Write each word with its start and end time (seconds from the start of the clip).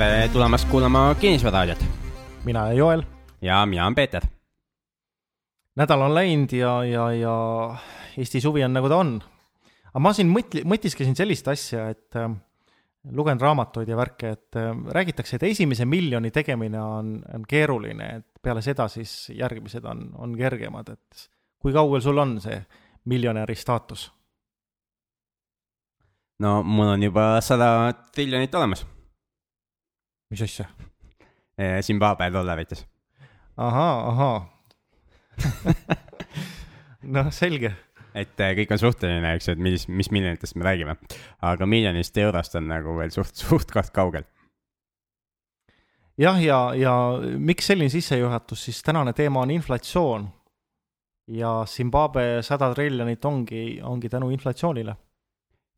tere 0.00 0.28
tulemast 0.32 0.64
kuulama 0.70 1.14
Kinnisvaraadiot 1.20 1.82
mina 2.44 2.62
olen 2.62 2.76
Joel. 2.76 3.02
ja 3.42 3.66
mina 3.66 3.84
olen 3.84 3.94
Peeter. 3.94 4.22
nädal 5.76 6.00
on 6.00 6.14
läinud 6.14 6.52
ja, 6.52 6.84
ja, 6.84 7.12
ja 7.12 7.34
Eesti 8.16 8.40
suvi 8.40 8.64
on 8.64 8.72
nagu 8.72 8.88
ta 8.88 8.96
on. 8.96 9.10
aga 9.90 10.00
ma 10.00 10.12
siin 10.16 10.30
mõtli-, 10.32 10.62
mõtisklesin 10.64 11.12
sellist 11.18 11.48
asja, 11.52 11.90
et 11.92 12.16
äh, 12.16 12.30
lugen 13.12 13.40
raamatuid 13.40 13.92
ja 13.92 13.98
värke, 13.98 14.30
et 14.38 14.56
äh, 14.56 14.70
räägitakse, 14.96 15.36
et 15.36 15.44
esimese 15.50 15.84
miljoni 15.84 16.30
tegemine 16.30 16.80
on, 16.80 17.10
on 17.34 17.44
keeruline, 17.48 18.06
et 18.22 18.40
peale 18.42 18.62
seda 18.64 18.86
siis 18.88 19.28
järgmised 19.36 19.84
on, 19.84 20.06
on 20.16 20.32
kergemad, 20.38 20.88
et 20.96 21.26
kui 21.60 21.76
kaugel 21.76 22.00
sul 22.00 22.22
on 22.24 22.38
see 22.40 22.56
miljonäri 23.04 23.58
staatus? 23.58 24.06
no 26.40 26.62
mul 26.62 26.94
on 26.94 27.04
juba 27.04 27.28
sada 27.44 27.92
triljonit 28.14 28.56
olemas. 28.56 28.86
Mis 30.30 30.42
asja? 30.46 30.68
Zimbabwe 31.84 32.30
dollarites. 32.32 32.86
ahaa, 33.56 34.08
ahaa 34.08 34.38
noh, 37.02 37.30
selge. 37.34 37.72
et 38.10 38.42
äh, 38.42 38.52
kõik 38.58 38.72
on 38.74 38.80
suhteline, 38.82 39.34
eks 39.36 39.48
ju, 39.48 39.54
et 39.54 39.62
mis, 39.62 39.86
mis 39.88 40.10
miljonitest 40.12 40.56
me 40.58 40.66
räägime. 40.66 40.96
aga 41.46 41.66
miljonist 41.66 42.16
eurost 42.18 42.56
on 42.58 42.68
nagu 42.70 42.96
veel 42.98 43.12
suht, 43.14 43.34
suht-koht 43.38 43.92
kaugel. 43.94 44.26
jah, 46.20 46.40
ja, 46.42 46.60
ja 46.76 46.94
miks 47.38 47.70
selline 47.70 47.92
sissejuhatus, 47.92 48.66
siis 48.68 48.82
tänane 48.86 49.14
teema 49.16 49.44
on 49.44 49.54
inflatsioon. 49.54 50.28
ja 51.30 51.60
Zimbabwe 51.66 52.42
sada 52.42 52.72
triljonit 52.74 53.24
ongi, 53.24 53.80
ongi 53.82 54.08
tänu 54.08 54.30
inflatsioonile 54.34 54.96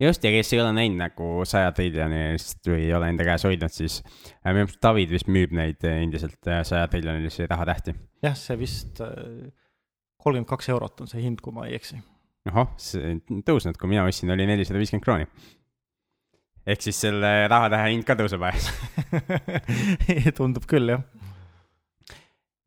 just, 0.02 0.24
ja 0.24 0.32
kes 0.34 0.52
ei 0.52 0.60
ole 0.62 0.72
näinud 0.76 1.00
nagu 1.00 1.28
saja 1.48 1.72
triljonist 1.76 2.66
või 2.68 2.86
ei 2.86 2.94
ole 2.96 3.10
enda 3.12 3.26
käes 3.26 3.44
hoidnud, 3.46 3.72
siis 3.74 4.00
äh, 4.02 4.52
minu 4.52 4.66
arust 4.66 4.80
David 4.82 5.12
vist 5.14 5.30
müüb 5.30 5.54
neid 5.56 5.84
äh, 5.88 6.00
endiselt 6.02 6.50
äh, 6.50 6.62
saja 6.66 6.88
triljonilisi 6.90 7.46
rahatähti. 7.50 7.94
jah, 8.24 8.36
see 8.38 8.58
vist 8.60 9.02
kolmkümmend 9.02 10.50
kaks 10.50 10.70
eurot 10.74 11.04
on 11.04 11.10
see 11.10 11.22
hind, 11.24 11.42
kui 11.42 11.54
ma 11.54 11.66
ei 11.68 11.76
eksi. 11.78 12.00
ahah, 12.50 12.72
see 12.80 13.16
tõusnud, 13.46 13.78
kui 13.80 13.92
mina 13.92 14.06
ostsin, 14.08 14.32
oli 14.34 14.46
nelisada 14.48 14.80
viiskümmend 14.82 15.06
krooni. 15.06 15.28
ehk 16.66 16.86
siis 16.86 17.02
selle 17.06 17.32
rahatähe 17.52 17.92
hind 17.94 18.06
ka 18.08 18.18
tõuseb 18.18 18.46
ajas 18.48 18.70
tundub 20.38 20.66
küll, 20.70 20.96
jah. 20.96 21.04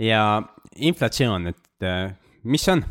ja 0.03 0.21
inflatsioon, 0.75 1.51
et 1.51 1.91
mis 2.43 2.63
see 2.63 2.79
on? 2.79 2.87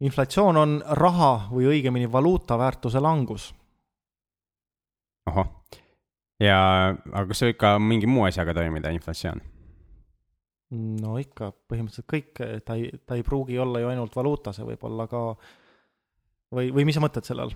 Inflatsioon 0.00 0.56
on 0.56 0.78
raha 0.98 1.48
või 1.52 1.68
õigemini 1.70 2.10
valuuta 2.10 2.58
väärtuse 2.58 3.00
langus. 3.00 3.52
ahah, 5.26 5.48
ja 6.40 6.58
aga 6.90 7.26
kas 7.30 7.38
see 7.40 7.52
võib 7.52 7.60
ka 7.60 7.76
mingi 7.78 8.06
muu 8.10 8.26
asjaga 8.28 8.54
toimida, 8.54 8.92
inflatsioon? 8.92 9.40
no 10.74 11.18
ikka, 11.20 11.52
põhimõtteliselt 11.70 12.08
kõik, 12.10 12.40
ta 12.66 12.76
ei, 12.78 12.90
ta 13.06 13.18
ei 13.18 13.22
pruugi 13.22 13.58
olla 13.58 13.80
ju 13.80 13.92
ainult 13.92 14.16
valuuta, 14.16 14.52
see 14.52 14.66
võib 14.66 14.82
olla 14.88 15.06
ka 15.08 15.22
või, 16.54 16.72
või 16.74 16.84
mis 16.88 16.98
sa 16.98 17.04
mõtled 17.04 17.28
selle 17.28 17.46
all? 17.46 17.54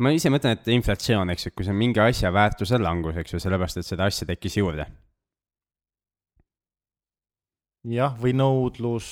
ma 0.00 0.12
ise 0.14 0.32
mõtlen, 0.32 0.56
et 0.56 0.68
inflatsioon, 0.72 1.34
eks 1.34 1.48
ju, 1.48 1.54
kui 1.56 1.66
see 1.66 1.74
on 1.74 1.80
mingi 1.80 2.00
asja 2.00 2.30
väärtuse 2.32 2.78
langus, 2.80 3.18
eks 3.20 3.34
ju, 3.34 3.42
sellepärast 3.42 3.82
et 3.82 3.88
seda 3.88 4.06
asja 4.08 4.28
tekkis 4.30 4.56
juurde. 4.60 4.86
jah, 7.90 8.16
või 8.20 8.36
nõudlus 8.36 9.10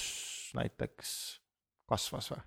näiteks 0.57 1.38
kasvas 1.89 2.33
või? 2.35 2.43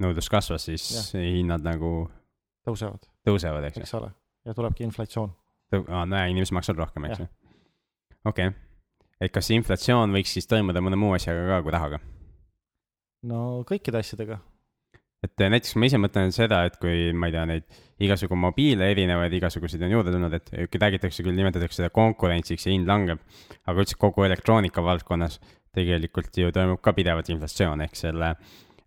nõudlus 0.00 0.30
kasvas, 0.32 0.66
siis 0.70 0.86
ja. 0.94 1.20
hinnad 1.20 1.64
nagu 1.64 2.08
tõusevad. 2.66 3.06
tõusevad, 3.26 3.68
eks 3.68 3.80
ju. 3.80 3.86
eks 3.86 3.94
ole, 4.00 4.10
ja 4.48 4.56
tulebki 4.56 4.86
inflatsioon. 4.88 5.32
aa, 5.82 6.04
ja 6.04 6.26
inimesed 6.32 6.56
maksavad 6.56 6.84
rohkem, 6.86 7.08
eks 7.10 7.24
ju. 7.24 7.30
okei 8.24 8.52
okay., 8.52 8.58
et 9.20 9.34
kas 9.34 9.50
inflatsioon 9.52 10.14
võiks 10.16 10.32
siis 10.36 10.48
toimuda 10.48 10.82
mõne 10.84 10.98
muu 11.00 11.12
asjaga 11.16 11.44
ka 11.50 11.60
kui 11.66 11.76
rahaga? 11.76 12.00
no 13.28 13.60
kõikide 13.68 14.00
asjadega. 14.00 14.40
et 15.24 15.44
eh, 15.44 15.52
näiteks 15.52 15.76
ma 15.76 15.90
ise 15.90 16.00
mõtlen 16.00 16.32
seda, 16.32 16.64
et 16.68 16.80
kui 16.80 17.10
ma 17.12 17.28
ei 17.28 17.36
tea, 17.36 17.44
neid 17.50 17.80
igasugu 18.00 18.38
mobiile 18.40 18.88
erinevaid, 18.94 19.34
igasuguseid 19.36 19.84
on 19.84 19.92
juurde 19.98 20.14
tulnud, 20.14 20.36
et 20.38 20.76
räägitakse 20.80 21.24
küll, 21.26 21.36
nimetatakse 21.36 21.82
seda 21.82 21.90
konkurentsiks 21.92 22.64
ja 22.66 22.72
hind 22.72 22.88
langeb, 22.88 23.20
aga 23.66 23.84
üldse 23.84 24.00
kogu 24.00 24.24
elektroonika 24.24 24.84
valdkonnas 24.84 25.36
tegelikult 25.76 26.36
ju 26.36 26.50
toimub 26.54 26.80
ka 26.82 26.94
pidevalt 26.96 27.30
inflatsioon, 27.32 27.84
ehk 27.86 27.98
selle, 27.98 28.34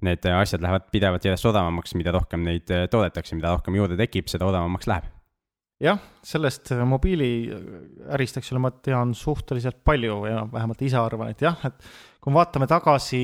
need 0.03 0.25
asjad 0.27 0.63
lähevad 0.63 0.89
pidevalt 0.91 1.25
järjest 1.27 1.47
odavamaks, 1.47 1.95
mida 1.99 2.13
rohkem 2.16 2.44
neid 2.45 2.71
äh, 2.73 2.88
toodetakse, 2.91 3.38
mida 3.39 3.53
rohkem 3.55 3.77
juurde 3.79 3.97
tekib, 3.99 4.27
seda 4.31 4.47
odavamaks 4.49 4.89
läheb. 4.91 5.07
jah, 5.83 6.01
sellest 6.23 6.73
äh, 6.75 6.83
mobiiliärist, 6.88 8.39
eks 8.39 8.51
ole, 8.53 8.66
ma 8.66 8.73
tean 8.83 9.13
suhteliselt 9.17 9.79
palju 9.85 10.19
ja 10.29 10.43
vähemalt 10.51 10.83
ise 10.83 10.99
arvan, 10.99 11.31
et 11.31 11.43
jah, 11.43 11.57
et 11.67 11.79
kui 12.23 12.33
me 12.33 12.41
vaatame 12.41 12.67
tagasi 12.72 13.23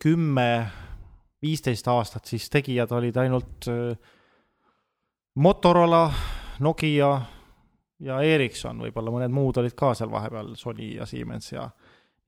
kümme, 0.00 0.50
viisteist 1.42 1.88
aastat, 1.88 2.26
siis 2.26 2.48
tegijad 2.50 2.92
olid 2.96 3.16
ainult 3.22 3.68
Motorola, 5.38 6.08
Nokia 6.66 7.10
ja 8.02 8.16
Ericsson, 8.26 8.80
võib-olla 8.82 9.12
mõned 9.14 9.34
muud 9.34 9.60
olid 9.60 9.74
ka 9.78 9.92
seal 9.94 10.10
vahepeal, 10.10 10.56
Sony 10.58 10.96
ja 10.96 11.06
Siemens 11.06 11.52
ja 11.52 11.68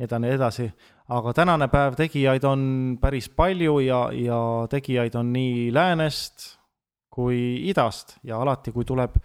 edasi, 0.00 0.32
edasi. 0.34 0.70
aga 1.08 1.32
tänane 1.36 1.68
päev 1.68 1.96
tegijaid 1.98 2.44
on 2.48 2.62
päris 3.00 3.28
palju 3.28 3.78
ja, 3.84 4.00
ja 4.14 4.40
tegijaid 4.70 5.14
on 5.18 5.32
nii 5.32 5.70
läänest 5.74 6.56
kui 7.10 7.68
idast 7.68 8.16
ja 8.24 8.40
alati, 8.40 8.72
kui 8.72 8.84
tuleb 8.86 9.16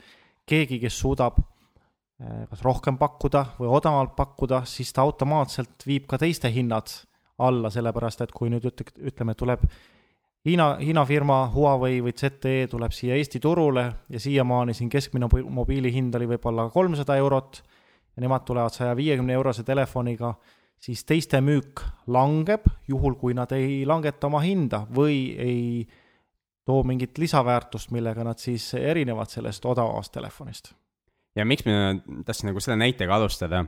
keegi, 0.46 0.80
kes 0.82 1.00
suudab 1.00 1.38
eh, 1.40 2.46
kas 2.50 2.64
rohkem 2.66 2.98
pakkuda 2.98 3.46
või 3.60 3.70
odavamalt 3.70 4.16
pakkuda, 4.18 4.64
siis 4.66 4.94
ta 4.94 5.06
automaatselt 5.06 5.86
viib 5.88 6.08
ka 6.10 6.20
teiste 6.22 6.52
hinnad 6.52 6.92
alla, 7.38 7.70
sellepärast 7.70 8.26
et 8.26 8.34
kui 8.36 8.50
nüüd 8.50 8.66
üt-, 8.72 8.90
ütleme, 9.12 9.36
tuleb 9.38 9.66
Hiina, 10.46 10.76
Hiina 10.78 11.02
firma 11.10 11.40
Huawei 11.50 12.04
või 12.06 12.12
ZTE 12.14 12.68
tuleb 12.70 12.94
siia 12.94 13.16
Eesti 13.18 13.40
turule 13.42 13.86
ja 14.14 14.20
siiamaani 14.22 14.76
siin 14.78 14.92
keskmine 14.94 15.26
mobiili 15.50 15.90
hind 15.94 16.14
oli 16.20 16.28
võib-olla 16.36 16.68
kolmsada 16.70 17.16
eurot 17.18 17.64
ja 18.16 18.22
nemad 18.22 18.46
tulevad 18.46 18.74
saja 18.74 18.94
viiekümne 18.96 19.34
eurose 19.34 19.64
telefoniga 19.66 20.36
siis 20.82 21.04
teiste 21.08 21.42
müük 21.42 21.82
langeb, 22.12 22.68
juhul 22.88 23.16
kui 23.20 23.36
nad 23.38 23.52
ei 23.56 23.84
langeta 23.88 24.28
oma 24.30 24.42
hinda 24.44 24.86
või 24.96 25.20
ei 25.42 25.86
too 26.66 26.82
mingit 26.88 27.18
lisaväärtust, 27.22 27.92
millega 27.94 28.26
nad 28.26 28.42
siis 28.42 28.72
erinevad 28.78 29.30
sellest 29.30 29.66
odavamast 29.66 30.14
telefonist. 30.14 30.74
ja 31.36 31.46
miks 31.46 31.66
ma 31.68 32.22
tahtsin 32.26 32.50
nagu 32.50 32.62
selle 32.64 32.78
näitega 32.80 33.16
alustada, 33.16 33.66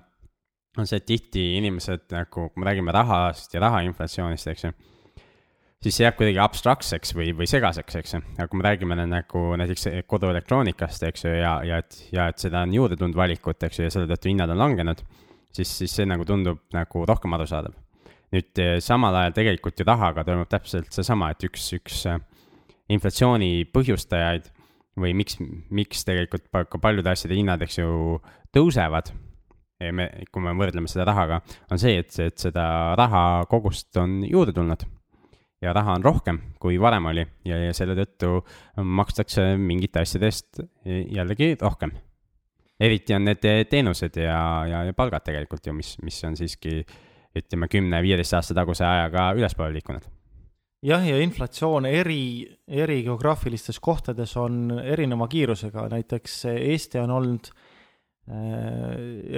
on 0.78 0.88
see, 0.88 1.02
et 1.02 1.06
tihti 1.06 1.44
inimesed 1.58 2.08
nagu, 2.14 2.50
kui 2.50 2.62
me 2.62 2.70
räägime 2.70 2.94
rahast 2.94 3.54
ja 3.54 3.62
rahainflatsioonist, 3.66 4.48
eks 4.54 4.64
ju, 4.64 4.72
siis 5.84 5.98
see 5.98 6.06
jääb 6.06 6.18
kuidagi 6.18 6.40
abstraktseks 6.42 7.14
või, 7.18 7.34
või 7.38 7.50
segaseks, 7.50 8.00
eks 8.02 8.16
ju, 8.16 8.24
aga 8.38 8.48
kui 8.50 8.62
me 8.62 8.68
räägime 8.70 8.98
nagu 9.04 9.44
näiteks 9.62 9.90
koduelektroonikast, 10.10 11.06
eks 11.10 11.26
ju, 11.28 11.34
ja, 11.42 11.58
ja 11.66 11.82
et, 11.84 12.02
ja 12.14 12.30
et 12.32 12.42
seda 12.42 12.64
on 12.66 12.74
juurde 12.74 12.98
tulnud 12.98 13.18
valikut, 13.18 13.68
eks 13.68 13.82
ju, 13.82 13.88
ja 13.88 13.94
selle 13.94 14.10
tõttu 14.10 14.32
hinnad 14.32 14.54
on 14.54 14.62
langenud 14.64 15.04
siis, 15.58 15.74
siis 15.82 15.94
see 16.00 16.08
nagu 16.10 16.26
tundub 16.28 16.62
nagu 16.76 17.04
rohkem 17.10 17.36
arusaadav. 17.38 17.76
nüüd 18.36 18.60
eh, 18.60 18.74
samal 18.84 19.16
ajal 19.16 19.38
tegelikult 19.38 19.80
ju 19.80 19.86
rahaga 19.88 20.26
toimub 20.28 20.50
täpselt 20.52 20.92
seesama, 20.92 21.32
et 21.32 21.46
üks, 21.48 21.70
üks 21.78 22.02
eh, 22.12 22.20
inflatsiooni 22.92 23.68
põhjustajaid 23.72 24.52
või 25.00 25.14
miks, 25.16 25.38
miks 25.70 26.04
tegelikult 26.08 26.50
ka 26.52 26.82
paljude 26.82 27.12
asjade 27.12 27.38
hinnad, 27.38 27.62
eks 27.64 27.78
ju, 27.80 28.18
tõusevad, 28.56 29.12
me, 29.94 30.08
kui 30.34 30.42
me 30.42 30.56
võrdleme 30.58 30.90
seda 30.90 31.06
rahaga, 31.08 31.42
on 31.72 31.80
see, 31.82 32.00
et, 32.02 32.16
et 32.24 32.38
seda 32.42 32.96
rahakogust 32.98 34.00
on 34.02 34.24
juurde 34.26 34.56
tulnud 34.58 34.88
ja 35.62 35.74
raha 35.74 35.98
on 35.98 36.06
rohkem, 36.06 36.42
kui 36.62 36.80
varem 36.82 37.10
oli 37.12 37.24
ja, 37.48 37.62
ja 37.68 37.78
selle 37.78 37.96
tõttu 37.98 38.42
makstakse 38.82 39.54
mingite 39.62 40.04
asjade 40.04 40.30
eest 40.32 40.62
jällegi 40.86 41.56
rohkem 41.62 41.94
eriti 42.80 43.16
on 43.16 43.26
need 43.28 43.44
teenused 43.70 44.20
ja, 44.22 44.40
ja, 44.70 44.84
ja 44.88 44.96
palgad 44.98 45.26
tegelikult 45.26 45.66
ju, 45.68 45.74
mis, 45.78 45.96
mis 46.06 46.20
on 46.28 46.38
siiski 46.38 46.82
ütleme, 47.38 47.70
kümne-viieteist 47.72 48.38
aasta 48.38 48.56
taguse 48.58 48.86
ajaga 48.86 49.32
ülespoole 49.38 49.74
liikunud. 49.76 50.06
jah, 50.86 51.06
ja 51.06 51.18
inflatsioon 51.22 51.88
eri, 51.90 52.46
eri 52.68 53.02
geograafilistes 53.06 53.80
kohtades 53.84 54.36
on 54.38 54.80
erineva 54.84 55.28
kiirusega, 55.28 55.88
näiteks 55.94 56.38
Eesti 56.54 57.02
on 57.02 57.16
olnud 57.18 57.50
äh, 57.50 57.58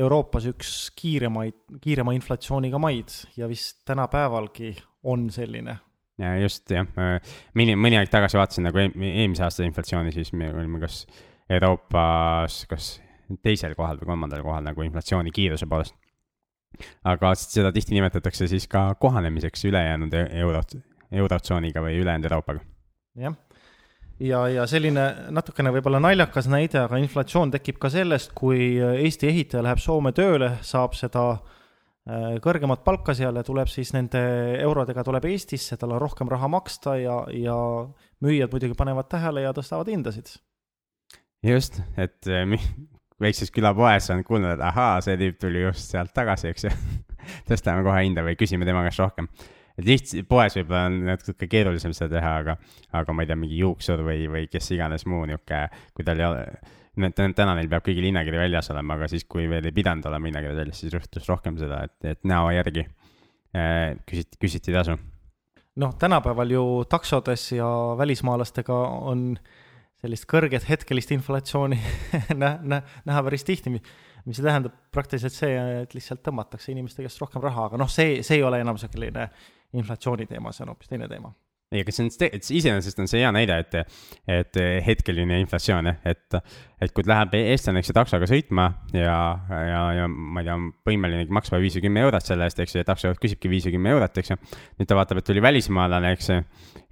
Euroopas 0.03 0.49
üks 0.51 0.73
kiiremaid, 0.99 1.61
kiirema 1.81 2.15
inflatsiooniga 2.17 2.81
maid 2.81 3.15
ja 3.37 3.47
vist 3.51 3.85
tänapäevalgi 3.87 4.75
on 5.03 5.29
selline. 5.31 5.79
ja 6.19 6.35
just 6.43 6.71
jah, 6.71 6.87
mõni, 7.55 7.79
mõni 7.79 7.99
aeg 7.99 8.11
tagasi 8.11 8.39
vaatasin 8.39 8.67
nagu 8.67 8.83
eelmise 8.83 9.47
aasta 9.47 9.63
inflatsiooni, 9.63 10.11
siis 10.11 10.33
me 10.35 10.51
olime 10.51 10.83
kas 10.83 11.05
Euroopas, 11.49 12.65
kas 12.69 12.97
teisel 13.43 13.75
kohal 13.77 13.99
või 14.01 14.13
kolmandal 14.13 14.43
kohal 14.45 14.63
nagu 14.65 14.85
inflatsiooni 14.85 15.31
kiiruse 15.31 15.67
poolest. 15.69 15.95
aga 17.03 17.33
seda 17.35 17.71
tihti 17.73 17.97
nimetatakse 17.97 18.47
siis 18.47 18.67
ka 18.67 18.95
kohanemiseks 18.95 19.65
ülejäänud 19.65 20.13
e-, 20.13 20.27
euro, 20.41 20.61
eurotsooniga 21.11 21.81
või 21.81 21.97
ülejäänud 22.01 22.29
Euroopaga. 22.29 22.59
jah, 23.17 23.35
ja, 24.19 24.41
ja 24.53 24.65
selline 24.69 25.05
natukene 25.35 25.71
võib-olla 25.73 26.01
naljakas 26.03 26.49
näide, 26.51 26.83
aga 26.83 26.99
inflatsioon 27.01 27.53
tekib 27.55 27.79
ka 27.81 27.91
sellest, 27.93 28.33
kui 28.37 28.75
Eesti 28.79 29.29
ehitaja 29.31 29.63
läheb 29.65 29.81
Soome 29.83 30.11
tööle, 30.15 30.51
saab 30.65 30.95
seda 30.97 31.25
äh, 31.31 32.37
kõrgemat 32.43 32.83
palka 32.85 33.15
seal 33.17 33.39
ja 33.39 33.45
tuleb 33.47 33.71
siis 33.71 33.93
nende 33.95 34.21
eurodega 34.59 35.05
tuleb 35.07 35.29
Eestisse, 35.31 35.77
tal 35.79 35.95
on 35.95 36.03
rohkem 36.03 36.31
raha 36.31 36.51
maksta 36.51 36.97
ja, 36.99 37.21
ja 37.33 37.57
müüjad 38.23 38.53
muidugi 38.53 38.77
panevad 38.77 39.09
tähele 39.11 39.47
ja 39.47 39.55
tõstavad 39.55 39.91
hindasid. 39.91 40.35
just, 41.43 41.81
et 41.97 42.27
äh, 42.27 42.45
väikses 43.21 43.51
külapoes 43.55 44.09
on 44.13 44.23
kuulnud, 44.27 44.55
et 44.55 44.65
ahaa, 44.65 44.99
see 45.05 45.17
tüüp 45.19 45.39
tuli 45.41 45.63
just 45.65 45.93
sealt 45.93 46.13
tagasi, 46.15 46.53
eks 46.53 46.67
ju. 46.67 46.73
Tõstame 47.49 47.83
kohe 47.85 48.01
hinda 48.01 48.23
või 48.25 48.37
küsime 48.39 48.65
tema 48.67 48.81
käest 48.87 49.01
rohkem. 49.03 49.27
Et 49.79 49.85
lihtsalt 49.87 50.27
poes 50.27 50.55
võib-olla 50.57 50.87
on 50.89 50.97
natuke 51.07 51.47
keerulisem 51.47 51.93
seda 51.95 52.17
teha, 52.17 52.31
aga, 52.41 52.55
aga 52.99 53.15
ma 53.15 53.23
ei 53.23 53.29
tea, 53.29 53.37
mingi 53.39 53.59
juuksur 53.61 54.01
või, 54.03 54.25
või 54.31 54.49
kes 54.51 54.73
iganes 54.75 55.05
muu 55.07 55.23
nihuke, 55.29 55.61
kui 55.95 56.07
tal 56.07 56.19
ei 56.19 56.27
ole, 56.27 56.41
täna 57.15 57.53
neil 57.55 57.69
peab 57.71 57.85
kõigil 57.85 58.09
hinnakiri 58.09 58.41
väljas 58.41 58.71
olema, 58.73 58.97
aga 58.99 59.07
siis, 59.11 59.23
kui 59.29 59.47
veel 59.51 59.69
ei 59.69 59.75
pidanud 59.75 60.09
olema 60.09 60.27
hinnakiri 60.31 60.57
väljas, 60.57 60.81
siis 60.83 60.95
rõhutas 60.95 61.29
rohkem 61.31 61.59
seda, 61.61 61.85
et, 61.87 61.95
et 62.15 62.27
näo 62.27 62.49
järgi. 62.51 62.83
Äh, 63.55 63.95
küsiti, 64.05 64.37
küsiti 64.41 64.75
tasu. 64.75 64.97
noh, 65.79 65.95
tänapäeval 65.95 66.51
ju 66.51 66.63
taksodes 66.89 67.51
ja 67.55 67.69
välismaalastega 67.97 68.75
on 69.09 69.31
sellist 69.99 70.27
kõrget 70.29 70.67
hetkelist 70.69 71.11
inflatsiooni 71.15 71.79
nä-, 72.41 72.57
nä-, 72.61 72.83
näha 73.09 73.25
päris 73.25 73.45
tihti, 73.47 73.73
mis 73.73 74.39
tähendab 74.39 74.75
praktiliselt 74.93 75.35
see, 75.35 75.59
et 75.83 75.93
lihtsalt 75.97 76.23
tõmmatakse 76.25 76.71
inimeste 76.73 77.05
käest 77.05 77.21
rohkem 77.21 77.43
raha, 77.43 77.69
aga 77.69 77.81
noh, 77.81 77.91
see, 77.91 78.21
see 78.23 78.39
ei 78.39 78.47
ole 78.47 78.61
enam 78.63 78.79
selline 78.79 79.29
inflatsiooni 79.79 80.27
teema, 80.29 80.53
see 80.55 80.65
on 80.65 80.73
hoopis 80.73 80.91
teine 80.91 81.09
teema 81.11 81.33
ei, 81.69 81.83
aga 81.83 81.93
see 81.93 82.07
on, 82.07 82.09
iseenesest 82.57 82.99
on 83.01 83.07
see 83.09 83.19
hea 83.21 83.29
näide, 83.33 83.59
et, 83.61 83.97
et 84.33 84.57
hetkeline 84.85 85.37
inflatsioon, 85.43 85.91
et, 86.09 86.37
et 86.81 86.93
kui 86.95 87.05
läheb 87.05 87.35
eestlane, 87.37 87.83
eks 87.83 87.91
ju, 87.91 87.95
taksoga 87.97 88.25
sõitma 88.29 88.65
ja, 88.95 89.17
ja, 89.53 89.81
ja 89.99 90.07
ma 90.09 90.41
ei 90.41 90.47
tea, 90.47 90.55
võimelinegi 90.89 91.35
maksma 91.37 91.59
viis 91.61 91.77
või 91.77 91.83
kümme 91.85 92.01
eurot 92.07 92.25
selle 92.25 92.47
eest, 92.49 92.61
eks 92.63 92.73
ju, 92.73 92.81
ja 92.81 92.87
taksojuht 92.87 93.21
küsibki 93.21 93.51
viis 93.51 93.67
või 93.69 93.75
kümme 93.75 93.93
eurot, 93.93 94.17
eks 94.17 94.33
ju. 94.33 94.37
nüüd 94.81 94.89
ta 94.89 94.97
vaatab, 94.97 95.21
et 95.21 95.29
tuli 95.29 95.43
välismaalane, 95.45 96.13
eks 96.17 96.31
ju, 96.31 96.39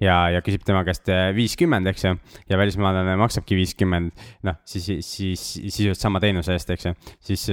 ja, 0.05 0.17
ja 0.35 0.43
küsib 0.45 0.67
tema 0.67 0.83
käest 0.85 1.09
viiskümmend, 1.37 1.89
eks 1.93 2.05
ju, 2.05 2.13
ja 2.51 2.59
välismaalane 2.61 3.15
maksabki 3.23 3.57
viiskümmend, 3.57 4.27
noh, 4.45 4.59
siis, 4.69 4.91
siis 5.01 5.47
sisuliselt 5.55 6.05
sama 6.05 6.21
teenuse 6.21 6.53
eest, 6.53 6.69
eks 6.75 6.91
ju, 6.91 6.93
siis 7.31 7.47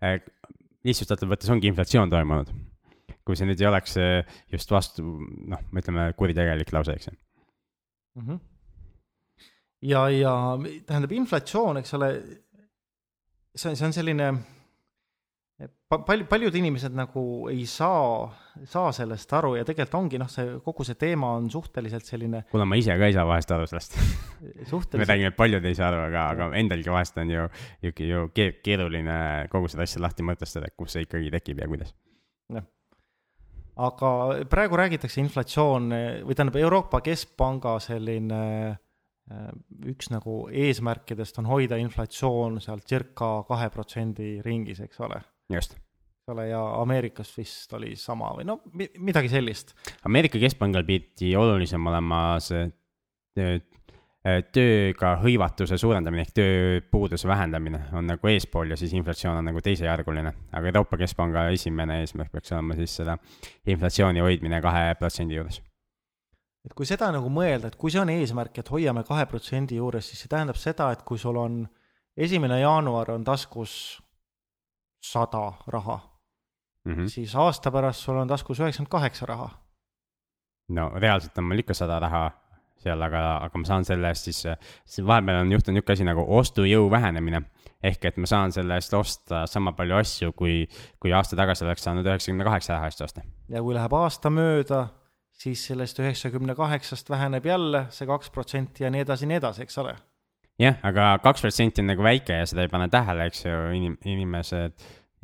äh, 0.00 0.16
lihtsustatult 0.86 1.34
võttes 1.34 1.52
ongi 1.52 1.68
inflatsioon 1.68 2.08
toimunud 2.14 2.54
kui 3.26 3.38
see 3.38 3.48
nüüd 3.48 3.62
ei 3.62 3.70
oleks 3.70 3.96
just 4.52 4.70
vastu, 4.70 5.04
noh, 5.52 5.62
ütleme 5.74 6.10
kuritegelik 6.18 6.72
lause, 6.72 6.94
eks 6.94 7.10
ju 7.10 7.14
mm. 7.14 8.26
-hmm. 8.26 8.40
ja, 9.92 10.08
ja 10.10 10.34
tähendab 10.86 11.12
inflatsioon, 11.12 11.82
eks 11.82 11.94
ole, 11.98 12.12
see 13.54 13.70
on, 13.70 13.76
see 13.76 13.86
on 13.86 13.96
selline 13.96 14.30
palju, 15.88 16.26
paljud 16.28 16.54
inimesed 16.58 16.94
nagu 16.96 17.22
ei 17.50 17.64
saa, 17.70 18.26
saa 18.68 18.90
sellest 18.94 19.32
aru 19.38 19.54
ja 19.58 19.66
tegelikult 19.66 19.98
ongi 20.00 20.20
noh, 20.20 20.30
see 20.30 20.56
kogu 20.64 20.86
see 20.86 20.98
teema 20.98 21.32
on 21.38 21.48
suhteliselt 21.52 22.06
selline. 22.08 22.42
kuule, 22.50 22.66
ma 22.68 22.78
ise 22.78 22.96
ka 22.98 23.10
ei 23.10 23.14
saa 23.16 23.26
vahest 23.28 23.52
aru 23.54 23.68
sellest 23.70 23.96
suhteliselt... 24.72 24.98
me 25.02 25.08
räägime, 25.08 25.32
et 25.32 25.38
paljud 25.38 25.68
ei 25.68 25.78
saa 25.78 25.90
aru, 25.92 26.02
aga, 26.08 26.26
aga 26.34 26.50
endalgi 26.58 26.92
vahest 26.92 27.18
on 27.22 27.30
ju, 27.30 27.46
ju, 27.86 27.94
ju 28.10 28.26
keeruline 28.34 29.20
kogu 29.52 29.70
seda 29.72 29.86
asja 29.86 30.02
lahti 30.02 30.26
mõtestada, 30.26 30.72
kus 30.76 30.96
see 30.96 31.06
ikkagi 31.06 31.32
tekib 31.38 31.62
ja 31.62 31.70
kuidas. 31.70 31.94
Aga 33.76 34.10
praegu 34.50 34.78
räägitakse 34.80 35.20
inflatsioon 35.20 35.90
või 36.26 36.36
tähendab, 36.36 36.58
Euroopa 36.60 37.02
Keskpanga 37.04 37.76
selline 37.84 38.42
äh, 38.72 39.48
üks 39.92 40.10
nagu 40.12 40.46
eesmärkidest 40.48 41.42
on 41.42 41.50
hoida 41.50 41.78
inflatsioon 41.80 42.60
seal 42.64 42.80
circa 42.88 43.42
kahe 43.48 43.68
protsendi 43.74 44.36
ringis, 44.44 44.80
eks 44.84 45.02
ole. 45.04 45.20
just. 45.52 45.76
eks 45.76 46.32
ole, 46.34 46.48
ja 46.50 46.62
Ameerikas 46.80 47.34
vist 47.36 47.72
oli 47.76 47.94
sama 48.00 48.32
või 48.38 48.48
no 48.48 48.60
midagi 48.74 49.30
sellist. 49.32 49.76
Ameerika 50.08 50.40
Keskpangal 50.42 50.86
pidi 50.88 51.34
olulisem 51.36 51.92
olema 51.92 52.40
see 52.40 52.64
tööga 54.52 55.12
hõivatuse 55.22 55.78
suurendamine 55.78 56.24
ehk 56.24 56.32
tööpuuduse 56.34 57.28
vähendamine 57.28 57.82
on 57.94 58.08
nagu 58.10 58.30
eespool 58.32 58.72
ja 58.72 58.78
siis 58.78 58.94
inflatsioon 58.96 59.38
on 59.38 59.46
nagu 59.50 59.60
teisejärguline. 59.62 60.32
aga 60.52 60.66
Euroopa 60.72 60.96
Keskpanga 60.96 61.48
esimene 61.54 62.00
eesmärk 62.00 62.32
peaks 62.32 62.52
olema 62.52 62.74
siis 62.74 62.96
seda 62.96 63.18
inflatsiooni 63.66 64.20
hoidmine 64.20 64.60
kahe 64.62 64.94
protsendi 64.98 65.38
juures. 65.38 65.60
et 66.64 66.74
kui 66.74 66.86
seda 66.86 67.12
nagu 67.12 67.30
mõelda, 67.30 67.68
et 67.68 67.76
kui 67.76 67.90
see 67.90 68.00
on 68.00 68.10
eesmärk, 68.10 68.58
et 68.58 68.70
hoiame 68.70 69.04
kahe 69.04 69.26
protsendi 69.26 69.76
juures, 69.76 70.08
siis 70.08 70.24
see 70.24 70.28
tähendab 70.32 70.56
seda, 70.56 70.90
et 70.92 71.02
kui 71.02 71.18
sul 71.18 71.36
on 71.36 71.66
esimene 72.16 72.60
jaanuar 72.60 73.10
on 73.10 73.24
taskus 73.24 74.02
sada 75.02 75.52
raha 75.66 76.00
mm, 76.84 76.94
-hmm. 76.94 77.08
siis 77.08 77.36
aasta 77.36 77.70
pärast 77.70 78.00
sul 78.00 78.16
on 78.16 78.28
taskus 78.28 78.60
üheksakümmend 78.60 78.90
kaheksa 78.90 79.26
raha. 79.26 79.50
no 80.68 80.90
reaalselt 80.94 81.38
on 81.38 81.44
mul 81.44 81.58
ikka 81.58 81.74
sada 81.74 82.00
raha 82.00 82.30
seal, 82.82 83.02
aga, 83.02 83.22
aga 83.46 83.60
ma 83.60 83.68
saan 83.68 83.86
selle 83.88 84.10
eest 84.12 84.28
siis, 84.30 84.42
siis 84.84 85.06
vahepeal 85.06 85.42
on 85.42 85.52
juhtunud 85.52 85.78
niisugune 85.78 85.96
asi 85.96 86.08
nagu 86.08 86.26
ostujõu 86.38 86.90
vähenemine. 86.90 87.42
ehk 87.82 88.04
et 88.08 88.16
ma 88.16 88.26
saan 88.26 88.52
selle 88.52 88.74
eest 88.74 88.94
osta 88.94 89.44
sama 89.46 89.72
palju 89.76 89.96
asju, 89.96 90.32
kui, 90.32 90.64
kui 91.00 91.12
aasta 91.12 91.36
tagasi 91.36 91.64
oleks 91.64 91.84
saanud 91.84 92.06
üheksakümne 92.06 92.44
kaheksa 92.44 92.74
raha 92.74 92.90
eest 92.90 93.00
osta. 93.00 93.22
ja 93.48 93.62
kui 93.62 93.74
läheb 93.74 93.92
aasta 93.92 94.30
mööda, 94.30 94.88
siis 95.32 95.66
sellest 95.66 95.98
üheksakümne 96.00 96.54
kaheksast 96.54 97.10
väheneb 97.10 97.46
jälle 97.46 97.86
see 97.90 98.06
kaks 98.06 98.30
protsenti 98.30 98.84
ja 98.84 98.90
nii 98.90 99.04
edasi, 99.06 99.26
nii 99.26 99.40
edasi, 99.42 99.62
eks 99.62 99.78
ole 99.84 99.96
jah, 100.60 100.78
aga 100.82 101.16
kaks 101.24 101.44
protsenti 101.44 101.82
on 101.84 101.92
nagu 101.92 102.04
väike 102.04 102.40
ja 102.40 102.46
seda 102.48 102.64
ei 102.64 102.72
pane 102.72 102.88
tähele, 102.92 103.28
eks 103.30 103.44
ju, 103.44 103.58
inim-, 103.76 103.98
inimesed 104.04 104.76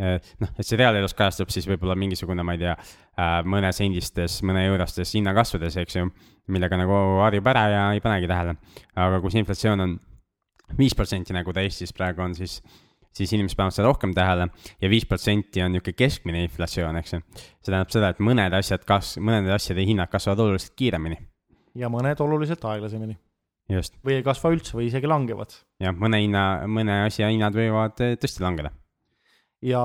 noh, 0.03 0.53
et 0.59 0.67
see 0.67 0.79
reaalelus 0.81 1.15
kajastub 1.19 1.51
siis 1.53 1.67
võib-olla 1.71 1.97
mingisugune, 1.99 2.45
ma 2.47 2.57
ei 2.57 2.63
tea, 2.63 2.77
äh, 3.17 3.35
mõnesendistes, 3.49 4.41
mõne 4.49 4.65
eurostes 4.69 5.15
hinnakasvudes, 5.17 5.79
eks 5.83 5.99
ju, 5.99 6.09
millega 6.53 6.79
nagu 6.81 6.97
harjub 7.23 7.51
ära 7.53 7.67
ja 7.71 7.83
ei 7.97 8.03
panegi 8.05 8.31
tähele. 8.31 8.57
aga 8.99 9.21
kui 9.23 9.35
see 9.35 9.43
inflatsioon 9.45 9.85
on 9.87 9.99
viis 10.79 10.97
protsenti, 10.99 11.35
nagu 11.37 11.53
ta 11.55 11.63
Eestis 11.65 11.93
praegu 11.97 12.25
on, 12.25 12.35
siis, 12.35 12.59
siis 13.15 13.33
inimesed 13.37 13.59
panevad 13.59 13.77
seda 13.77 13.89
rohkem 13.89 14.15
tähele 14.17 14.49
ja 14.81 14.91
viis 14.93 15.07
protsenti 15.09 15.63
on 15.63 15.75
niisugune 15.77 15.99
keskmine 15.99 16.45
inflatsioon, 16.49 16.99
eks 17.03 17.17
ju. 17.17 17.23
see 17.37 17.71
tähendab 17.71 17.95
seda, 17.95 18.13
et 18.15 18.23
mõned 18.25 18.59
asjad 18.59 18.87
kas-, 18.89 19.19
mõnede 19.21 19.55
asjade 19.55 19.87
hinnad 19.87 20.11
kasvavad 20.13 20.47
oluliselt 20.47 20.75
kiiremini. 20.79 21.21
ja 21.79 21.93
mõned 21.93 22.21
oluliselt 22.25 22.65
aeglasemini. 22.65 23.19
just. 23.71 23.99
või 24.03 24.19
ei 24.19 24.27
kasva 24.27 24.55
üldse 24.57 24.79
või 24.79 24.91
isegi 24.91 25.11
langevad. 25.11 25.55
jah, 25.81 25.95
mõne 25.95 26.25
hinna, 26.25 26.47
mõne 26.67 27.05
asja 27.07 27.31
hinnad 27.31 27.55
võivad 27.55 28.01
tõesti 28.01 28.43
langeda 28.43 28.73
ja, 29.63 29.85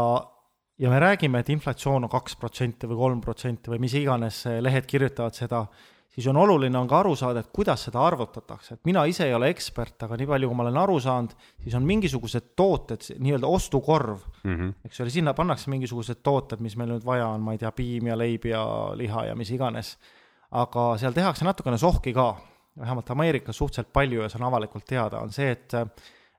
ja 0.78 0.90
me 0.90 1.00
räägime, 1.00 1.40
et 1.40 1.50
inflatsioon 1.50 2.08
on 2.08 2.12
kaks 2.12 2.36
protsenti 2.36 2.90
või 2.90 2.98
kolm 3.04 3.22
protsenti 3.22 3.72
või 3.74 3.80
mis 3.86 3.94
iganes 3.98 4.44
lehed 4.62 4.90
kirjutavad 4.90 5.38
seda, 5.38 5.66
siis 6.18 6.28
on 6.28 6.38
oluline 6.42 6.78
on 6.80 6.88
ka 6.90 7.00
aru 7.04 7.14
saada, 7.16 7.44
et 7.44 7.52
kuidas 7.54 7.84
seda 7.88 8.02
arvutatakse, 8.02 8.78
et 8.78 8.90
mina 8.90 9.04
ise 9.06 9.28
ei 9.28 9.36
ole 9.38 9.52
ekspert, 9.54 10.02
aga 10.08 10.18
nii 10.18 10.30
palju, 10.32 10.50
kui 10.50 10.58
ma 10.58 10.66
olen 10.66 10.80
aru 10.82 10.98
saanud, 11.04 11.36
siis 11.64 11.76
on 11.78 11.86
mingisugused 11.86 12.52
tooted, 12.58 13.06
nii-öelda 13.22 13.48
ostukorv 13.54 14.26
mm, 14.44 14.56
-hmm. 14.56 14.74
eks 14.90 15.02
ole, 15.02 15.14
sinna 15.14 15.34
pannakse 15.38 15.70
mingisugused 15.70 16.24
tooted, 16.24 16.64
mis 16.66 16.78
meil 16.78 16.96
nüüd 16.96 17.06
vaja 17.06 17.28
on, 17.28 17.42
ma 17.46 17.54
ei 17.54 17.62
tea, 17.62 17.72
piim 17.72 18.10
ja 18.10 18.18
leib 18.18 18.46
ja 18.50 18.64
liha 18.96 19.26
ja 19.26 19.36
mis 19.36 19.52
iganes. 19.52 19.98
aga 20.52 20.98
seal 20.98 21.12
tehakse 21.12 21.46
natukene 21.46 21.78
sohki 21.78 22.14
ka, 22.14 22.38
vähemalt 22.80 23.10
Ameerikas 23.12 23.58
suhteliselt 23.58 23.94
palju 23.94 24.22
ja 24.22 24.30
see 24.30 24.40
on 24.40 24.48
avalikult 24.48 24.86
teada, 24.86 25.20
on 25.20 25.32
see, 25.32 25.52
et 25.52 25.74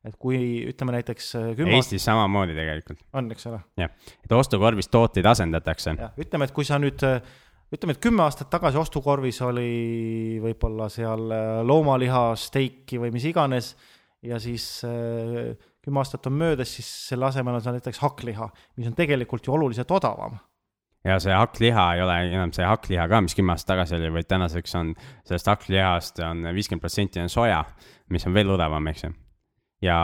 et 0.07 0.17
kui 0.21 0.39
ütleme 0.69 0.95
näiteks 0.95 1.29
äh, 1.39 1.51
kümme 1.59 1.77
Eestis 1.79 2.07
samamoodi 2.07 2.55
tegelikult. 2.57 3.03
on, 3.19 3.31
eks 3.35 3.49
ole? 3.51 3.61
jah, 3.81 3.93
et 4.25 4.35
ostukorvis 4.35 4.91
tooteid 4.93 5.27
asendatakse. 5.27 5.95
ütleme, 6.21 6.49
et 6.49 6.55
kui 6.55 6.67
sa 6.67 6.79
nüüd, 6.83 7.03
äh, 7.07 7.23
ütleme, 7.75 7.97
et 7.97 8.03
kümme 8.03 8.25
aastat 8.27 8.51
tagasi 8.53 8.81
ostukorvis 8.81 9.41
oli 9.47 10.39
võib-olla 10.45 10.89
seal 10.93 11.29
äh, 11.35 11.55
loomaliha, 11.67 12.31
steiki 12.39 13.01
või 13.03 13.13
mis 13.15 13.27
iganes, 13.29 13.75
ja 14.23 14.39
siis 14.43 14.81
kümme 14.83 16.01
aastat 16.01 16.27
on 16.27 16.35
möödas, 16.35 16.73
siis 16.75 16.89
selle 17.13 17.29
asemel 17.29 17.55
on 17.55 17.63
seal 17.63 17.77
näiteks 17.77 18.01
hakkliha, 18.03 18.49
mis 18.81 18.89
on 18.91 18.97
tegelikult 18.99 19.47
ju 19.47 19.55
oluliselt 19.55 19.93
odavam 19.95 20.35
ja 21.07 21.21
see 21.23 21.31
hakkliha 21.31 21.85
ei 21.95 22.03
ole 22.03 22.17
enam 22.33 22.51
see 22.55 22.67
hakkliha 22.67 23.07
ka, 23.11 23.21
mis 23.23 23.39
kümme 23.39 23.55
aastat 23.55 23.77
tagasi 23.77 23.95
oli, 24.01 24.11
vaid 24.19 24.27
tänaseks 24.31 24.75
on 24.81 24.91
sellest 25.23 25.47
hakklihast 25.55 26.19
on 26.27 26.51
viiskümmend 26.51 26.83
protsenti 26.83 27.23
on 27.23 27.31
soja, 27.31 27.63
mis 28.11 28.27
on 28.27 28.35
veel 28.35 28.51
odavam, 28.59 28.91
eks 28.91 29.07
ju 29.07 29.15
ja, 29.85 29.99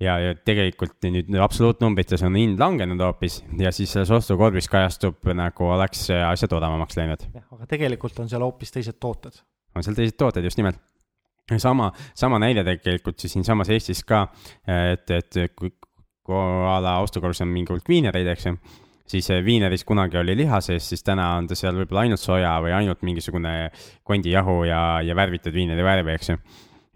ja, 0.00 0.16
ja 0.22 0.34
tegelikult 0.46 1.08
nüüd 1.08 1.30
absoluutnumbrites 1.42 2.24
on 2.26 2.38
hind 2.38 2.60
langenud 2.60 3.02
hoopis 3.02 3.40
ja 3.60 3.72
siis 3.74 3.92
selles 3.94 4.12
ostukorvis 4.14 4.70
kajastub 4.70 5.30
nagu 5.36 5.70
oleks 5.74 6.08
asjad 6.10 6.58
odavamaks 6.58 6.98
läinud. 6.98 7.28
aga 7.40 7.70
tegelikult 7.70 8.18
on 8.22 8.30
seal 8.30 8.44
hoopis 8.46 8.74
teised 8.74 9.00
tooted. 9.00 9.40
on 9.74 9.86
seal 9.86 9.98
teised 9.98 10.18
tooted, 10.18 10.44
just 10.44 10.60
nimelt. 10.60 10.80
sama, 11.56 11.92
sama 12.14 12.38
näide 12.38 12.64
tegelikult 12.64 13.18
siis 13.18 13.32
siinsamas 13.32 13.70
Eestis 13.72 14.04
ka, 14.04 14.26
et, 14.66 15.10
et 15.10 15.40
kui, 15.56 15.72
kui 16.22 16.36
a 16.68 16.76
la 16.84 16.98
ostukorvis 17.00 17.40
on 17.40 17.48
mingi 17.48 17.72
hulk 17.72 17.88
viinereid, 17.88 18.34
eks 18.34 18.50
ju 18.50 18.58
siis 19.08 19.28
viineris 19.44 19.84
kunagi 19.84 20.18
oli 20.20 20.36
liha 20.36 20.60
sees, 20.60 20.88
siis 20.88 21.04
täna 21.04 21.30
on 21.38 21.48
ta 21.48 21.56
seal 21.58 21.76
võib-olla 21.78 22.04
ainult 22.06 22.22
soja 22.22 22.52
või 22.64 22.74
ainult 22.76 23.02
mingisugune 23.06 23.70
kondijahu 24.06 24.62
ja, 24.68 24.82
ja 25.04 25.16
värvitud 25.16 25.54
viinide 25.54 25.84
värvi, 25.84 26.14
eks 26.14 26.32
ju. 26.32 26.40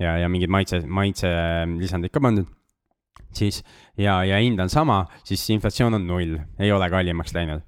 Ja, 0.02 0.16
ja 0.22 0.30
mingid 0.32 0.52
maitse, 0.52 0.82
maitselisandid 0.86 2.12
ka 2.12 2.22
pandud. 2.22 2.50
siis 3.32 3.62
ja, 3.96 4.22
ja 4.28 4.38
hind 4.42 4.60
on 4.60 4.68
sama, 4.68 5.04
siis 5.24 5.44
inflatsioon 5.54 5.94
on 6.00 6.06
null, 6.06 6.38
ei 6.60 6.72
ole 6.72 6.90
kallimaks 6.92 7.32
läinud 7.34 7.62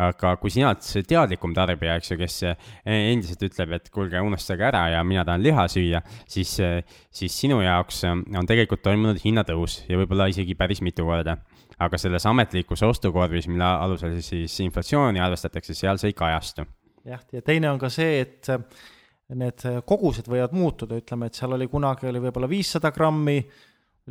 aga 0.00 0.34
kui 0.40 0.52
sina 0.52 0.70
oled 0.70 0.84
see 0.86 1.04
teadlikum 1.08 1.54
tarbija, 1.56 1.96
eks 2.00 2.12
ju, 2.12 2.18
kes 2.20 2.36
eh, 2.48 2.70
endiselt 2.86 3.44
ütleb, 3.48 3.74
et 3.76 3.90
kuulge, 3.92 4.20
unustage 4.24 4.64
ära 4.68 4.84
ja 4.94 5.02
mina 5.06 5.24
tahan 5.28 5.44
liha 5.44 5.66
süüa, 5.70 6.02
siis, 6.30 6.54
eh, 6.64 6.80
siis 7.12 7.36
sinu 7.44 7.60
jaoks 7.62 8.02
eh, 8.08 8.22
on 8.38 8.48
tegelikult 8.48 8.84
toimunud 8.84 9.20
hinnatõus 9.22 9.82
ja 9.88 10.00
võib-olla 10.00 10.30
isegi 10.32 10.56
päris 10.58 10.82
mitu 10.84 11.06
korda. 11.08 11.38
aga 11.82 11.98
selles 11.98 12.26
ametlikus 12.28 12.82
ostukorvis, 12.86 13.48
mille 13.50 13.64
alusel 13.64 14.20
siis 14.22 14.54
inflatsiooni 14.62 15.20
arvestatakse, 15.20 15.74
seal 15.74 15.98
see 15.98 16.12
ei 16.12 16.16
kajastu. 16.16 16.66
jah, 17.04 17.22
ja 17.32 17.42
teine 17.42 17.70
on 17.70 17.78
ka 17.78 17.90
see, 17.90 18.20
et 18.20 18.50
need 19.38 19.66
kogused 19.88 20.26
võivad 20.28 20.54
muutuda, 20.56 20.98
ütleme, 21.00 21.28
et 21.28 21.38
seal 21.38 21.56
oli 21.56 21.68
kunagi 21.70 22.08
oli 22.10 22.20
võib-olla 22.22 22.50
viissada 22.50 22.90
grammi 22.92 23.38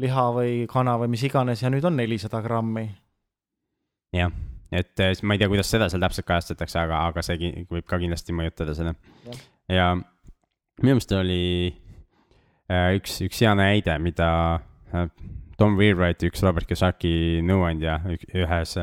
liha 0.02 0.30
või 0.36 0.54
kana 0.72 0.96
või 1.02 1.12
mis 1.14 1.26
iganes 1.28 1.62
ja 1.62 1.70
nüüd 1.70 1.86
on 1.86 2.00
nelisada 2.00 2.42
grammi. 2.42 2.88
jah 4.16 4.32
et 4.72 5.00
eh, 5.04 5.14
ma 5.28 5.36
ei 5.36 5.42
tea, 5.42 5.50
kuidas 5.52 5.70
seda 5.72 5.90
seal 5.92 6.04
täpselt 6.04 6.28
kajastatakse, 6.30 6.80
aga, 6.80 7.04
aga 7.12 7.24
see 7.26 7.66
võib 7.70 7.88
ka 7.88 8.00
kindlasti 8.00 8.36
mõjutada 8.36 8.76
seda. 8.78 8.94
ja 9.72 9.92
minu 9.98 10.96
meelest 10.96 11.12
oli 11.18 11.44
äh, 12.72 12.94
üks, 12.98 13.20
üks 13.28 13.44
hea 13.44 13.52
näide, 13.58 13.98
mida 14.04 14.30
äh, 14.96 15.10
Tom 15.60 15.76
Wheelwright, 15.78 16.24
üks 16.26 16.44
Robert 16.46 16.70
Kiyosaki 16.70 17.42
nõuandja 17.46 18.00
ühes, 18.32 18.78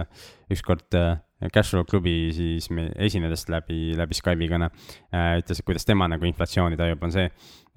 ükskord 0.52 0.99
äh, 0.99 1.16
Cashflow 1.38 1.85
klubi 1.87 2.33
siis 2.35 2.66
esinedes 2.97 3.47
läbi, 3.52 3.92
läbi 3.99 4.16
Skype'i 4.18 4.49
kõne 4.50 4.71
äh,, 4.71 5.37
ütles, 5.42 5.61
et 5.61 5.66
kuidas 5.66 5.87
tema 5.87 6.09
nagu 6.11 6.26
inflatsiooni 6.26 6.78
tajub, 6.78 7.04
on 7.07 7.14
see, 7.14 7.28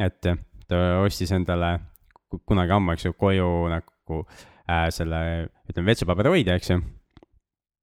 et 0.01 0.17
ta 0.25 0.79
ostis 1.03 1.33
endale 1.35 1.75
kunagi 2.47 2.73
ammu, 2.73 2.95
eks 2.95 3.05
ju, 3.05 3.13
koju 3.19 3.51
nagu 3.69 4.23
äh, 4.23 4.87
selle, 4.95 5.21
ütleme, 5.69 5.93
WC-paberihoidja, 5.93 6.57
eks 6.57 6.73
ju 6.73 6.79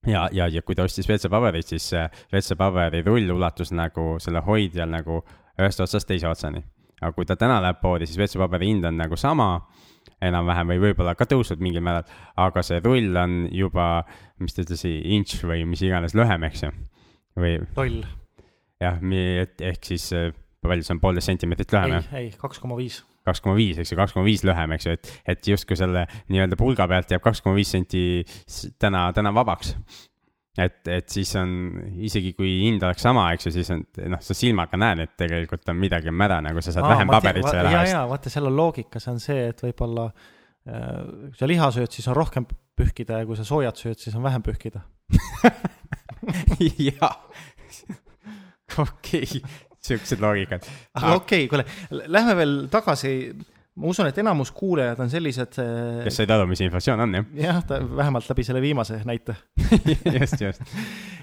ja, 0.06 0.28
ja, 0.32 0.48
ja 0.48 0.62
kui 0.62 0.76
ta 0.76 0.86
ostis 0.88 1.08
WC-paberit, 1.08 1.68
siis 1.74 1.90
WC-paberi 2.32 3.02
rull 3.06 3.30
ulatus 3.34 3.72
nagu 3.76 4.16
selle 4.22 4.42
hoidjal 4.46 4.90
nagu 4.92 5.22
ühest 5.58 5.82
otsast 5.82 6.08
teise 6.08 6.28
otsani. 6.30 6.62
aga 7.00 7.12
kui 7.14 7.26
ta 7.26 7.36
täna 7.38 7.60
läheb 7.62 7.78
poodi, 7.82 8.06
siis 8.06 8.18
WC-paberi 8.18 8.72
hind 8.72 8.84
on 8.88 8.96
nagu 8.98 9.16
sama 9.16 9.68
enam-vähem 10.24 10.72
või 10.72 10.82
võib-olla 10.88 11.14
ka 11.18 11.28
tõusnud 11.30 11.62
mingil 11.62 11.84
määral, 11.84 12.08
aga 12.40 12.62
see 12.66 12.80
rull 12.84 13.16
on 13.20 13.40
juba, 13.54 13.88
mis 14.42 14.56
ta 14.56 14.64
ütles, 14.64 14.84
inch 14.88 15.44
või 15.46 15.64
mis 15.68 15.84
iganes 15.86 16.16
lühem, 16.18 16.46
eks 16.48 16.64
ju, 16.66 16.72
või. 17.38 17.54
toll. 17.76 18.00
jah, 18.82 18.98
ehk 19.02 19.92
siis 19.92 20.10
palju 20.64 20.84
see 20.84 20.96
on, 20.96 21.02
poolteist 21.02 21.30
sentimeetrit 21.30 21.76
lühem, 21.76 21.98
jah? 21.98 22.10
ei, 22.18 22.32
kaks 22.38 22.62
koma 22.62 22.78
viis 22.80 23.02
kaks 23.28 23.42
koma 23.44 23.58
viis, 23.58 23.76
eks 23.76 23.92
ju, 23.92 23.98
kaks 23.98 24.14
koma 24.16 24.24
viis 24.24 24.44
lühem, 24.46 24.72
eks 24.76 24.86
ju, 24.88 24.96
et, 24.96 25.10
et 25.34 25.48
justkui 25.52 25.76
selle 25.76 26.06
nii-öelda 26.32 26.56
pulga 26.56 26.86
pealt 26.88 27.12
jääb 27.12 27.24
kaks 27.24 27.42
koma 27.44 27.58
viis 27.58 27.72
senti 27.74 28.02
täna, 28.80 29.08
täna 29.16 29.34
vabaks. 29.36 29.74
Et, 30.58 30.80
et 30.90 31.12
siis 31.12 31.30
on, 31.38 31.50
isegi 32.04 32.32
kui 32.36 32.50
hind 32.64 32.82
oleks 32.86 33.04
sama, 33.06 33.28
eks 33.34 33.48
ju, 33.48 33.54
siis 33.58 33.70
on, 33.74 33.84
noh, 34.14 34.22
sa 34.24 34.36
silmaga 34.36 34.80
näed, 34.80 35.04
et 35.04 35.14
tegelikult 35.20 35.70
on 35.72 35.78
midagi 35.80 36.10
on 36.12 36.18
mäda, 36.18 36.40
nagu 36.44 36.62
sa 36.64 36.74
saad 36.74 36.86
Aa, 36.86 36.96
vähem 36.96 37.12
paberit 37.12 37.46
selle 37.46 37.66
raha 37.68 37.84
eest. 37.84 37.94
ja, 37.94 38.02
ja 38.02 38.08
vaata, 38.10 38.32
seal 38.32 38.50
on 38.50 38.58
loogika, 38.58 39.02
see 39.02 39.14
on 39.14 39.22
see, 39.22 39.44
et 39.52 39.62
võib-olla 39.66 40.08
äh, 40.08 40.88
kui 41.28 41.38
sa 41.40 41.50
liha 41.50 41.70
sööd, 41.78 41.94
siis 41.94 42.10
on 42.10 42.18
rohkem 42.18 42.48
pühkida 42.78 43.22
ja 43.22 43.28
kui 43.28 43.38
sa 43.38 43.46
soojat 43.46 43.80
sööd, 43.80 44.02
siis 44.02 44.18
on 44.18 44.26
vähem 44.26 44.44
pühkida 44.46 44.84
jaa, 46.90 47.14
okei 48.84 49.42
siuksed 49.88 50.22
loogikad. 50.22 50.66
aga 50.98 51.14
okei 51.16 51.46
okay,, 51.46 51.48
kuule, 51.50 52.04
lähme 52.10 52.36
veel 52.38 52.56
tagasi. 52.72 53.12
Ma 53.78 53.92
usun, 53.92 54.08
et 54.10 54.18
enamus 54.22 54.50
kuulajad 54.56 55.00
on 55.02 55.10
sellised. 55.12 55.58
Äh, 55.62 56.02
kes 56.06 56.20
said 56.20 56.32
aru, 56.34 56.48
mis 56.50 56.62
inflatsioon 56.64 57.04
on, 57.04 57.16
jah? 57.18 57.28
jah, 57.38 57.60
ta 57.66 57.78
vähemalt 57.82 58.28
läbi 58.30 58.46
selle 58.46 58.62
viimase 58.64 59.00
näite 59.08 59.36
just, 60.18 60.40
just. 60.42 60.76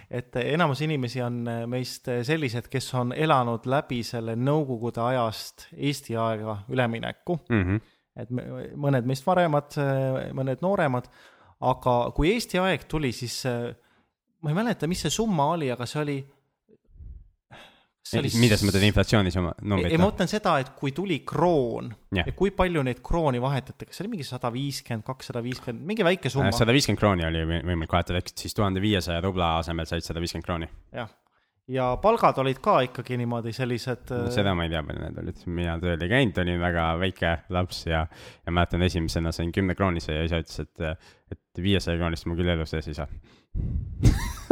et 0.10 0.36
enamus 0.42 0.82
inimesi 0.86 1.24
on 1.26 1.44
meist 1.72 2.10
sellised, 2.28 2.70
kes 2.72 2.90
on 3.00 3.14
elanud 3.16 3.68
läbi 3.70 4.02
selle 4.08 4.38
nõukogude 4.40 5.04
ajast 5.06 5.68
Eesti 5.76 6.18
aega 6.20 6.60
ülemineku 6.72 7.40
mm. 7.50 7.64
-hmm. 7.64 7.82
et 8.24 8.32
me, 8.32 8.48
mõned 8.88 9.10
meist 9.10 9.28
varemad, 9.28 9.76
mõned 10.38 10.64
nooremad, 10.64 11.10
aga 11.66 11.98
kui 12.16 12.32
Eesti 12.34 12.62
aeg 12.62 12.88
tuli, 12.92 13.12
siis 13.16 13.42
ma 13.46 14.52
ei 14.52 14.58
mäleta, 14.58 14.88
mis 14.88 15.02
see 15.06 15.14
summa 15.14 15.52
oli, 15.56 15.72
aga 15.74 15.88
see 15.90 16.02
oli 16.02 16.20
Oli... 18.14 18.30
mida 18.38 18.54
sa 18.54 18.68
mõtled 18.68 18.84
inflatsioonis 18.86 19.36
oma 19.42 19.52
numbrit? 19.66 19.90
ei, 19.90 19.98
ma 19.98 20.12
mõtlen 20.12 20.30
seda, 20.30 20.60
et 20.62 20.70
kui 20.78 20.94
tuli 20.94 21.24
kroon 21.26 21.90
yeah. 22.14 22.28
ja 22.30 22.36
kui 22.38 22.52
palju 22.54 22.84
neid 22.86 23.02
krooni 23.06 23.42
vahetati, 23.42 23.88
kas 23.90 23.98
see 23.98 24.06
oli 24.06 24.12
mingi 24.14 24.28
sada 24.28 24.52
viiskümmend, 24.54 25.06
kakssada 25.08 25.42
viiskümmend, 25.42 25.82
mingi 25.90 26.06
väike 26.06 26.30
summa? 26.30 26.52
Äh, 26.52 26.58
sada 26.58 26.76
viiskümmend 26.76 27.02
krooni 27.02 27.26
oli 27.26 27.42
võimalik 27.50 27.96
vahetada, 27.98 28.22
ehk 28.22 28.30
siis 28.38 28.54
tuhande 28.54 28.84
viiesaja 28.84 29.24
rubla 29.26 29.56
asemel 29.64 29.90
said 29.90 30.06
sada 30.06 30.22
viiskümmend 30.22 30.46
krooni. 30.46 30.70
jah, 30.94 31.10
ja 31.74 31.88
palgad 32.02 32.38
olid 32.44 32.62
ka 32.62 32.78
ikkagi 32.86 33.18
niimoodi 33.24 33.56
sellised 33.58 34.14
no,. 34.14 34.30
seda 34.38 34.54
ma 34.54 34.68
ei 34.68 34.74
tea, 34.76 34.84
palju 34.86 35.02
need 35.02 35.18
olid, 35.24 35.42
mina 35.58 35.80
tööl 35.82 36.06
ei 36.06 36.12
käinud, 36.14 36.44
olin 36.46 36.62
väga 36.62 36.86
väike 37.02 37.34
laps 37.58 37.82
ja, 37.90 38.04
ja 38.46 38.54
mäletan, 38.54 38.86
esimesena 38.86 39.34
sain 39.34 39.50
kümne 39.56 39.74
kroonise 39.74 40.20
ja 40.20 40.30
isa 40.30 40.44
ütles, 40.46 40.62
et, 40.62 41.10
et 41.34 41.66
viiesaja 41.66 41.98
kroonist 41.98 42.30
ma 42.30 42.38
küll 42.38 42.54
elu 42.54 42.70
sees 42.70 42.94
ei 42.94 43.02
saa 43.02 43.10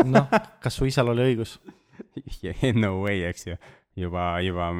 noh, 0.09 0.29
kas 0.63 0.79
su 0.79 0.89
isal 0.89 1.13
oli 1.13 1.29
õigus 1.29 1.59
no 2.83 2.95
way, 3.03 3.23
eks 3.29 3.47
ju, 3.47 3.57
juba, 3.99 4.27
juba 4.43 4.71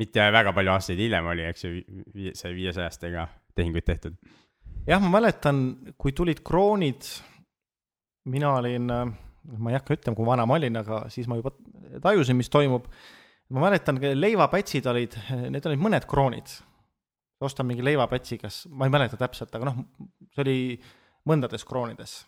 mitte 0.00 0.26
väga 0.32 0.52
palju 0.56 0.72
aastaid 0.74 1.00
hiljem 1.00 1.30
oli, 1.32 1.46
eks 1.48 1.64
ju, 1.64 1.72
see 2.36 2.52
viiesajastega 2.56 3.26
tehinguid 3.56 3.86
tehtud. 3.86 4.16
jah, 4.86 5.00
ma 5.02 5.16
mäletan, 5.18 5.62
kui 5.98 6.12
tulid 6.16 6.42
kroonid, 6.46 7.08
mina 8.32 8.52
olin, 8.58 8.90
ma 8.90 9.72
ei 9.72 9.78
hakka 9.78 9.96
ütlema, 9.96 10.18
kui 10.18 10.28
vana 10.28 10.46
ma 10.46 10.58
olin, 10.58 10.76
aga 10.82 11.06
siis 11.12 11.28
ma 11.30 11.38
juba 11.40 11.54
tajusin, 12.02 12.36
mis 12.36 12.52
toimub. 12.52 12.86
ma 13.48 13.68
mäletan, 13.68 14.00
leivapätsid 14.14 14.86
olid, 14.90 15.16
need 15.50 15.66
olid 15.66 15.82
mõned 15.82 16.08
kroonid. 16.10 16.60
ostan 17.40 17.66
mingi 17.68 17.84
leivapätsi, 17.84 18.38
kas, 18.40 18.64
ma 18.72 18.86
ei 18.86 18.92
mäleta 18.92 19.18
täpselt, 19.20 19.52
aga 19.54 19.68
noh, 19.68 19.82
see 20.32 20.44
oli 20.44 20.58
mõndades 21.28 21.66
kroonides 21.68 22.22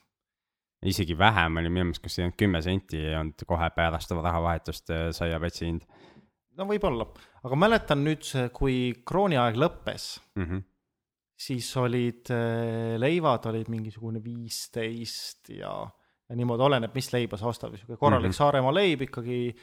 isegi 0.86 1.18
vähem 1.18 1.58
oli 1.58 1.70
minu 1.72 1.88
meelest, 1.88 2.02
kas 2.04 2.18
ei 2.18 2.26
olnud 2.26 2.38
kümme 2.38 2.62
senti 2.62 3.00
ei 3.02 3.16
olnud 3.18 3.44
kohe 3.48 3.70
pärast 3.74 4.12
rahavahetust 4.14 4.92
äh, 4.94 5.06
saiapätsi 5.16 5.66
hind. 5.66 5.86
no 6.58 6.66
võib-olla, 6.68 7.06
aga 7.46 7.58
mäletan 7.58 8.04
nüüd, 8.06 8.26
kui 8.54 8.78
krooniaeg 9.06 9.58
lõppes 9.58 10.08
mm, 10.36 10.44
-hmm. 10.44 10.62
siis 11.48 11.70
olid 11.82 12.30
äh, 12.34 12.94
leivad 13.00 13.50
olid 13.50 13.70
mingisugune 13.74 14.22
viisteist 14.24 15.50
ja, 15.56 15.74
ja 16.28 16.38
niimoodi 16.38 16.68
oleneb, 16.70 16.94
mis 16.94 17.12
leiba 17.12 17.40
sa 17.40 17.50
ostad, 17.50 17.74
niisugune 17.74 17.98
korralik 17.98 18.30
mm 18.30 18.30
-hmm. 18.30 18.42
Saaremaa 18.44 18.74
leib 18.74 19.02
ikkagi. 19.02 19.56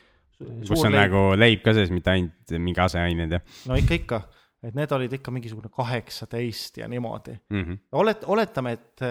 kus 0.67 0.83
on 0.83 0.91
leib. 0.91 1.01
nagu 1.01 1.39
leib 1.39 1.63
ka 1.63 1.73
sees, 1.73 1.91
mitte 1.91 2.11
ainult 2.11 2.57
mingi 2.59 2.79
aseained 2.81 3.31
ja. 3.31 3.39
no 3.69 3.75
ikka, 3.79 3.93
ikka, 3.93 4.23
et 4.63 4.75
need 4.75 4.91
olid 4.91 5.13
ikka 5.13 5.31
mingisugune 5.31 5.69
kaheksateist 5.71 6.77
ja 6.77 6.87
niimoodi 6.87 7.39
mm. 7.49 7.61
-hmm. 7.61 7.77
olet-, 7.91 8.27
oletame, 8.27 8.71
et 8.71 9.01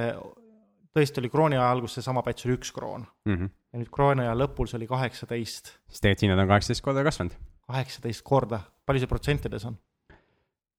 tõesti 0.94 1.22
oli 1.22 1.30
krooni 1.32 1.58
aja 1.58 1.70
alguses 1.70 2.00
seesama 2.00 2.22
päts 2.26 2.46
oli 2.46 2.58
üks 2.58 2.70
kroon 2.74 3.06
mm. 3.26 3.34
-hmm. 3.34 3.50
ja 3.72 3.80
nüüd 3.80 3.90
krooni 3.94 4.26
aja 4.26 4.36
lõpul 4.38 4.70
see 4.70 4.78
oli 4.78 4.90
kaheksateist. 4.90 5.72
siis 5.88 6.04
tegelikult 6.04 6.26
hinnad 6.28 6.44
on 6.44 6.52
kaheksateist 6.52 6.84
korda 6.84 7.04
kasvanud. 7.06 7.34
kaheksateist 7.66 8.22
korda, 8.24 8.60
palju 8.86 9.02
see 9.02 9.10
protsentides 9.10 9.66
on? 9.70 9.80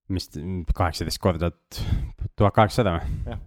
mis, 0.08 0.30
kaheksateist 0.76 1.22
korda, 1.22 1.52
tuhat 2.36 2.56
kaheksasada 2.56 2.96
või? 3.00 3.38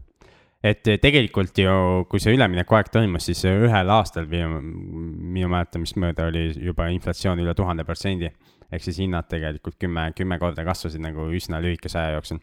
et 0.63 0.83
tegelikult 0.83 1.59
ju, 1.63 2.05
kui 2.11 2.21
see 2.21 2.35
üleminekuaeg 2.35 2.89
aeg 2.89 2.93
toimus, 2.93 3.29
siis 3.31 3.45
ühel 3.47 3.95
aastal 3.95 4.27
minu, 4.27 4.61
minu 4.61 5.51
mäletamist 5.53 5.97
mööda 5.97 6.27
oli 6.33 6.51
juba 6.53 6.89
inflatsioon 6.91 7.39
üle 7.45 7.55
tuhande 7.55 7.87
protsendi. 7.87 8.33
ehk 8.73 8.85
siis 8.85 8.99
hinnad 8.99 9.29
tegelikult 9.31 9.79
kümme, 9.81 10.11
kümme 10.17 10.39
korda 10.39 10.65
kasvasid 10.65 11.01
nagu 11.01 11.31
üsna 11.33 11.63
lühikese 11.63 11.99
aja 11.99 12.19
jooksul 12.19 12.43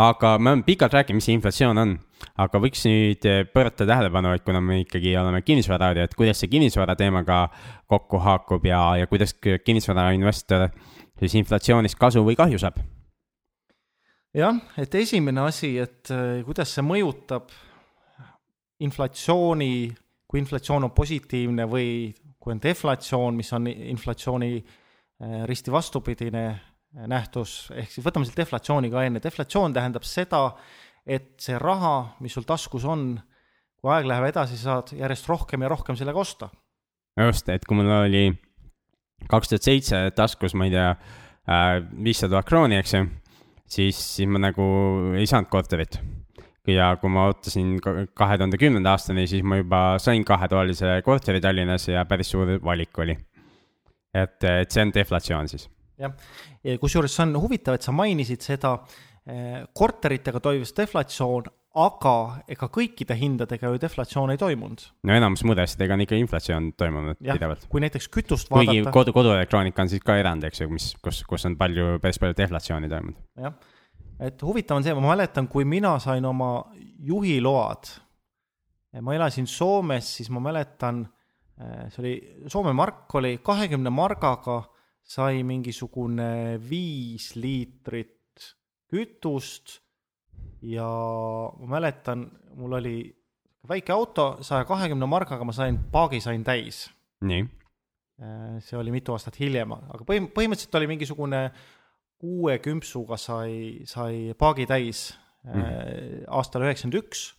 aga 0.00 0.38
me 0.38 0.50
oleme 0.50 0.64
pikalt 0.64 0.94
rääkinud, 0.96 1.18
mis 1.18 1.26
see 1.28 1.36
inflatsioon 1.36 1.80
on, 1.82 1.92
aga 2.40 2.60
võiks 2.62 2.84
nüüd 2.88 3.26
eh, 3.28 3.42
pöörata 3.52 3.86
tähelepanu, 3.88 4.32
et 4.36 4.44
kuna 4.46 4.62
me 4.64 4.80
ikkagi 4.84 5.12
oleme 5.20 5.42
kinnisvararaadio, 5.44 6.06
et 6.06 6.16
kuidas 6.16 6.40
see 6.40 6.50
kinnisvara 6.52 6.96
teemaga 6.96 7.42
kokku 7.90 8.20
haakub 8.24 8.64
ja, 8.68 8.80
ja 9.00 9.10
kuidas 9.10 9.34
kinnisvarainvestor 9.40 10.68
siis 11.20 11.36
inflatsioonist 11.42 11.98
kasu 12.00 12.24
või 12.24 12.38
kahju 12.38 12.60
saab? 12.62 12.80
jah, 14.36 14.60
et 14.78 14.94
esimene 14.94 15.44
asi, 15.44 15.74
et 15.82 16.12
eh, 16.14 16.40
kuidas 16.46 16.72
see 16.76 16.86
mõjutab 16.86 17.50
inflatsiooni, 18.80 19.72
kui 20.24 20.40
inflatsioon 20.40 20.86
on 20.88 20.96
positiivne 20.96 21.66
või 21.68 21.90
kui 22.40 22.54
on 22.54 22.62
deflatsioon, 22.62 23.36
mis 23.36 23.52
on 23.52 23.68
inflatsiooni 23.68 24.52
eh, 24.56 25.40
risti 25.50 25.74
vastupidine 25.74 26.44
nähtus, 27.10 27.70
ehk 27.76 27.90
siis 27.92 28.04
võtame 28.04 28.26
selle 28.26 28.42
deflatsiooni 28.42 28.90
ka 28.90 29.04
enne, 29.06 29.22
deflatsioon 29.22 29.74
tähendab 29.76 30.06
seda, 30.08 30.42
et 31.06 31.32
see 31.42 31.58
raha, 31.60 32.16
mis 32.24 32.34
sul 32.34 32.46
taskus 32.48 32.84
on, 32.88 33.14
kui 33.80 33.92
aeg 33.94 34.08
läheb 34.10 34.28
edasi, 34.32 34.58
saad 34.60 34.92
järjest 34.96 35.28
rohkem 35.30 35.62
ja 35.64 35.70
rohkem 35.70 35.98
sellega 35.98 36.20
osta. 36.20 36.50
just, 37.20 37.48
et 37.48 37.64
kui 37.66 37.78
mul 37.78 37.90
oli 38.02 38.24
kaks 39.30 39.52
tuhat 39.52 39.66
seitse 39.66 40.02
taskus, 40.16 40.54
ma 40.54 40.66
ei 40.66 40.74
tea, 40.74 40.90
viissada 42.04 42.36
tuhat 42.36 42.48
krooni, 42.48 42.78
eks 42.80 42.94
ju, 42.94 43.04
siis, 43.66 43.98
siis 44.16 44.28
ma 44.28 44.42
nagu 44.42 44.64
ei 45.18 45.26
saanud 45.30 45.50
korterit 45.52 46.00
ja 46.70 46.92
kui 47.00 47.10
ma 47.12 47.26
ootasin 47.30 47.78
kahe 47.80 48.38
tuhande 48.38 48.58
kümnenda 48.60 48.94
aastani, 48.94 49.26
siis 49.30 49.42
ma 49.46 49.60
juba 49.60 49.80
sain 50.02 50.24
kahetoalise 50.26 51.00
korteri 51.04 51.40
Tallinnas 51.40 51.88
ja 51.88 52.04
päris 52.08 52.30
suur 52.30 52.58
valik 52.64 52.98
oli. 52.98 53.16
et, 54.14 54.42
et 54.44 54.70
see 54.70 54.82
on 54.82 54.92
deflatsioon 54.94 55.48
siis. 55.48 55.68
Jah, 56.00 56.34
ja 56.64 56.76
kusjuures 56.82 57.14
see 57.16 57.28
on 57.28 57.38
huvitav, 57.42 57.78
et 57.78 57.86
sa 57.86 57.94
mainisid 57.94 58.44
seda 58.44 58.76
eh, 59.26 59.64
korteritega 59.76 60.42
toimus 60.42 60.74
deflatsioon, 60.76 61.50
aga 61.80 62.14
ega 62.50 62.66
kõikide 62.72 63.14
hindadega 63.14 63.70
ju 63.70 63.78
deflatsioon 63.78 64.32
ei 64.34 64.40
toimunud. 64.40 64.86
no 65.06 65.14
enamus 65.14 65.44
muude 65.46 65.62
asjadega 65.62 65.94
on 65.94 66.06
ikka 66.06 66.18
inflatsioon 66.18 66.72
toimunud 66.78 67.20
ja, 67.20 67.36
pidevalt. 67.36 67.68
kui 67.70 67.84
näiteks 67.84 68.08
kütust 68.10 68.50
vaadata. 68.50 68.72
kuigi 68.72 68.94
kodu, 68.96 69.14
koduelektroonika 69.14 69.84
on 69.84 69.92
siis 69.92 70.02
ka 70.02 70.18
erand, 70.18 70.48
eks 70.48 70.64
ju, 70.64 70.70
mis, 70.72 70.92
kus, 71.04 71.22
kus 71.28 71.46
on 71.46 71.54
palju, 71.60 72.00
päris 72.02 72.18
palju 72.22 72.38
deflatsiooni 72.42 72.90
toimunud. 72.90 73.22
jah 73.38 73.54
et 74.20 74.42
huvitav 74.44 74.78
on 74.78 74.84
see, 74.84 74.94
ma 74.96 75.14
mäletan, 75.14 75.48
kui 75.48 75.64
mina 75.64 75.94
sain 76.02 76.24
oma 76.28 76.50
juhiload, 77.06 77.88
ma 79.00 79.14
elasin 79.16 79.46
Soomes, 79.48 80.10
siis 80.18 80.28
ma 80.34 80.42
mäletan, 80.44 81.04
eh, 81.56 81.86
see 81.94 82.02
oli, 82.02 82.14
Soome 82.52 82.74
mark 82.76 83.14
oli 83.16 83.38
kahekümne 83.44 83.92
margaga 83.94 84.62
sai 85.02 85.42
mingisugune 85.46 86.58
viis 86.62 87.32
liitrit 87.36 88.16
kütust 88.90 89.80
ja 90.62 90.86
ma 91.60 91.76
mäletan, 91.76 92.26
mul 92.58 92.78
oli 92.80 92.96
väike 93.68 93.92
auto, 93.92 94.36
saja 94.44 94.64
kahekümne 94.68 95.06
margaga 95.08 95.44
ma 95.46 95.54
sain, 95.56 95.78
paagi 95.92 96.20
sain 96.20 96.44
täis. 96.44 96.88
nii. 97.20 97.48
Eh, 98.20 98.56
see 98.60 98.76
oli 98.76 98.92
mitu 98.92 99.14
aastat 99.14 99.38
hiljem, 99.40 99.72
aga 99.72 100.04
põhim-, 100.04 100.28
põhimõtteliselt 100.34 100.76
oli 100.76 100.90
mingisugune 100.90 101.44
kuue 102.20 102.58
kümpsuga 102.60 103.16
sai, 103.16 103.86
sai 103.88 104.34
paagi 104.36 104.66
täis 104.68 105.06
mm. 105.46 105.62
äh, 105.62 106.18
aastal 106.28 106.66
üheksakümmend 106.66 106.98
üks. 107.00 107.30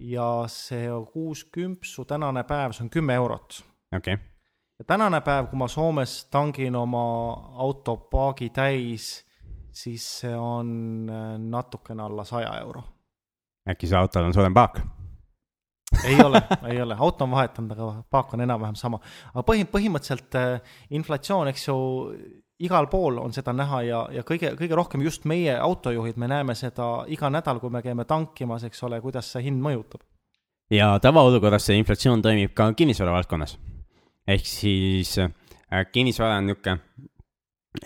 ja 0.00 0.30
see 0.50 0.88
kuus 1.12 1.44
kümpsu 1.52 2.06
tänane 2.08 2.42
päev, 2.48 2.72
see 2.72 2.86
on 2.86 2.90
kümme 2.92 3.18
eurot. 3.20 3.60
okei 3.92 4.16
okay. 4.16 4.35
Ja 4.78 4.84
tänane 4.84 5.20
päev, 5.20 5.48
kui 5.50 5.58
ma 5.58 5.68
Soomes 5.68 6.24
tangin 6.30 6.76
oma 6.76 7.04
auto 7.66 7.96
paagi 7.96 8.50
täis, 8.50 9.24
siis 9.72 10.04
see 10.20 10.36
on 10.36 11.08
äh, 11.10 11.32
natukene 11.38 12.02
alla 12.02 12.24
saja 12.24 12.52
euro. 12.60 12.82
äkki 13.68 13.86
see 13.86 13.98
autol 13.98 14.28
on 14.28 14.34
suurem 14.34 14.54
paak? 14.54 14.80
ei 16.04 16.16
ole, 16.24 16.42
ei 16.70 16.80
ole, 16.82 16.96
auto 16.98 17.24
on 17.24 17.30
vahetanud, 17.30 17.72
aga 17.72 18.02
paak 18.10 18.34
on 18.34 18.40
enam-vähem 18.40 18.74
sama. 18.74 19.00
aga 19.34 19.44
põhi, 19.46 19.68
põhimõtteliselt 19.70 20.36
äh, 20.40 20.74
inflatsioon, 20.90 21.48
eks 21.52 21.68
ju 21.68 21.78
igal 22.58 22.88
pool 22.88 23.20
on 23.20 23.34
seda 23.36 23.52
näha 23.52 23.82
ja, 23.84 24.02
ja 24.12 24.24
kõige, 24.26 24.54
kõige 24.56 24.76
rohkem 24.78 25.04
just 25.04 25.26
meie 25.28 25.56
autojuhid, 25.60 26.16
me 26.16 26.28
näeme 26.30 26.56
seda 26.56 27.04
iga 27.12 27.30
nädal, 27.32 27.60
kui 27.60 27.72
me 27.72 27.82
käime 27.84 28.06
tankimas, 28.08 28.64
eks 28.68 28.82
ole, 28.88 29.00
kuidas 29.04 29.28
see 29.32 29.44
hind 29.48 29.62
mõjutab. 29.62 30.04
ja 30.70 30.96
tavaolukorras 31.02 31.68
see 31.68 31.78
inflatsioon 31.80 32.22
toimib 32.22 32.54
ka 32.56 32.72
kinnisvara 32.76 33.12
valdkonnas. 33.18 33.58
Ehk 34.26 34.46
siis 34.46 35.16
äh, 35.22 35.84
kinnisvara 35.92 36.38
on 36.40 36.50
niisugune 36.50 36.80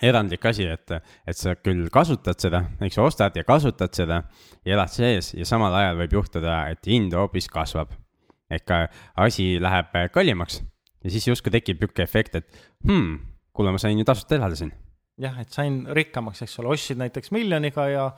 erandlik 0.03 0.45
asi, 0.47 0.67
et, 0.71 0.93
et 1.27 1.37
sa 1.37 1.57
küll 1.59 1.89
kasutad 1.93 2.39
seda, 2.41 2.63
eks 2.85 2.99
sa 2.99 3.07
ostad 3.07 3.37
ja 3.37 3.45
kasutad 3.47 3.95
seda 3.97 4.23
ja 4.65 4.77
elad 4.77 4.93
sees 4.93 5.33
ja 5.35 5.47
samal 5.49 5.75
ajal 5.75 5.99
võib 6.05 6.15
juhtuda, 6.21 6.61
et 6.71 6.87
hind 6.87 7.17
hoopis 7.17 7.51
kasvab. 7.51 7.97
ehk 8.51 8.71
asi 9.23 9.61
läheb 9.63 9.93
kallimaks 10.13 10.61
ja 11.05 11.11
siis 11.11 11.29
justkui 11.29 11.53
tekib 11.55 11.81
niisugune 11.81 12.05
efekt, 12.05 12.35
et 12.41 12.49
hmm, 12.87 13.19
kuule, 13.53 13.73
ma 13.73 13.79
sain 13.79 13.99
ju 13.99 14.05
tasuta 14.05 14.37
elada 14.39 14.57
siin. 14.59 14.73
jah, 15.21 15.39
et 15.41 15.53
sain 15.53 15.85
rikkamaks, 15.87 16.43
eks 16.43 16.59
ole, 16.63 16.75
ostsid 16.75 17.01
näiteks 17.01 17.31
miljoniga 17.37 17.89
ja, 17.89 18.11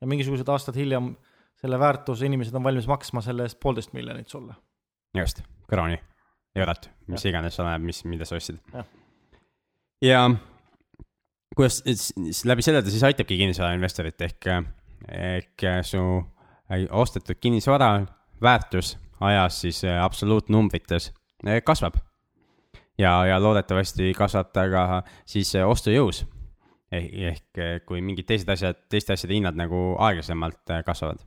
ja 0.00 0.06
mingisugused 0.06 0.48
aastad 0.48 0.76
hiljem 0.76 1.14
selle 1.56 1.78
väärtuse 1.80 2.26
inimesed 2.26 2.54
on 2.54 2.64
valmis 2.64 2.88
maksma 2.88 3.22
selle 3.24 3.46
eest 3.46 3.60
poolteist 3.62 3.94
miljonit 3.96 4.28
sulle. 4.28 4.54
just, 5.16 5.42
krooni, 5.70 5.98
eurot, 6.56 6.90
mis 7.12 7.24
ja. 7.24 7.32
iganes 7.32 7.58
oleneb, 7.60 7.86
mis, 7.88 8.02
mida 8.08 8.28
sa 8.28 8.38
ostsid. 8.38 8.60
ja 10.04 10.22
kuidas 11.56 11.82
läbi 12.44 12.64
selle 12.64 12.82
ta 12.82 12.92
siis 12.92 13.04
aitabki 13.06 13.38
kinnisvarainvestorit 13.38 14.26
ehk, 14.28 14.50
ehk 15.08 15.68
su 15.86 16.02
ostetud 16.90 17.40
kinnisvara 17.40 17.90
väärtus 18.42 18.96
ajas 19.20 19.60
siis 19.60 19.84
absoluutnumbrites 19.84 21.12
kasvab 21.64 21.96
ja, 22.98 23.26
ja 23.26 23.42
loodetavasti 23.42 24.12
kasvab 24.16 24.52
ta 24.52 24.66
ka 24.70 24.86
siis 25.28 25.52
ostujõus. 25.64 26.24
ehk, 26.92 27.14
ehk 27.30 27.86
kui 27.86 28.00
mingid 28.00 28.28
teised 28.28 28.48
asjad, 28.48 28.78
teiste 28.90 29.16
asjade 29.16 29.34
hinnad 29.34 29.56
nagu 29.58 29.96
aeglasemalt 29.98 30.70
äh, 30.70 30.84
kasvavad. 30.86 31.20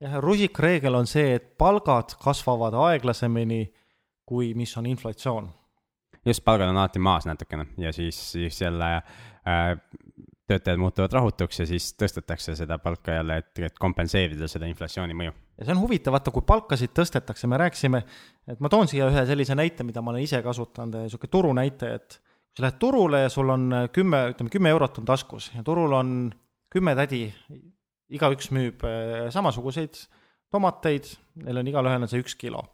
jah, 0.00 0.18
rusikreegel 0.20 0.94
on 0.94 1.06
see, 1.06 1.34
et 1.38 1.54
palgad 1.58 2.16
kasvavad 2.20 2.74
aeglasemini 2.74 3.66
kui 4.26 4.54
mis 4.54 4.76
on 4.76 4.86
inflatsioon. 4.86 5.50
just, 6.26 6.44
palgad 6.44 6.68
on 6.68 6.76
alati 6.76 6.98
maas 6.98 7.26
natukene 7.26 7.66
ja 7.78 7.92
siis, 7.92 8.18
siis 8.32 8.60
jälle 8.60 8.94
äh, 8.94 9.74
töötajad 10.46 10.78
muutuvad 10.78 11.12
rahutuks 11.12 11.60
ja 11.60 11.66
siis 11.66 11.90
tõstetakse 12.00 12.54
seda 12.56 12.78
palka 12.78 13.18
jälle, 13.18 13.38
et, 13.40 13.58
et 13.68 13.78
kompenseerida 13.80 14.48
seda 14.50 14.68
inflatsiooni 14.68 15.16
mõju. 15.16 15.32
ja 15.58 15.66
see 15.66 15.74
on 15.76 15.80
huvitav, 15.80 16.12
vaata, 16.16 16.32
kui 16.34 16.44
palkasid 16.46 16.92
tõstetakse, 16.96 17.48
me 17.48 17.60
rääkisime, 17.60 18.02
et 18.52 18.60
ma 18.60 18.70
toon 18.72 18.90
siia 18.90 19.08
ühe 19.12 19.24
sellise 19.28 19.56
näite, 19.56 19.86
mida 19.86 20.02
ma 20.02 20.12
olen 20.12 20.24
ise 20.24 20.42
kasutanud, 20.44 21.04
niisugune 21.06 21.32
turunäite, 21.32 21.94
et 22.00 22.18
kui 22.20 22.60
sa 22.60 22.66
lähed 22.66 22.80
turule 22.82 23.24
ja 23.24 23.32
sul 23.32 23.52
on 23.54 23.70
kümme, 23.92 24.26
ütleme 24.34 24.52
kümme 24.52 24.74
eurot 24.74 25.00
on 25.00 25.08
taskus 25.08 25.50
ja 25.54 25.64
turul 25.64 25.96
on 25.96 26.12
kümme 26.72 26.96
tädi, 26.98 27.26
igaüks 28.12 28.50
müüb 28.52 28.84
eh, 28.84 29.30
samasuguseid 29.32 29.96
tomateid, 30.52 31.08
neil 31.40 31.62
on 31.62 31.72
igalühel 31.72 32.04
on 32.04 32.10
see 32.10 32.20
üks 32.22 32.36
kilo 32.38 32.66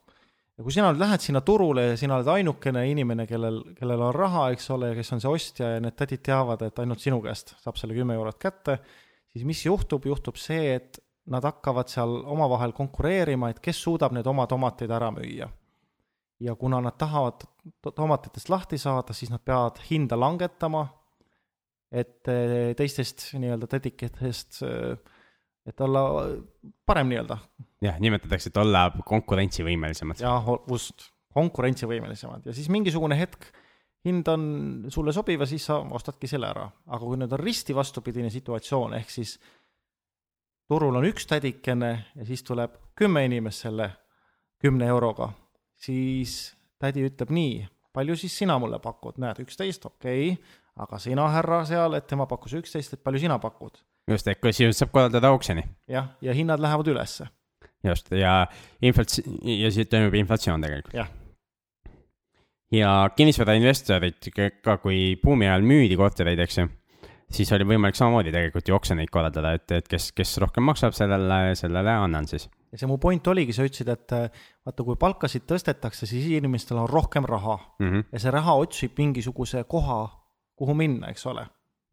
ja 0.60 0.64
kui 0.66 0.74
sina 0.76 0.90
nüüd 0.92 1.00
lähed 1.00 1.22
sinna 1.24 1.40
turule 1.40 1.86
ja 1.86 1.92
sina 1.96 2.18
oled 2.18 2.28
ainukene 2.28 2.82
inimene, 2.90 3.24
kellel, 3.24 3.62
kellel 3.78 4.02
on 4.04 4.10
raha, 4.12 4.42
eks 4.52 4.66
ole, 4.74 4.90
kes 4.98 5.14
on 5.16 5.22
see 5.22 5.30
ostja 5.32 5.70
ja 5.72 5.78
need 5.80 5.96
tädid 5.96 6.20
teavad, 6.26 6.60
et 6.66 6.82
ainult 6.82 7.00
sinu 7.00 7.22
käest 7.24 7.54
saab 7.64 7.78
selle 7.80 7.96
kümme 7.96 8.12
eurot 8.18 8.36
kätte, 8.42 8.76
siis 9.32 9.46
mis 9.48 9.62
juhtub, 9.64 10.04
juhtub 10.10 10.36
see, 10.36 10.74
et 10.76 11.00
nad 11.32 11.46
hakkavad 11.48 11.88
seal 11.88 12.12
omavahel 12.28 12.74
konkureerima, 12.76 13.48
et 13.48 13.62
kes 13.64 13.80
suudab 13.86 14.12
need 14.12 14.28
oma 14.28 14.44
tomateid 14.50 14.92
ära 14.92 15.08
müüa. 15.16 15.48
ja 16.40 16.54
kuna 16.56 16.80
nad 16.80 16.96
tahavad 16.96 17.42
tomatitest 17.84 18.48
lahti 18.48 18.78
saada, 18.80 19.16
siis 19.16 19.32
nad 19.32 19.40
peavad 19.44 19.80
hinda 19.88 20.16
langetama, 20.16 20.86
et 21.92 22.28
eh, 22.28 22.74
teistest 22.76 23.30
nii-öelda 23.32 23.66
tädikestest 23.78 24.60
äh, 24.68 25.09
et 25.66 25.80
olla 25.80 26.02
parem 26.86 27.10
nii-öelda. 27.12 27.38
jah, 27.84 27.98
nimetatakse, 28.00 28.50
et 28.50 28.60
olla 28.60 28.86
konkurentsivõimelisemad. 29.06 30.20
jah, 30.22 30.52
just, 30.70 31.10
konkurentsivõimelisemad 31.34 32.46
ja 32.46 32.54
siis 32.56 32.68
mingisugune 32.72 33.18
hetk 33.18 33.50
hind 34.04 34.28
on 34.32 34.44
sulle 34.88 35.12
sobiv 35.12 35.44
ja 35.44 35.48
siis 35.48 35.66
sa 35.68 35.80
ostadki 35.80 36.28
selle 36.30 36.48
ära. 36.48 36.68
aga 36.86 37.00
kui 37.04 37.18
nüüd 37.20 37.32
on 37.36 37.42
risti 37.42 37.76
vastupidine 37.76 38.30
situatsioon, 38.30 38.94
ehk 38.98 39.10
siis 39.10 39.36
turul 40.70 40.96
on 40.96 41.08
üks 41.08 41.28
tädikene 41.28 41.92
ja 42.16 42.26
siis 42.26 42.42
tuleb 42.46 42.78
kümme 42.96 43.24
inimest 43.24 43.66
selle 43.66 43.90
kümne 44.60 44.88
euroga, 44.92 45.30
siis 45.76 46.54
tädi 46.80 47.04
ütleb 47.08 47.30
nii, 47.32 47.68
palju 47.92 48.16
siis 48.16 48.36
sina 48.42 48.58
mulle 48.60 48.78
pakud, 48.80 49.20
näed, 49.20 49.40
üksteist, 49.44 49.86
okei 49.86 50.32
okay., 50.32 50.56
aga 50.80 50.98
sina, 51.02 51.26
härra 51.28 51.64
seal, 51.68 51.94
et 51.98 52.06
tema 52.08 52.24
pakkus 52.26 52.54
üksteist, 52.56 52.94
et 52.94 53.02
palju 53.04 53.20
sina 53.20 53.38
pakud 53.42 53.76
just, 54.08 54.28
et 54.30 54.40
kusjuures 54.42 54.80
saab 54.80 54.92
korraldada 54.94 55.30
oksjoni. 55.34 55.64
jah, 55.90 56.10
ja 56.24 56.34
hinnad 56.36 56.62
lähevad 56.62 56.90
ülesse. 56.92 57.28
just, 57.84 58.10
ja 58.12 58.46
inflats-, 58.82 59.22
ja 59.42 59.70
siis 59.72 59.88
toimub 59.90 60.14
inflatsioon 60.14 60.66
tegelikult. 60.66 60.94
jah. 60.94 61.08
ja 62.72 62.92
kinnisvarainvestorid 63.16 64.30
ka, 64.64 64.76
kui 64.82 65.16
buumi 65.22 65.48
ajal 65.48 65.66
müüdi 65.66 65.98
kortereid, 66.00 66.40
eks 66.46 66.62
ju, 66.62 66.68
siis 67.30 67.52
oli 67.56 67.66
võimalik 67.72 67.98
samamoodi 67.98 68.32
tegelikult 68.32 68.70
ju 68.70 68.78
oksjoneid 68.78 69.12
korraldada, 69.12 69.54
et, 69.58 69.68
et 69.80 69.90
kes, 69.90 70.10
kes 70.16 70.38
rohkem 70.42 70.66
maksab, 70.66 70.96
sellele, 70.96 71.42
sellele 71.58 71.98
annan 72.06 72.28
siis. 72.30 72.48
ja 72.72 72.80
see 72.80 72.90
mu 72.90 72.98
point 73.02 73.26
oligi, 73.32 73.56
sa 73.56 73.66
ütlesid, 73.66 73.92
et 73.92 74.16
vaata, 74.16 74.86
kui 74.86 74.98
palkasid 75.00 75.46
tõstetakse, 75.50 76.08
siis 76.10 76.30
inimestel 76.38 76.82
on 76.82 76.90
rohkem 76.90 77.28
raha 77.28 77.58
mm 77.78 77.92
-hmm. 77.92 78.10
ja 78.12 78.24
see 78.24 78.34
raha 78.34 78.56
otsib 78.64 78.98
mingisuguse 78.98 79.64
koha, 79.64 80.02
kuhu 80.56 80.74
minna, 80.74 81.08
eks 81.10 81.26
ole. 81.26 81.46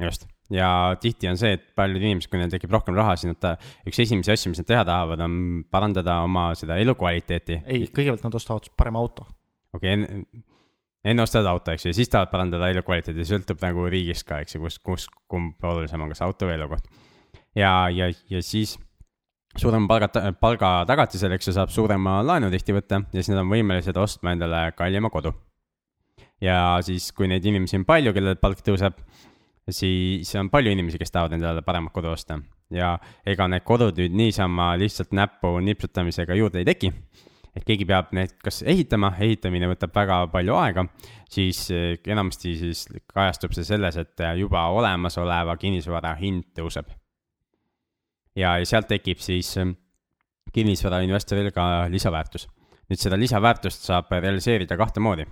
just 0.03 0.27
ja 0.53 0.95
tihti 1.01 1.29
on 1.29 1.39
see, 1.39 1.55
et 1.57 1.65
paljud 1.77 2.01
inimesed, 2.01 2.29
kui 2.31 2.39
neil 2.39 2.51
tekib 2.51 2.71
rohkem 2.73 2.95
raha, 2.97 3.15
siis 3.19 3.33
nad, 3.33 3.63
üks 3.87 3.99
esimesi 4.03 4.33
asju, 4.33 4.53
mis 4.53 4.61
nad 4.61 4.69
teha 4.69 4.83
tahavad, 4.87 5.23
on 5.25 5.39
parandada 5.71 6.21
oma 6.25 6.49
seda 6.59 6.77
elukvaliteeti. 6.81 7.61
ei, 7.65 7.87
kõigepealt 7.91 8.27
nad 8.27 8.37
ostavad 8.39 8.69
parema 8.79 9.03
auto. 9.03 9.27
okei 9.75 9.97
okay,, 9.97 10.23
enne, 11.07 11.23
ostavad 11.23 11.51
auto, 11.51 11.75
eks 11.75 11.87
ju, 11.87 11.93
ja 11.93 11.99
siis 11.99 12.11
tahavad 12.13 12.31
parandada 12.31 12.71
elukvaliteeti, 12.71 13.27
sõltub 13.27 13.63
nagu 13.63 13.87
riigist 13.91 14.27
ka, 14.27 14.41
eks 14.43 14.55
ju, 14.55 14.63
kus, 14.63 14.79
kus, 14.79 15.07
kumb 15.27 15.63
olulisem 15.63 16.03
on, 16.03 16.13
kas 16.15 16.23
auto 16.25 16.49
või 16.49 16.57
elukoht. 16.59 16.87
ja, 17.55 17.73
ja, 17.93 18.11
ja 18.31 18.43
siis 18.43 18.77
suurema 19.57 19.87
palga, 19.89 20.31
palgatagatisel, 20.41 21.33
eks 21.35 21.49
ju, 21.49 21.57
saab 21.57 21.73
suurema 21.73 22.19
laenu 22.25 22.51
tihti 22.53 22.75
võtta 22.75 23.01
ja 23.03 23.19
siis 23.19 23.33
nad 23.33 23.43
on 23.43 23.51
võimelised 23.51 23.97
ostma 23.99 24.35
endale 24.35 24.69
kallima 24.77 25.11
kodu. 25.13 25.33
ja 26.41 26.77
siis, 26.85 27.11
kui 27.11 27.27
neid 27.27 27.45
inimesi 27.45 27.79
on 27.79 27.85
palju, 27.87 28.13
kellel 28.15 28.37
palk 28.39 28.61
tõuseb, 28.65 28.99
siis 29.69 30.35
on 30.39 30.49
palju 30.49 30.71
inimesi, 30.71 30.99
kes 30.99 31.11
tahavad 31.11 31.37
endale 31.37 31.61
paremat 31.65 31.93
kodu 31.93 32.11
osta 32.13 32.39
ja 32.71 32.97
ega 33.27 33.47
need 33.51 33.63
kodud 33.67 33.97
nüüd 33.99 34.15
niisama 34.15 34.73
lihtsalt 34.79 35.13
näppu 35.15 35.57
nipsutamisega 35.63 36.35
juurde 36.35 36.61
ei 36.61 36.67
teki 36.67 36.91
et 37.57 37.65
keegi 37.65 37.87
peab 37.89 38.11
need 38.15 38.35
kas 38.43 38.61
ehitama, 38.67 39.11
ehitamine 39.23 39.69
võtab 39.71 39.95
väga 39.95 40.19
palju 40.33 40.57
aega, 40.59 40.85
siis 41.31 41.63
eh, 41.73 41.95
enamasti 42.13 42.53
siis 42.59 42.85
kajastub 43.09 43.55
see 43.55 43.65
selles, 43.67 43.97
et 43.97 44.23
juba 44.37 44.67
olemasoleva 44.77 45.57
kinnisvara 45.59 46.13
hind 46.21 46.51
tõuseb. 46.57 46.91
ja, 48.37 48.57
ja 48.59 48.65
sealt 48.65 48.89
tekib 48.91 49.23
siis 49.23 49.55
eh, 49.57 49.73
kinnisvarainvestoril 50.53 51.51
ka 51.55 51.87
lisaväärtus. 51.93 52.47
nüüd 52.87 53.01
seda 53.01 53.17
lisaväärtust 53.19 53.89
saab 53.89 54.11
realiseerida 54.11 54.77
kahte 54.77 54.99
moodi. 54.99 55.25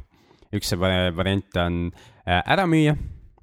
üks 0.56 0.74
variant 0.80 1.62
on 1.62 1.92
eh, 2.26 2.42
ära 2.42 2.66
müüa 2.66 2.96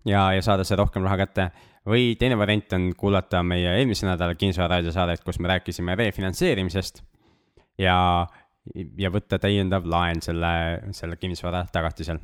ja, 0.09 0.33
ja 0.35 0.43
saada 0.43 0.65
see 0.65 0.77
rohkem 0.79 1.05
raha 1.07 1.21
kätte 1.25 1.51
või 1.89 2.13
teine 2.19 2.39
variant 2.39 2.73
on 2.77 2.91
kuulata 2.99 3.43
meie 3.47 3.77
eelmise 3.79 4.07
nädala 4.07 4.37
kinnisvara 4.39 4.77
raadiosaadet, 4.77 5.25
kus 5.25 5.41
me 5.43 5.51
rääkisime 5.51 5.97
refinantseerimisest 5.99 7.03
ja 7.79 7.97
ja 8.99 9.11
võtta 9.11 9.41
täiendav 9.43 9.87
laen 9.91 10.21
selle, 10.23 10.53
selle 10.95 11.17
kinnisvara 11.19 11.65
tagatisel. 11.73 12.21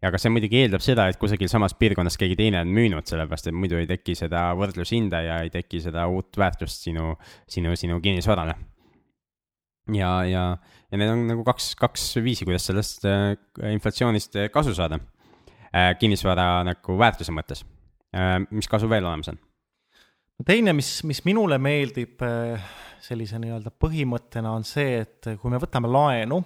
ja 0.00 0.08
aga 0.08 0.18
see 0.20 0.32
muidugi 0.32 0.60
eeldab 0.62 0.84
seda, 0.84 1.06
et 1.08 1.18
kusagil 1.20 1.48
samas 1.52 1.74
piirkonnas 1.76 2.18
keegi 2.20 2.36
teine 2.36 2.60
on 2.60 2.72
müünud, 2.76 3.06
sellepärast 3.08 3.48
et 3.48 3.56
muidu 3.56 3.78
ei 3.80 3.88
teki 3.88 4.16
seda 4.18 4.50
võrdlushinda 4.56 5.22
ja 5.24 5.38
ei 5.44 5.52
teki 5.52 5.80
seda 5.84 6.06
uut 6.12 6.36
väärtust 6.40 6.84
sinu, 6.84 7.14
sinu, 7.48 7.72
sinu 7.76 8.00
kinnisvarale. 8.04 8.56
ja, 9.96 10.12
ja, 10.28 10.44
ja 10.92 11.00
need 11.00 11.14
on 11.14 11.24
nagu 11.32 11.44
kaks, 11.44 11.72
kaks 11.80 12.10
viisi, 12.20 12.44
kuidas 12.48 12.68
sellest 12.68 13.08
äh, 13.08 13.32
inflatsioonist 13.72 14.36
kasu 14.52 14.76
saada 14.76 15.00
kinnisvara 16.00 16.64
nagu 16.66 16.98
väärtuse 16.98 17.34
mõttes 17.34 17.64
äh,. 18.16 18.40
mis 18.50 18.68
kasu 18.68 18.88
veel 18.90 19.04
olemas 19.06 19.30
on? 19.30 19.38
teine, 20.46 20.72
mis, 20.74 21.00
mis 21.06 21.24
minule 21.28 21.58
meeldib 21.62 22.22
äh 22.26 22.70
sellise 23.04 23.40
nii-öelda 23.40 23.72
põhimõttena 23.80 24.52
on 24.54 24.64
see, 24.66 25.00
et 25.02 25.32
kui 25.40 25.52
me 25.52 25.60
võtame 25.60 25.90
laenu, 25.90 26.40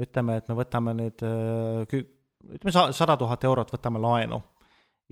ütleme, 0.00 0.38
et 0.40 0.48
me 0.50 0.56
võtame 0.58 0.94
nüüd, 0.96 1.24
äh, 1.26 2.00
ütleme 2.56 2.74
sada 2.96 3.16
tuhat 3.20 3.44
eurot 3.48 3.72
võtame 3.74 4.02
laenu 4.02 4.40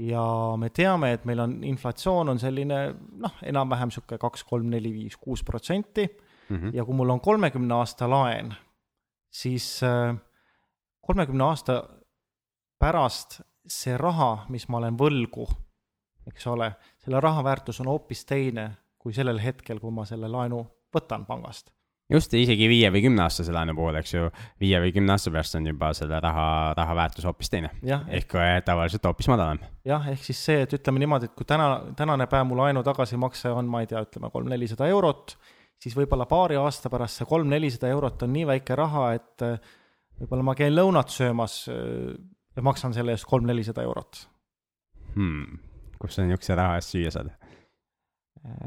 ja 0.08 0.22
me 0.60 0.70
teame, 0.70 1.12
et 1.16 1.26
meil 1.28 1.42
on 1.42 1.58
inflatsioon 1.66 2.34
on 2.34 2.40
selline 2.40 2.80
noh, 3.24 3.40
enam-vähem 3.42 3.90
niisugune 3.90 4.20
kaks, 4.22 4.44
kolm, 4.48 4.68
neli, 4.72 4.92
viis, 4.94 5.18
kuus 5.18 5.42
protsenti 5.44 6.06
mhm. 6.06 6.74
ja 6.76 6.86
kui 6.86 6.96
mul 6.96 7.16
on 7.16 7.24
kolmekümne 7.24 7.80
aasta 7.80 8.08
laen, 8.10 8.52
siis 9.30 9.78
äh, 9.86 10.14
kolmekümne 11.04 11.48
aasta 11.50 11.82
pärast 12.78 13.40
see 13.68 13.96
raha, 14.00 14.46
mis 14.48 14.68
ma 14.68 14.80
olen 14.80 14.96
võlgu, 14.98 15.46
eks 16.28 16.46
ole, 16.46 16.72
selle 17.02 17.20
raha 17.20 17.44
väärtus 17.44 17.80
on 17.82 17.90
hoopis 17.92 18.24
teine 18.28 18.70
kui 18.98 19.14
sellel 19.16 19.40
hetkel, 19.42 19.80
kui 19.80 19.94
ma 19.94 20.04
selle 20.08 20.30
laenu 20.30 20.62
võtan 20.94 21.24
pangast. 21.28 21.70
just, 22.12 22.32
isegi 22.34 22.68
viie 22.70 22.88
või 22.92 23.02
kümneaastase 23.04 23.52
laenu 23.52 23.74
puhul, 23.76 23.98
eks 24.00 24.14
ju, 24.14 24.30
viie 24.60 24.80
või 24.80 24.94
kümne 24.96 25.12
aasta 25.14 25.30
pärast 25.32 25.58
on 25.58 25.68
juba 25.68 25.90
selle 25.96 26.20
raha, 26.24 26.46
raha 26.76 26.96
väärtus 26.96 27.28
hoopis 27.28 27.52
teine. 27.52 27.70
ehk 27.84 28.34
äh, 28.40 28.56
tavaliselt 28.64 29.04
hoopis 29.04 29.28
madalam. 29.28 29.60
jah, 29.84 30.08
ehk 30.12 30.24
siis 30.24 30.40
see, 30.50 30.62
et 30.64 30.74
ütleme 30.80 31.04
niimoodi, 31.04 31.30
et 31.30 31.36
kui 31.36 31.46
täna, 31.48 31.70
tänane 31.96 32.26
päev 32.26 32.48
mu 32.48 32.58
laenu 32.58 32.82
tagasimakse 32.86 33.52
on, 33.52 33.68
ma 33.68 33.84
ei 33.84 33.90
tea, 33.90 34.02
ütleme 34.08 34.32
kolm-nelisada 34.34 34.88
eurot, 34.88 35.36
siis 35.78 35.96
võib-olla 35.96 36.26
paari 36.26 36.58
aasta 36.58 36.90
pärast 36.90 37.20
see 37.20 37.28
kolm-nelisada 37.28 37.92
eurot 37.94 38.24
on 38.26 38.34
nii 38.34 38.48
väike 38.54 38.78
raha, 38.78 39.12
et 39.20 39.46
äh, 39.46 39.76
võib-olla 40.18 40.50
ma 40.50 40.58
käin 40.58 40.74
lõunat 40.74 41.12
söömas 41.14 41.60
äh, 41.70 42.16
ja 42.58 42.64
maksan 42.66 42.94
selle 42.96 43.14
eest 43.14 43.28
kolm-nelisada 43.30 43.84
eurot 43.86 44.24
hmm.. 45.14 45.58
kus 46.02 46.18
sa 46.18 46.26
niisuguse 46.26 46.58
raha 46.58 46.80
eest 46.80 46.94
süüa 46.94 47.14
saad? 47.14 47.30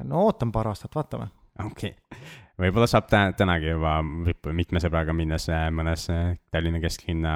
no 0.08 0.26
ootan 0.28 0.52
paar 0.52 0.72
aastat, 0.72 0.96
vaatame. 0.96 1.28
okei 1.66 1.92
okay., 1.92 2.22
võib-olla 2.62 2.88
saab 2.90 3.10
tä-, 3.12 3.32
tänagi 3.38 3.74
juba 3.74 3.98
mitme 4.54 4.82
sõbraga 4.84 5.16
minnes 5.18 5.50
äh, 5.52 5.68
mõnes 5.74 6.08
äh, 6.14 6.34
Tallinna 6.54 6.82
kesklinna 6.84 7.36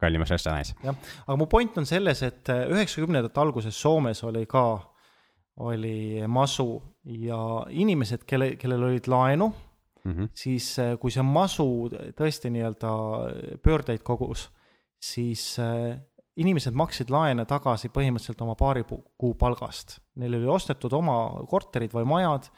kallimas 0.00 0.32
restoranis. 0.32 0.74
jah, 0.84 0.96
aga 1.26 1.38
mu 1.40 1.48
point 1.50 1.80
on 1.80 1.88
selles, 1.88 2.22
et 2.26 2.52
äh, 2.52 2.66
üheksakümnendate 2.72 3.40
alguses 3.42 3.80
Soomes 3.80 4.22
oli 4.28 4.46
ka, 4.50 4.64
oli 5.64 6.22
masu 6.28 6.80
ja 7.04 7.40
inimesed, 7.68 8.24
kelle, 8.28 8.54
kellel 8.60 8.88
olid 8.90 9.08
laenu 9.08 9.50
mm, 10.04 10.12
-hmm. 10.12 10.32
siis 10.34 10.72
kui 11.00 11.12
see 11.12 11.24
masu 11.26 11.90
tõesti 12.16 12.52
nii-öelda 12.52 12.94
pöördeid 13.62 14.04
kogus, 14.04 14.48
siis 15.00 15.56
inimesed 16.40 16.76
maksid 16.76 17.10
laene 17.12 17.44
tagasi 17.48 17.90
põhimõtteliselt 17.92 18.42
oma 18.44 18.56
paari 18.58 18.84
kuu 18.86 19.32
palgast. 19.38 19.98
Neil 20.20 20.38
oli 20.38 20.50
ostetud 20.50 20.92
oma 20.96 21.16
korterid 21.50 21.94
või 21.96 22.06
majad 22.08 22.48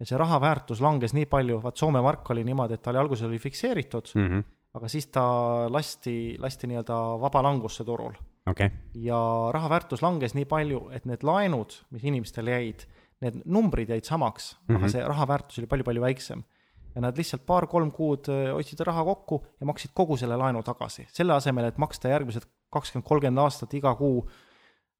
ja 0.00 0.08
see 0.08 0.18
raha 0.20 0.40
väärtus 0.42 0.80
langes 0.84 1.14
nii 1.16 1.28
palju, 1.30 1.60
vaat 1.64 1.80
Soome 1.80 2.02
mark 2.04 2.28
oli 2.32 2.44
niimoodi, 2.46 2.76
et 2.76 2.82
ta 2.82 2.92
oli 2.92 3.02
alguses 3.02 3.28
oli 3.28 3.38
fikseeritud 3.40 4.12
mm, 4.14 4.28
-hmm. 4.28 4.44
aga 4.80 4.88
siis 4.88 5.06
ta 5.12 5.24
lasti, 5.70 6.36
lasti 6.40 6.70
nii-öelda 6.70 6.96
vabalangusse 7.20 7.84
turul 7.84 8.16
okay.. 8.50 8.70
ja 8.94 9.20
raha 9.52 9.70
väärtus 9.70 10.02
langes 10.02 10.34
nii 10.34 10.48
palju, 10.48 10.88
et 10.96 11.04
need 11.04 11.22
laenud, 11.22 11.76
mis 11.90 12.04
inimestel 12.04 12.48
jäid, 12.48 12.86
need 13.20 13.42
numbrid 13.44 13.92
jäid 13.92 14.08
samaks 14.08 14.56
mm, 14.56 14.64
-hmm. 14.66 14.76
aga 14.76 14.86
mhm. 14.86 14.92
see 14.96 15.04
raha 15.14 15.28
väärtus 15.28 15.58
oli 15.58 15.70
palju-palju 15.70 16.08
väiksem 16.08 16.44
ja 16.94 17.02
nad 17.04 17.18
lihtsalt 17.18 17.46
paar-kolm 17.46 17.90
kuud 17.94 18.30
äh, 18.32 18.50
hoidsid 18.54 18.82
raha 18.86 19.04
kokku 19.06 19.40
ja 19.60 19.68
maksid 19.68 19.94
kogu 19.94 20.16
selle 20.20 20.38
laenu 20.40 20.62
tagasi, 20.66 21.06
selle 21.14 21.36
asemel, 21.36 21.70
et 21.70 21.78
maksta 21.78 22.12
järgmised 22.12 22.46
kakskümmend, 22.70 23.06
kolmkümmend 23.08 23.44
aastat 23.44 23.74
iga 23.78 23.94
kuu 23.98 24.24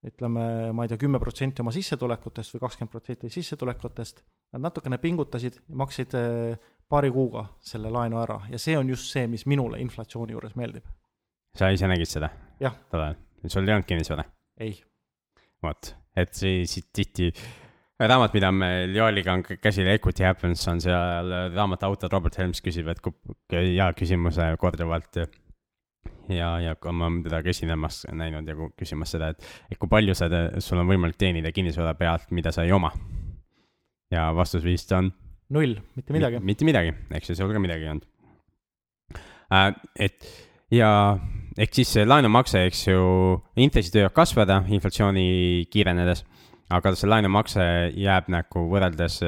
ütleme, 0.07 0.45
ma 0.73 0.85
ei 0.85 0.91
tea, 0.91 1.01
kümme 1.01 1.21
protsenti 1.21 1.61
oma 1.61 1.73
sissetulekutest 1.75 2.55
või 2.55 2.63
kakskümmend 2.65 2.93
protsenti 2.93 3.31
sissetulekutest, 3.35 4.23
nad 4.57 4.65
natukene 4.69 4.99
pingutasid 5.03 5.59
ja 5.61 5.81
maksid 5.83 6.17
eh, 6.17 6.71
paari 6.91 7.11
kuuga 7.15 7.45
selle 7.65 7.93
laenu 7.93 8.21
ära 8.23 8.41
ja 8.51 8.59
see 8.61 8.79
on 8.79 8.89
just 8.91 9.11
see, 9.13 9.27
mis 9.31 9.45
minule 9.51 9.81
inflatsiooni 9.83 10.35
juures 10.37 10.57
meeldib. 10.59 10.87
sa 11.57 11.69
ise 11.75 11.91
nägid 11.91 12.09
seda? 12.09 12.31
tollal, 12.91 13.19
sul 13.47 13.69
ei 13.69 13.77
olnud 13.77 13.89
kinnisvara? 13.89 14.25
ei. 14.61 14.79
vot, 15.63 15.95
et 16.17 16.33
siis 16.35 16.79
tihti 16.93 17.31
raamat, 18.09 18.33
mida 18.37 18.51
meil 18.55 18.95
Joeliga 18.97 19.35
on 19.37 19.43
käsil, 19.45 19.89
Equity 19.93 20.25
Happens, 20.25 20.63
on 20.71 20.81
seal 20.81 21.35
raamatu 21.55 21.89
autor 21.91 22.13
Robert 22.13 22.39
Helms 22.41 22.63
küsib, 22.65 22.89
et 22.93 23.01
kui, 23.05 23.13
ja 23.75 23.91
küsimuse 23.97 24.47
korduvalt 24.61 25.21
ja, 26.31 26.53
ja 26.63 26.75
ka 26.81 26.93
ma 26.95 27.09
olen 27.09 27.21
teda 27.25 27.43
ka 27.45 27.53
esinemas 27.53 28.03
näinud 28.17 28.49
ja 28.49 28.57
küsimas 28.79 29.13
seda, 29.15 29.33
et, 29.35 29.49
et 29.71 29.81
kui 29.81 29.91
palju 29.91 30.15
sa, 30.17 30.31
sul 30.63 30.81
on 30.81 30.89
võimalik 30.89 31.19
teenida 31.21 31.53
kinnisvara 31.55 31.95
pealt, 31.99 32.31
mida 32.37 32.53
sa 32.55 32.65
ei 32.67 32.73
oma. 32.73 32.93
ja 34.11 34.31
vastus 34.35 34.65
vist 34.65 34.93
on. 34.97 35.13
null, 35.51 35.77
mitte 35.97 36.15
midagi. 36.15 36.41
mitte 36.41 36.65
midagi, 36.69 36.95
eks 37.11 37.33
ju, 37.33 37.39
sul 37.39 37.53
ka 37.53 37.63
midagi 37.63 37.87
ei 37.87 37.93
olnud 37.95 38.09
äh,. 39.51 39.75
et 39.99 40.31
ja 40.71 41.19
ehk 41.59 41.75
siis 41.75 41.93
see 41.97 42.07
laenumakse, 42.07 42.65
eks 42.69 42.87
ju, 42.89 43.01
intressid 43.61 43.99
võivad 43.99 44.15
kasvada 44.15 44.61
inflatsiooni 44.71 45.67
kiirenedes, 45.71 46.25
aga 46.71 46.93
see 46.95 47.11
laenumakse 47.11 47.65
jääb 47.99 48.31
nagu 48.33 48.67
võrreldes 48.71 49.21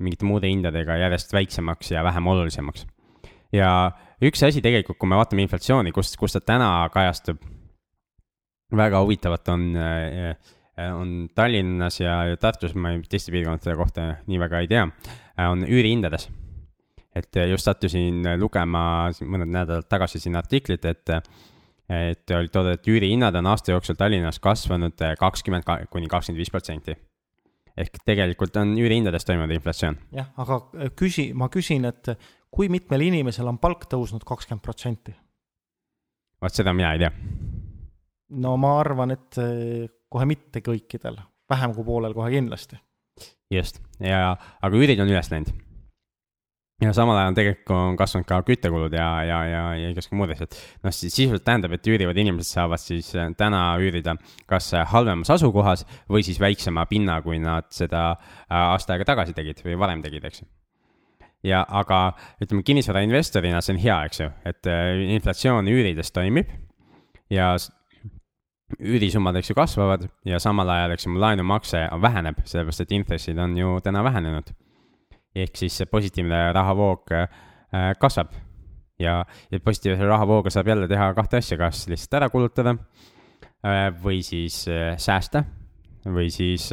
mingite 0.00 0.26
muude 0.26 0.48
hindadega 0.50 0.96
järjest 1.04 1.34
väiksemaks 1.34 1.92
ja 1.94 2.04
vähem 2.04 2.26
olulisemaks. 2.32 2.86
ja 3.52 3.92
üks 4.22 4.42
asi 4.46 4.62
tegelikult, 4.62 4.98
kui 4.98 5.10
me 5.10 5.18
vaatame 5.18 5.44
inflatsiooni, 5.44 5.92
kus, 5.92 6.14
kus 6.16 6.36
ta 6.36 6.40
täna 6.52 6.70
kajastub, 6.92 7.40
väga 8.76 9.00
huvitavat 9.02 9.48
on, 9.48 9.64
äh, 9.76 10.36
on 10.94 11.28
Tallinnas 11.34 12.00
ja 12.00 12.36
Tartus, 12.40 12.74
ma 12.74 12.94
teiste 13.08 13.32
piirkondade 13.34 13.76
kohta 13.76 14.06
nii 14.26 14.38
väga 14.40 14.62
ei 14.62 14.70
tea, 14.70 14.86
äh, 14.86 15.50
on 15.50 15.66
üürihindades. 15.66 16.30
et 17.10 17.34
just 17.50 17.66
sattusin 17.66 18.22
lugema 18.38 19.10
mõned 19.26 19.50
nädalad 19.50 19.88
tagasi 19.90 20.20
siin 20.22 20.36
artiklit, 20.38 20.84
et 20.86 21.10
et 21.90 22.30
oli 22.36 22.48
toodud, 22.52 22.76
et 22.78 22.88
üürihinnad 22.88 23.34
on 23.40 23.50
aasta 23.50 23.72
jooksul 23.72 23.98
Tallinnas 23.98 24.38
kasvanud 24.38 25.00
kakskümmend 25.18 25.66
kuni 25.90 26.06
kakskümmend 26.08 26.38
viis 26.38 26.52
protsenti 26.52 26.94
ehk 27.80 28.02
tegelikult 28.06 28.56
on 28.60 28.74
üürihindades 28.78 29.26
toimunud 29.26 29.54
inflatsioon. 29.54 29.96
jah, 30.14 30.30
aga 30.40 30.60
küsi, 30.98 31.30
ma 31.36 31.50
küsin, 31.52 31.86
et 31.88 32.12
kui 32.52 32.70
mitmel 32.72 33.06
inimesel 33.08 33.48
on 33.50 33.60
palk 33.62 33.86
tõusnud 33.90 34.24
kakskümmend 34.26 34.64
protsenti? 34.64 35.14
vot 36.40 36.56
seda 36.56 36.74
mina 36.76 36.92
ei 36.94 37.02
tea. 37.04 37.12
no 38.44 38.56
ma 38.60 38.76
arvan, 38.80 39.16
et 39.16 39.40
eh, 39.42 39.88
kohe 40.10 40.28
mitte 40.28 40.62
kõikidel, 40.66 41.18
vähem 41.50 41.74
kui 41.76 41.86
poolel 41.86 42.16
kohe 42.16 42.32
kindlasti. 42.34 42.80
just, 43.52 43.82
ja, 44.02 44.36
aga 44.60 44.76
üürid 44.76 45.02
on 45.02 45.12
üles 45.12 45.32
läinud. 45.32 45.52
Ja 46.80 46.92
samal 46.96 47.18
ajal 47.20 47.36
tegelikult 47.36 47.72
on 47.76 47.96
kasvanud 47.98 48.28
ka 48.28 48.38
küttekulud 48.46 48.94
ja, 48.96 49.08
ja, 49.26 49.40
ja, 49.48 49.64
ja 49.76 49.90
igasugused 49.92 50.16
muud 50.16 50.32
asjad. 50.34 50.56
noh, 50.84 50.94
sisuliselt 50.94 51.44
tähendab, 51.44 51.74
et 51.76 51.90
üürivad 51.92 52.20
inimesed 52.20 52.48
saavad 52.48 52.80
siis 52.80 53.10
äh, 53.16 53.28
täna 53.38 53.62
üürida 53.82 54.16
kas 54.50 54.72
äh, 54.74 54.86
halvemas 54.88 55.32
asukohas 55.36 55.84
või 56.10 56.24
siis 56.26 56.40
väiksema 56.40 56.86
pinna, 56.90 57.20
kui 57.24 57.40
nad 57.42 57.68
seda 57.74 58.06
äh, 58.14 58.56
aasta 58.56 58.96
aega 58.96 59.10
tagasi 59.12 59.36
tegid 59.36 59.60
või 59.66 59.76
varem 59.80 60.04
tegid, 60.04 60.24
eks 60.24 60.42
ju. 60.42 60.48
ja 61.52 61.64
aga 61.68 62.00
ütleme, 62.40 62.64
kinnisvarainvestorina 62.64 63.60
see 63.64 63.76
on 63.76 63.82
hea, 63.84 64.00
eks 64.08 64.24
ju, 64.24 64.30
et 64.48 64.72
inflatsioon 65.18 65.68
üürides 65.68 66.12
toimib 66.16 66.48
ja 67.32 67.52
üürisummad, 68.80 69.36
eks 69.36 69.52
ju, 69.52 69.58
kasvavad 69.58 70.08
ja 70.24 70.40
samal 70.40 70.68
ajal, 70.72 70.96
eks 70.96 71.06
ju, 71.06 71.12
mu 71.12 71.20
laenumakse 71.20 71.88
väheneb, 72.00 72.40
sellepärast 72.46 72.86
et 72.86 72.92
intressid 72.96 73.40
on 73.42 73.56
ju 73.58 73.76
täna 73.84 74.04
vähenenud 74.06 74.52
ehk 75.36 75.56
siis 75.56 75.76
see 75.80 75.88
positiivne 75.90 76.50
rahavoog 76.56 77.12
äh, 77.14 77.28
kasvab. 78.00 78.32
ja, 78.98 79.24
ja 79.50 79.60
positiivse 79.64 80.04
rahavooga 80.04 80.50
saab 80.50 80.68
jälle 80.68 80.88
teha 80.88 81.12
kahte 81.14 81.40
asja, 81.40 81.58
kas 81.58 81.86
lihtsalt 81.88 82.18
ära 82.20 82.28
kulutada 82.28 82.74
äh, 83.64 83.88
või 84.02 84.22
siis 84.26 84.66
äh, 84.68 84.96
säästa 84.98 85.44
või 86.04 86.30
siis 86.32 86.70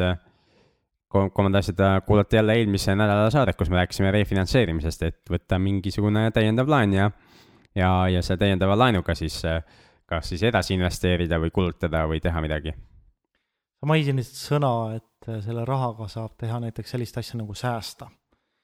kolmanda 1.08 1.60
asjada 1.60 2.02
kuulata 2.02 2.36
jälle 2.36 2.56
eelmise 2.60 2.96
nädala 2.96 3.30
saadet, 3.32 3.56
kus 3.56 3.70
me 3.70 3.80
rääkisime 3.82 4.12
refinantseerimisest, 4.12 5.04
et 5.04 5.32
võtta 5.32 5.60
mingisugune 5.60 6.30
täiendav 6.36 6.68
laen 6.72 6.94
ja, 6.96 7.10
ja, 7.76 7.92
ja 8.12 8.22
selle 8.24 8.40
täiendava 8.44 8.76
laenuga 8.80 9.16
siis 9.16 9.42
kas 10.08 10.30
siis 10.32 10.44
edasi 10.48 10.76
investeerida 10.78 11.40
või 11.42 11.52
kulutada 11.54 12.06
või 12.08 12.22
teha 12.24 12.42
midagi. 12.42 12.74
sa 13.78 13.90
mainisid 13.90 14.40
sõna, 14.40 14.72
et 14.96 15.30
selle 15.44 15.66
rahaga 15.68 16.08
saab 16.08 16.38
teha 16.40 16.60
näiteks 16.64 16.96
sellist 16.96 17.18
asja 17.18 17.38
nagu 17.38 17.54
säästa. 17.54 18.10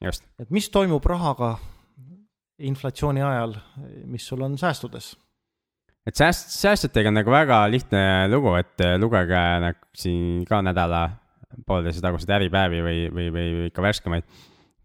Et 0.04 0.50
mis 0.52 0.70
toimub 0.70 1.06
rahaga 1.06 1.56
inflatsiooni 2.60 3.24
ajal, 3.24 3.56
mis 4.06 4.26
sul 4.28 4.42
on 4.46 4.58
säästudes? 4.58 5.14
et 6.08 6.20
sääst-, 6.20 6.52
säästjatega 6.60 7.10
on 7.10 7.20
nagu 7.22 7.32
väga 7.32 7.64
lihtne 7.72 8.28
lugu, 8.32 8.56
et 8.60 8.82
äh, 8.84 8.98
lugege 9.00 9.44
nagu 9.64 9.88
siin 9.96 10.44
ka 10.48 10.62
nädala 10.62 11.06
poolteise 11.68 12.02
taguseid 12.04 12.34
Äripäevi 12.36 12.82
või, 12.84 12.98
või, 13.14 13.30
või, 13.32 13.52
või 13.60 13.70
ikka 13.70 13.86
värskemaid. 13.86 14.24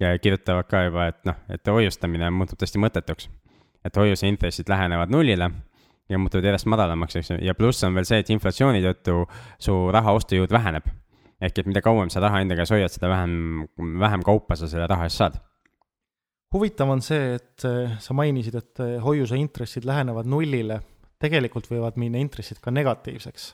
ja 0.01 0.13
kirjutavad 0.23 0.69
ka 0.71 0.85
juba, 0.87 1.09
et 1.11 1.25
noh, 1.27 1.35
et 1.51 1.67
hoiustamine 1.67 2.31
muutub 2.31 2.61
tõesti 2.61 2.79
mõttetuks. 2.79 3.29
et 3.85 3.97
hoiuse 3.97 4.29
intressid 4.29 4.69
lähenevad 4.69 5.11
nullile 5.11 5.51
ja 6.09 6.19
muutuvad 6.19 6.45
järjest 6.45 6.67
madalamaks, 6.67 7.17
eks 7.17 7.31
ju, 7.31 7.39
ja 7.43 7.55
pluss 7.55 7.85
on 7.85 7.95
veel 7.95 8.07
see, 8.07 8.19
et 8.19 8.31
inflatsiooni 8.31 8.83
tõttu 8.83 9.25
su 9.59 9.75
raha 9.93 10.13
ostujõud 10.13 10.53
väheneb 10.53 10.87
ehk 11.43 11.61
et 11.61 11.69
mida 11.71 11.83
kauem 11.85 12.11
sa 12.11 12.23
raha 12.23 12.43
enda 12.43 12.57
käes 12.59 12.73
hoiad, 12.75 12.93
seda 12.93 13.11
vähem, 13.13 13.67
vähem 14.03 14.25
kaupa 14.27 14.57
sa 14.59 14.69
selle 14.71 14.89
raha 14.91 15.07
eest 15.09 15.23
saad. 15.23 15.39
huvitav 16.55 16.91
on 16.91 17.03
see, 17.05 17.35
et 17.37 17.65
eh, 17.69 17.97
sa 18.01 18.17
mainisid, 18.17 18.57
et 18.59 18.83
eh, 18.85 18.97
hoiuse 19.05 19.37
intressid 19.39 19.87
lähenevad 19.89 20.29
nullile, 20.31 20.81
tegelikult 21.23 21.69
võivad 21.71 21.99
minna 22.01 22.21
intressid 22.23 22.63
ka 22.65 22.73
negatiivseks. 22.75 23.53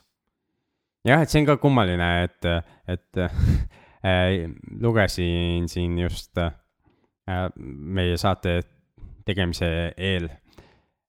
jah, 1.05 1.21
et 1.21 1.29
see 1.29 1.43
on 1.43 1.49
ka 1.51 1.57
kummaline, 1.61 2.09
et, 2.25 2.49
et 2.89 3.21
äh, 3.21 4.39
lugesin 4.81 5.69
siin 5.69 5.99
just 6.01 6.37
äh, 6.41 6.55
meie 7.57 8.17
saate 8.21 8.61
tegemise 9.25 9.69
eel 9.97 10.27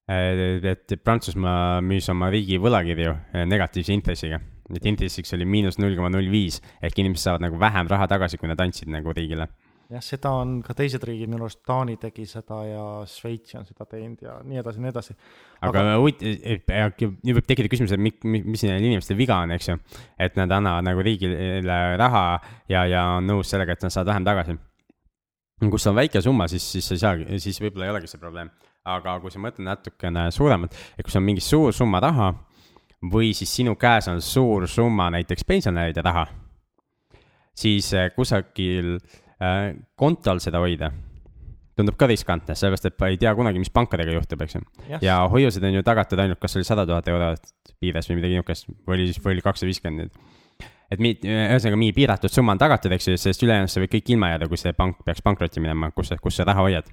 et 0.07 0.93
Prantsusmaa 1.03 1.81
müüs 1.83 2.05
oma 2.09 2.29
riigi 2.31 2.55
võlakirju 2.63 3.11
negatiivse 3.51 3.91
intressiga 3.91 4.39
et 4.75 4.89
intressiks 4.89 5.33
oli 5.37 5.47
miinus 5.47 5.79
null 5.79 5.95
koma 5.97 6.11
null 6.11 6.27
viis 6.31 6.59
ehk 6.83 6.99
inimesed 6.99 7.29
saavad 7.29 7.45
nagu 7.45 7.59
vähem 7.61 7.87
raha 7.91 8.07
tagasi, 8.11 8.39
kui 8.39 8.49
nad 8.51 8.59
andsid 8.61 8.91
nagu 8.91 9.13
riigile. 9.15 9.47
jah, 9.87 10.03
seda 10.03 10.33
on 10.35 10.57
ka 10.65 10.75
teised 10.75 11.03
riigid, 11.07 11.29
minu 11.31 11.45
arust 11.45 11.61
Taani 11.67 11.95
tegi 12.01 12.25
seda 12.27 12.59
ja 12.67 12.85
Šveits 13.07 13.55
on 13.55 13.67
seda 13.67 13.87
teinud 13.87 14.23
ja 14.25 14.37
nii 14.43 14.59
edasi, 14.59 14.83
nii 14.83 14.91
edasi. 14.91 15.15
aga, 15.61 15.83
aga... 15.83 15.97
huvitav, 16.01 16.97
nüüd 17.23 17.39
võib 17.39 17.47
tekkida 17.47 17.71
küsimus, 17.71 17.95
et 17.95 18.03
mis, 18.03 18.17
mis 18.27 18.65
neil 18.67 18.89
inimestel 18.89 19.19
viga 19.19 19.39
on, 19.45 19.55
eks 19.55 19.71
ju. 19.71 19.77
et 20.19 20.39
nad 20.39 20.51
annavad 20.59 20.87
nagu 20.89 21.05
riigile 21.07 21.81
raha 22.01 22.25
ja, 22.71 22.83
ja 22.83 23.05
on 23.17 23.29
nõus 23.31 23.53
sellega, 23.53 23.77
et 23.77 23.87
nad 23.87 23.95
saavad 23.95 24.11
vähem 24.11 24.27
tagasi. 24.27 24.57
kus 25.71 25.87
on 25.87 25.95
väike 26.01 26.21
summa, 26.21 26.49
siis, 26.51 26.67
siis 26.75 26.91
ei 26.97 27.05
saagi, 27.05 27.39
siis 27.43 27.61
võib-olla 27.63 27.87
ei 27.87 27.95
olegi 27.95 28.11
see 28.11 28.19
probleem. 28.19 28.51
aga 28.87 29.17
kui 29.23 29.31
sa 29.31 29.39
mõtled 29.43 29.67
natukene 29.67 30.27
suuremalt, 30.31 30.75
et 30.97 31.03
kui 31.03 31.11
sul 31.11 31.23
on 31.23 31.27
mingi 31.31 31.43
suur 31.43 31.73
summa 31.75 32.03
raha 32.03 32.33
või 33.01 33.33
siis 33.37 33.53
sinu 33.59 33.75
käes 33.79 34.07
on 34.11 34.21
suur 34.21 34.67
summa 34.67 35.09
näiteks 35.13 35.45
pensionäride 35.47 36.01
raha, 36.05 36.25
siis 37.57 37.91
äh, 37.93 38.09
kusagil 38.15 38.95
äh, 38.97 39.75
kontol 39.95 40.41
seda 40.43 40.61
hoida 40.63 40.91
tundub 41.77 41.97
ka 41.99 42.07
riskantne, 42.09 42.55
sellepärast 42.57 42.89
et 42.89 43.03
ei 43.05 43.19
tea 43.21 43.33
kunagi, 43.37 43.61
mis 43.61 43.69
pankadega 43.73 44.15
juhtub, 44.15 44.41
eks 44.45 44.57
ju. 44.57 44.63
ja 45.03 45.19
hoiused 45.29 45.63
on 45.67 45.77
ju 45.77 45.83
tagatud 45.85 46.19
ainult, 46.23 46.39
kas 46.41 46.57
oli 46.57 46.65
sada 46.67 46.87
tuhat 46.89 47.07
eurot 47.11 47.53
piires 47.77 48.09
või 48.09 48.17
midagi 48.17 48.39
niisugust, 48.39 48.71
või 48.87 48.97
oli 48.97 49.05
siis, 49.11 49.21
või 49.21 49.35
oli 49.35 49.45
kakssada 49.45 49.69
viiskümmend 49.69 50.01
nüüd. 50.01 50.65
et 50.89 51.03
mi-, 51.03 51.13
ühesõnaga 51.21 51.79
mingi 51.79 51.93
piiratud 51.99 52.33
summa 52.33 52.55
on 52.55 52.63
tagatud, 52.63 52.97
eks 52.97 53.11
ju, 53.11 53.19
sest 53.21 53.45
ülejäänud 53.45 53.69
sa 53.69 53.83
võid 53.83 53.93
kõik 53.93 54.09
ilma 54.15 54.33
jääda, 54.33 54.49
kui 54.49 54.61
see 54.61 54.73
pank 54.77 55.03
peaks 55.05 55.21
pankrotti 55.25 55.61
minema, 55.61 55.91
kus 55.93 56.15
kus 56.23 56.41
sa 56.41 56.47
raha 56.49 56.65
hoiad. 56.65 56.89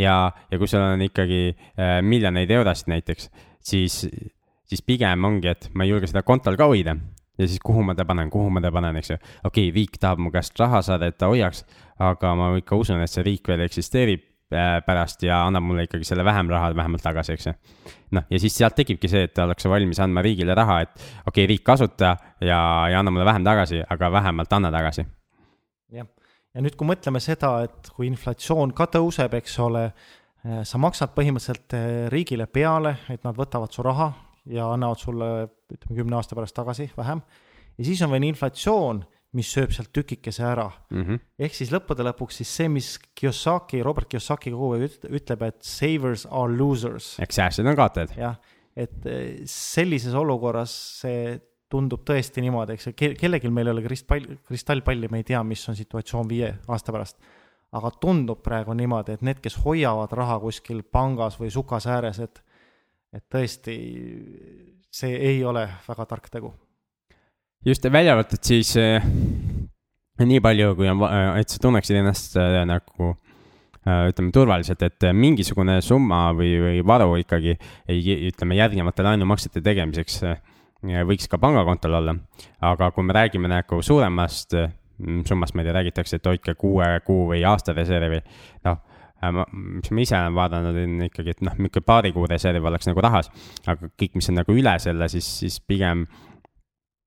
ja, 0.00 0.16
ja 0.50 0.60
kui 0.60 0.68
sul 0.68 0.84
on 0.84 1.08
ikkagi 1.08 1.42
äh, 1.54 1.98
miljoneid 2.04 2.52
eurosid 2.52 2.92
näiteks, 2.92 3.30
siis 3.64 4.02
siis 4.72 4.84
pigem 4.86 5.28
ongi, 5.28 5.52
et 5.52 5.68
ma 5.76 5.86
ei 5.86 5.92
julge 5.92 6.08
seda 6.10 6.24
kontol 6.26 6.56
ka 6.58 6.68
hoida. 6.70 6.96
ja 7.40 7.46
siis 7.48 7.62
kuhu 7.64 7.82
ma 7.82 7.94
ta 7.96 8.04
panen, 8.04 8.28
kuhu 8.30 8.50
ma 8.52 8.60
ta 8.60 8.70
panen, 8.72 8.96
eks 9.00 9.10
ju. 9.10 9.16
okei 9.44 9.68
okay,, 9.68 9.70
riik 9.74 9.96
tahab 10.00 10.20
mu 10.20 10.30
käest 10.30 10.58
raha 10.60 10.82
saada, 10.84 11.08
et 11.08 11.16
ta 11.18 11.30
hoiaks, 11.32 11.64
aga 11.98 12.34
ma 12.36 12.52
ikka 12.60 12.76
usun, 12.76 13.00
et 13.00 13.10
see 13.10 13.24
riik 13.24 13.48
veel 13.48 13.64
eksisteerib 13.64 14.24
äh, 14.52 14.78
pärast 14.86 15.24
ja 15.24 15.42
annab 15.46 15.64
mulle 15.64 15.86
ikkagi 15.88 16.06
selle 16.08 16.24
vähem 16.28 16.50
raha 16.52 16.72
vähemalt 16.76 17.04
tagasi, 17.04 17.36
eks 17.36 17.48
ju. 17.48 17.54
noh, 18.18 18.26
ja 18.30 18.40
siis 18.40 18.56
sealt 18.56 18.76
tekibki 18.76 19.08
see, 19.08 19.24
et 19.28 19.42
ollakse 19.44 19.70
valmis 19.72 20.00
andma 20.04 20.24
riigile 20.24 20.56
raha, 20.58 20.80
et 20.84 20.92
okei 20.98 21.26
okay,, 21.32 21.50
riik 21.54 21.64
kasuta 21.66 22.16
ja, 22.40 22.60
ja 22.92 23.00
anna 23.00 23.14
mulle 23.14 23.28
vähem 23.28 23.44
tagasi, 23.48 23.80
aga 23.96 24.12
vähemalt 24.12 24.58
anna 24.58 24.72
tagasi. 24.74 25.06
jah, 25.96 26.10
ja 26.54 26.64
nüüd, 26.64 26.76
kui 26.76 26.88
mõtleme 26.88 27.22
seda, 27.24 27.54
et 27.64 27.94
kui 27.96 28.10
inflatsioon 28.12 28.76
ka 28.76 28.90
tõuseb, 28.92 29.40
eks 29.40 29.56
ole, 29.64 29.88
äh, 30.44 30.60
sa 30.68 30.80
maksad 30.84 31.16
põhimõtteliselt 31.16 31.78
äh, 31.78 31.88
riigile 32.12 32.46
peale, 32.46 32.98
et 33.08 33.24
nad 33.24 33.40
võtavad 33.40 33.72
su 33.72 33.88
raha 33.88 34.12
ja 34.50 34.68
annavad 34.72 35.00
sulle, 35.00 35.32
ütleme, 35.72 35.96
kümne 36.00 36.18
aasta 36.18 36.38
pärast 36.38 36.56
tagasi 36.56 36.90
vähem. 36.96 37.22
ja 37.78 37.84
siis 37.84 38.02
on 38.02 38.10
veel 38.10 38.26
inflatsioon, 38.30 39.04
mis 39.38 39.48
sööb 39.54 39.72
sealt 39.72 39.92
tükikese 39.96 40.44
ära 40.44 40.68
mm. 40.90 41.02
-hmm. 41.02 41.20
ehk 41.38 41.54
siis 41.56 41.70
lõppude 41.72 42.04
lõpuks 42.04 42.42
siis 42.42 42.56
see, 42.56 42.68
mis 42.68 42.98
Kiyosaki, 43.14 43.82
Robert 43.82 44.08
Kiyosaki 44.08 44.52
kogu 44.52 44.74
aeg 44.76 44.98
ütleb, 45.08 45.46
et 45.46 45.62
savers 45.62 46.26
are 46.30 46.52
losers. 46.56 47.14
eks 47.20 47.40
säästjad 47.40 47.66
on 47.66 47.76
kaotajad. 47.76 48.16
jah, 48.16 48.36
et 48.76 49.06
eh, 49.06 49.40
sellises 49.46 50.14
olukorras 50.14 50.74
see 51.00 51.40
tundub 51.72 52.02
tõesti 52.04 52.42
niimoodi, 52.44 52.76
eks 52.76 52.90
ju, 52.90 52.96
kellelgi 53.16 53.48
meil 53.48 53.70
ei 53.70 53.72
ole 53.76 53.84
kristall, 53.86 54.34
kristallpalli, 54.48 55.08
me 55.08 55.22
ei 55.22 55.28
tea, 55.32 55.40
mis 55.46 55.62
on 55.70 55.78
situatsioon 55.78 56.28
viie 56.28 56.50
aasta 56.68 56.92
pärast. 56.92 57.16
aga 57.72 57.88
tundub 57.96 58.42
praegu 58.44 58.74
niimoodi, 58.76 59.14
et 59.16 59.22
need, 59.24 59.38
kes 59.40 59.54
hoiavad 59.64 60.12
raha 60.12 60.34
kuskil 60.42 60.82
pangas 60.82 61.38
või 61.40 61.48
sukas 61.50 61.86
ääres, 61.88 62.18
et 62.20 62.42
et 63.12 63.24
tõesti, 63.32 63.74
see 64.92 65.16
ei 65.32 65.42
ole 65.44 65.66
väga 65.86 66.06
tark 66.08 66.30
tegu. 66.32 66.52
just, 67.64 67.84
välja 67.92 68.16
arvatud 68.16 68.42
siis 68.42 68.74
äh, 68.80 69.04
nii 70.22 70.40
palju, 70.44 70.74
kui 70.78 70.88
on, 70.90 71.02
et 71.38 71.48
sa 71.48 71.60
tunneksid 71.62 72.00
ennast 72.00 72.36
äh, 72.40 72.62
nagu 72.68 73.12
äh, 73.12 74.08
ütleme 74.10 74.32
turvaliselt, 74.34 74.82
et 74.82 75.08
mingisugune 75.12 75.80
summa 75.84 76.30
või, 76.36 76.54
või 76.62 76.84
varu 76.86 77.16
ikkagi 77.22 77.56
ei, 77.88 78.02
ütleme 78.30 78.58
järgnevate 78.58 79.06
laenumaksete 79.06 79.62
tegemiseks 79.64 80.22
äh, 80.28 80.38
võiks 81.06 81.28
ka 81.30 81.38
pangakontol 81.38 82.00
olla. 82.00 82.16
aga 82.60 82.90
kui 82.90 83.04
me 83.06 83.14
räägime 83.14 83.48
nagu 83.48 83.82
suuremast 83.82 84.56
summast, 85.26 85.54
ma 85.54 85.62
ei 85.62 85.66
tea, 85.66 85.74
räägitakse, 85.74 86.18
et 86.18 86.26
hoidke 86.26 86.54
kuue 86.54 86.86
kuu 87.06 87.26
või 87.32 87.40
aasta 87.48 87.72
reservi, 87.74 88.20
noh 88.66 88.76
Äh, 88.76 88.91
mis 89.30 89.92
ma 89.94 90.02
ise 90.02 90.18
olen 90.18 90.36
vaadanud, 90.36 90.78
on 90.82 91.06
ikkagi, 91.06 91.36
et 91.36 91.42
noh, 91.46 91.54
niisugune 91.58 91.86
paari 91.86 92.12
kuu 92.14 92.26
reserv 92.30 92.66
oleks 92.70 92.88
nagu 92.88 93.04
rahas, 93.04 93.30
aga 93.66 93.90
kõik, 94.00 94.16
mis 94.18 94.30
on 94.32 94.40
nagu 94.40 94.56
üle 94.56 94.74
selle, 94.82 95.08
siis, 95.12 95.28
siis 95.42 95.58
pigem 95.68 96.06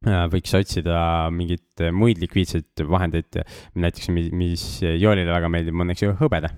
äh, 0.08 0.26
võiks 0.32 0.56
otsida 0.58 1.00
mingeid 1.36 1.88
muid 1.96 2.22
likviidseid 2.24 2.86
vahendeid, 2.88 3.42
näiteks 3.76 4.14
mis, 4.16 4.30
mis 4.36 4.70
Joolile 4.86 5.34
väga 5.34 5.52
meeldib, 5.52 5.76
on 5.76 5.92
eks 5.96 6.06
ju 6.06 6.16
hõbeda. 6.22 6.54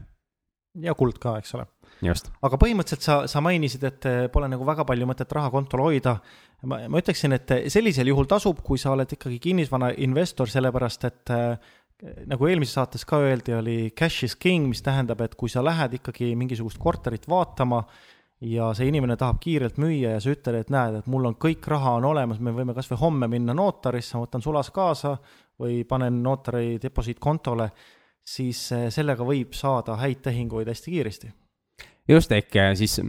ja 0.84 0.94
kuld 0.98 1.18
ka, 1.24 1.40
eks 1.42 1.56
ole. 1.58 1.66
aga 2.06 2.60
põhimõtteliselt 2.62 3.08
sa, 3.08 3.16
sa 3.32 3.42
mainisid, 3.42 3.88
et 3.90 4.10
pole 4.34 4.50
nagu 4.52 4.68
väga 4.68 4.86
palju 4.86 5.10
mõtet 5.10 5.34
raha 5.34 5.50
kontol 5.54 5.88
hoida. 5.88 6.20
ma, 6.70 6.84
ma 6.86 7.02
ütleksin, 7.02 7.34
et 7.34 7.56
sellisel 7.74 8.14
juhul 8.14 8.30
tasub, 8.30 8.62
kui 8.66 8.78
sa 8.78 8.94
oled 8.94 9.10
ikkagi 9.18 9.42
kinnisvara 9.42 9.96
investor, 10.06 10.50
sellepärast 10.54 11.10
et 11.10 11.34
nagu 12.04 12.46
eelmises 12.46 12.76
saates 12.78 13.06
ka 13.10 13.20
öeldi, 13.26 13.56
oli 13.58 13.78
cash 13.98 14.28
is 14.28 14.36
king, 14.38 14.68
mis 14.70 14.84
tähendab, 14.86 15.22
et 15.26 15.34
kui 15.36 15.50
sa 15.50 15.64
lähed 15.66 15.98
ikkagi 15.98 16.36
mingisugust 16.38 16.78
korterit 16.82 17.26
vaatama 17.30 17.82
ja 18.46 18.70
see 18.78 18.92
inimene 18.92 19.16
tahab 19.18 19.40
kiirelt 19.42 19.80
müüa 19.82 20.14
ja 20.14 20.22
sa 20.22 20.30
ütled, 20.30 20.60
et 20.60 20.70
näed, 20.74 21.00
et 21.00 21.08
mul 21.10 21.26
on 21.26 21.38
kõik 21.42 21.66
raha 21.74 21.96
on 21.98 22.06
olemas, 22.12 22.42
me 22.44 22.54
võime 22.54 22.76
kas 22.78 22.90
või 22.92 23.02
homme 23.02 23.32
minna 23.32 23.56
notarisse, 23.58 24.14
ma 24.14 24.28
võtan 24.28 24.46
sulas 24.46 24.70
kaasa 24.76 25.16
või 25.58 25.82
panen 25.90 26.22
notari 26.22 26.78
deposiitkontole, 26.82 27.72
siis 28.28 28.68
äh, 28.76 28.88
sellega 28.94 29.26
võib 29.26 29.58
saada 29.58 29.98
häid 29.98 30.22
tehinguid 30.30 30.70
hästi 30.70 30.94
kiiresti. 30.94 31.34
just, 32.08 32.32
ehk 32.32 32.56
äh, 32.62 32.76
siis 32.78 33.00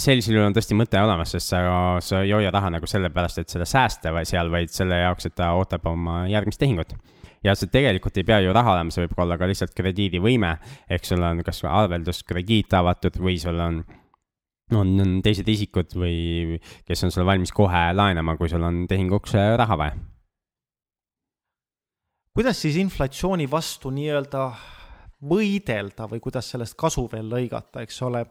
sellisel 0.00 0.38
juhul 0.38 0.48
on 0.48 0.56
tõesti 0.56 0.78
mõte 0.78 0.96
olemas, 0.96 1.36
sest 1.36 1.52
sa, 1.52 1.60
sa 2.00 2.24
ei 2.24 2.32
hoia 2.32 2.50
raha 2.50 2.72
nagu 2.72 2.88
sellepärast, 2.88 3.44
et 3.44 3.52
seda 3.52 3.68
säästa 3.68 4.16
või 4.16 4.24
seal, 4.24 4.48
vaid 4.48 4.72
selle 4.72 5.04
jaoks, 5.04 5.28
et 5.28 5.36
ta 5.36 5.52
ootab 5.60 5.92
oma 5.92 6.22
järgmist 6.30 6.62
tehingut 6.62 6.96
ja 7.44 7.54
see 7.56 7.72
tegelikult 7.72 8.20
ei 8.20 8.26
pea 8.28 8.40
ju 8.44 8.52
raha 8.56 8.76
olema, 8.76 8.92
see 8.94 9.06
võib 9.06 9.24
olla 9.24 9.38
ka 9.40 9.48
lihtsalt 9.48 9.74
krediidivõime, 9.76 10.52
ehk 10.90 11.08
sul 11.08 11.24
on 11.24 11.42
kas 11.46 11.64
arvelduskrediit 11.64 12.78
avatud 12.80 13.18
või 13.20 13.38
sul 13.40 13.60
on 13.60 13.82
on, 14.76 14.92
on 15.02 15.16
teised 15.24 15.48
isikud 15.50 15.96
või 15.98 16.60
kes 16.86 17.02
on 17.02 17.10
sulle 17.10 17.26
valmis 17.26 17.50
kohe 17.50 17.88
laenama, 17.96 18.36
kui 18.38 18.48
sul 18.52 18.62
on 18.62 18.84
tehinguks 18.90 19.34
raha 19.58 19.78
vaja 19.80 19.98
kuidas 22.40 22.60
siis 22.62 22.78
inflatsiooni 22.80 23.44
vastu 23.50 23.90
nii-öelda 23.92 24.44
võidelda 25.28 26.06
või 26.08 26.22
kuidas 26.24 26.48
sellest 26.54 26.76
kasu 26.80 27.04
veel 27.12 27.28
lõigata, 27.28 27.82
eks 27.84 28.02
ole. 28.06 28.24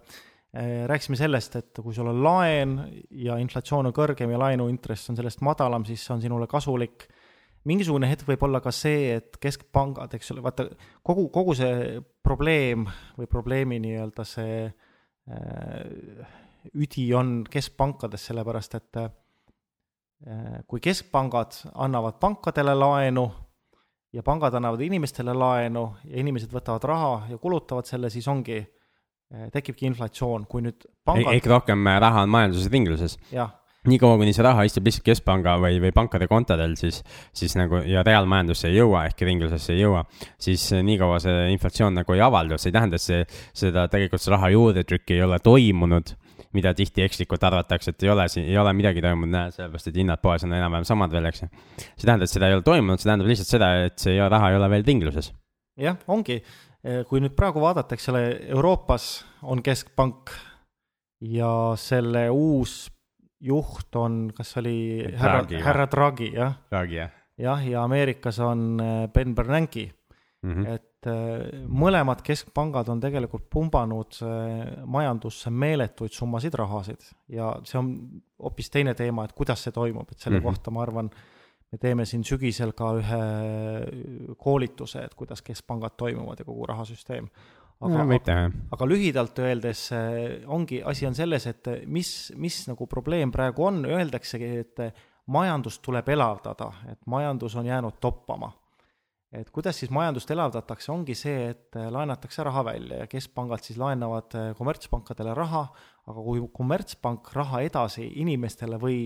Eh, 0.49 0.87
rääkisime 0.89 1.17
sellest, 1.19 1.55
et 1.59 1.79
kui 1.83 1.93
sul 1.93 2.09
on 2.09 2.23
laen 2.25 2.71
ja 3.11 3.35
inflatsioon 3.37 3.91
on 3.91 3.93
kõrgem 3.93 4.31
ja 4.33 4.39
laenuintress 4.41 5.11
on 5.11 5.19
sellest 5.19 5.43
madalam, 5.45 5.85
siis 5.85 6.01
see 6.01 6.15
on 6.15 6.23
sinule 6.23 6.47
kasulik. 6.49 7.05
Mingisugune 7.67 8.09
hetk 8.09 8.27
võib 8.27 8.43
olla 8.47 8.61
ka 8.63 8.71
see, 8.75 9.15
et 9.17 9.39
keskpangad, 9.41 10.13
eks 10.15 10.31
ole, 10.35 10.43
vaata 10.45 10.69
kogu, 11.05 11.27
kogu 11.33 11.55
see 11.57 11.99
probleem 12.23 12.87
või 13.17 13.27
probleemi 13.31 13.81
nii-öelda 13.83 14.25
see 14.27 14.61
äh, 14.69 16.37
üdi 16.75 17.09
on 17.15 17.41
keskpankades, 17.49 18.29
sellepärast 18.29 18.79
et 18.79 19.01
äh, 19.03 19.11
kui 20.67 20.81
keskpangad 20.83 21.61
annavad 21.75 22.19
pankadele 22.19 22.75
laenu 22.75 23.29
ja 24.13 24.23
pangad 24.25 24.53
annavad 24.53 24.81
inimestele 24.81 25.33
laenu 25.33 25.85
ja 26.07 26.19
inimesed 26.21 26.51
võtavad 26.53 26.85
raha 26.89 27.13
ja 27.29 27.37
kulutavad 27.41 27.87
selle, 27.89 28.09
siis 28.09 28.27
ongi, 28.27 28.57
eh, 28.59 29.47
tekibki 29.53 29.85
inflatsioon, 29.89 30.47
kui 30.49 30.65
nüüd 30.65 30.87
pangad. 31.05 31.33
ehk 31.33 31.49
rohkem 31.49 31.87
eh, 31.87 31.99
raha 32.01 32.25
on 32.25 32.33
majanduses 32.33 32.71
ringluses. 32.71 33.17
jah 33.31 33.55
niikaua, 33.89 34.17
kuni 34.21 34.34
see 34.36 34.45
raha 34.45 34.65
istub 34.67 34.88
lihtsalt 34.88 35.06
keskpanga 35.08 35.58
või, 35.62 35.80
või 35.84 35.91
pankade 35.95 36.30
kontodel, 36.32 36.75
siis, 36.80 37.02
siis 37.36 37.56
nagu 37.60 37.82
ja 37.88 38.04
reaalmajandusse 38.06 38.69
ei 38.69 38.80
jõua 38.80 39.06
ehk 39.10 39.25
ringlusesse 39.28 39.75
ei 39.75 39.84
jõua, 39.84 40.06
siis 40.41 40.69
niikaua 40.86 41.19
see 41.23 41.49
inflatsioon 41.56 41.99
nagu 42.02 42.15
ei 42.15 42.23
avaldu, 42.25 42.58
see 42.60 42.71
ei 42.71 42.78
tähenda, 42.78 42.99
et 42.99 43.06
see, 43.06 43.21
seda 43.65 43.88
tegelikult 43.91 44.23
see 44.23 44.36
raha 44.36 44.52
juurdetrükki 44.56 45.19
ei 45.19 45.25
ole 45.28 45.41
toimunud 45.43 46.15
mida 46.56 46.71
tihti 46.73 47.04
ekslikult 47.06 47.43
arvatakse, 47.45 47.93
et 47.93 48.06
ei 48.06 48.10
ole, 48.10 48.25
ei 48.41 48.56
ole 48.58 48.71
midagi 48.73 49.04
toimunud, 49.06 49.32
näe, 49.34 49.52
sellepärast 49.54 49.91
et 49.91 49.99
hinnad 50.02 50.21
poes 50.23 50.45
on 50.47 50.56
enam-vähem 50.58 50.88
samad 50.88 51.13
veel, 51.13 51.28
eks 51.30 51.43
ju. 51.43 51.49
see 51.78 52.08
tähendab, 52.08 52.25
et 52.25 52.34
seda 52.34 52.49
ei 52.49 52.58
ole 52.58 52.65
toimunud, 52.65 53.02
see 53.02 53.10
tähendab 53.10 53.30
lihtsalt 53.30 53.52
seda, 53.54 53.69
et 53.86 54.02
see 54.02 54.30
raha 54.34 54.49
ei 54.49 54.58
ole 54.58 54.69
veel 54.73 54.86
ringluses. 54.88 55.30
jah, 55.80 55.99
ongi, 56.10 56.39
kui 57.10 57.21
nüüd 57.21 57.36
praegu 57.38 57.62
vaadata, 57.62 57.97
eks 57.97 58.10
ole, 58.13 58.23
Euroopas 58.49 59.10
on 59.45 59.62
keskpank 59.63 60.34
ja 61.21 61.52
selle 61.80 62.30
uus 62.32 62.88
juht 63.39 63.95
on, 63.95 64.32
kas 64.36 64.58
oli 64.58 65.06
härra, 65.15 65.45
härra 65.63 65.88
Draghi, 65.91 66.34
jah? 66.36 66.60
Draghi, 66.71 66.95
jah. 66.95 67.15
jah, 67.38 67.65
ja 67.67 67.84
Ameerikas 67.84 68.39
on 68.39 68.80
eh, 68.84 69.08
Ben 69.13 69.36
Bernanke 69.36 69.91
mm. 70.41 70.54
-hmm. 70.54 70.67
et 70.67 70.89
et 70.99 71.08
äh, 71.08 71.63
mõlemad 71.63 72.19
keskpangad 72.25 72.89
on 72.91 72.99
tegelikult 72.99 73.45
pumbanud 73.52 74.17
äh, 74.25 74.84
majandusse 74.86 75.49
meeletuid 75.49 76.12
summasid 76.12 76.58
rahasid 76.60 77.06
ja 77.32 77.54
see 77.63 77.80
on 77.80 77.91
hoopis 78.43 78.69
teine 78.69 78.93
teema, 78.99 79.23
et 79.23 79.36
kuidas 79.36 79.63
see 79.63 79.71
toimub, 79.71 80.12
et 80.12 80.19
selle 80.19 80.39
mm 80.39 80.43
-hmm. 80.43 80.49
kohta 80.49 80.71
ma 80.71 80.82
arvan, 80.84 81.10
me 81.71 81.78
teeme 81.78 82.06
siin 82.06 82.23
sügisel 82.23 82.73
ka 82.73 82.91
ühe 82.99 84.36
koolituse, 84.38 85.06
et 85.06 85.15
kuidas 85.15 85.41
keskpangad 85.41 85.95
toimuvad 85.97 86.39
ja 86.39 86.45
kogu 86.45 86.65
rahasüsteem. 86.65 87.30
Aga, 87.79 88.03
aga, 88.03 88.37
aga 88.75 88.87
lühidalt 88.87 89.39
öeldes 89.43 89.85
äh, 89.95 90.47
ongi, 90.51 90.81
asi 90.85 91.07
on 91.07 91.15
selles, 91.17 91.47
et 91.49 91.69
mis, 91.87 92.31
mis 92.35 92.61
nagu 92.69 92.87
probleem 92.91 93.31
praegu 93.31 93.67
on, 93.69 93.83
öeldaksegi, 93.87 94.49
et 94.63 94.81
majandust 95.29 95.83
tuleb 95.85 96.09
elavdada, 96.09 96.71
et 96.91 96.99
majandus 97.09 97.55
on 97.59 97.69
jäänud 97.69 97.99
toppama. 98.01 98.51
Et 99.29 99.49
kuidas 99.53 99.77
siis 99.77 99.91
majandust 99.93 100.31
elavdatakse, 100.33 100.89
ongi 100.89 101.13
see, 101.13 101.51
et 101.51 101.77
laenatakse 101.93 102.43
raha 102.47 102.63
välja 102.65 103.03
ja 103.03 103.09
keskpangad 103.09 103.61
siis 103.61 103.77
laenavad 103.77 104.33
kommertspankadele 104.57 105.35
raha, 105.37 105.67
aga 106.09 106.23
kui 106.25 106.41
kommertspank 106.49 107.29
raha 107.37 107.61
edasi 107.61 108.07
inimestele 108.23 108.79
või 108.81 109.03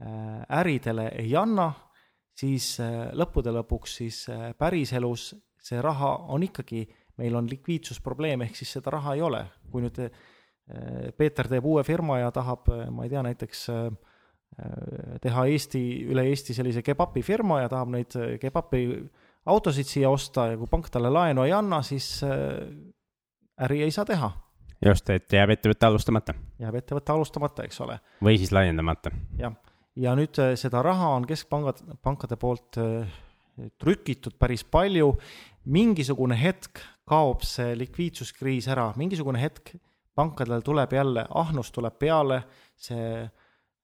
äridele 0.00 1.10
ei 1.20 1.34
anna, 1.36 1.68
siis 2.40 2.78
lõppude 3.20 3.52
lõpuks 3.52 3.98
siis 4.00 4.22
päriselus 4.56 5.34
see 5.60 5.80
raha 5.84 6.14
on 6.32 6.44
ikkagi, 6.46 6.86
meil 7.20 7.36
on 7.38 7.48
likviidsusprobleem, 7.50 8.46
ehk 8.46 8.58
siis 8.58 8.76
seda 8.78 8.96
raha 8.96 9.16
ei 9.18 9.24
ole. 9.24 9.44
kui 9.70 9.84
nüüd 9.84 10.00
Peeter 11.18 11.48
teeb 11.50 11.66
uue 11.66 11.82
firma 11.86 12.20
ja 12.20 12.30
tahab, 12.34 12.68
ma 12.94 13.04
ei 13.04 13.10
tea, 13.10 13.22
näiteks 13.26 13.64
teha 15.22 15.44
Eesti, 15.50 15.82
üle 16.10 16.24
Eesti 16.30 16.54
sellise 16.54 16.82
kebapi 16.86 17.22
firma 17.26 17.60
ja 17.62 17.70
tahab 17.70 17.92
neid 17.94 18.16
kebapi 18.42 18.84
autosid 19.50 19.88
siia 19.88 20.10
osta 20.10 20.50
ja 20.52 20.58
kui 20.58 20.70
pank 20.70 20.90
talle 20.92 21.10
laenu 21.12 21.46
ei 21.46 21.54
anna, 21.54 21.80
siis 21.86 22.20
äri 23.60 23.82
ei 23.86 23.94
saa 23.94 24.04
teha. 24.08 24.30
just, 24.84 25.10
et 25.10 25.32
jääb 25.32 25.54
ettevõte 25.54 25.86
alustamata. 25.86 26.34
jääb 26.58 26.80
ettevõte 26.82 27.14
alustamata, 27.14 27.64
eks 27.64 27.80
ole. 27.86 27.98
või 28.22 28.38
siis 28.38 28.52
laiendamata. 28.52 29.14
jah, 29.38 29.56
ja 29.96 30.14
nüüd 30.18 30.42
seda 30.60 30.82
raha 30.82 31.14
on 31.16 31.26
keskpangad, 31.30 31.82
pankade 32.02 32.36
poolt 32.40 32.78
trükitud 33.80 34.36
päris 34.40 34.64
palju, 34.64 35.14
mingisugune 35.64 36.38
hetk 36.40 36.80
kaob 37.08 37.42
see 37.44 37.74
likviidsuskriis 37.78 38.68
ära, 38.70 38.92
mingisugune 38.96 39.40
hetk 39.42 39.74
pankadel 40.14 40.62
tuleb 40.64 40.92
jälle, 40.92 41.26
ahnus 41.34 41.70
tuleb 41.72 41.98
peale, 41.98 42.42
see 42.76 43.28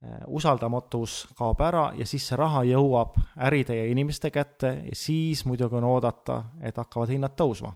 Äh, 0.04 0.18
usaldamatus 0.28 1.22
kaob 1.38 1.60
ära 1.64 1.86
ja 1.96 2.04
siis 2.04 2.26
see 2.28 2.36
raha 2.36 2.60
jõuab 2.68 3.14
äride 3.48 3.78
ja 3.78 3.86
inimeste 3.88 4.28
kätte 4.28 4.74
ja 4.90 4.92
siis 4.92 5.40
muidugi 5.48 5.78
on 5.78 5.86
oodata, 5.88 6.42
et 6.60 6.76
hakkavad 6.76 7.08
hinnad 7.14 7.32
tõusma. 7.32 7.72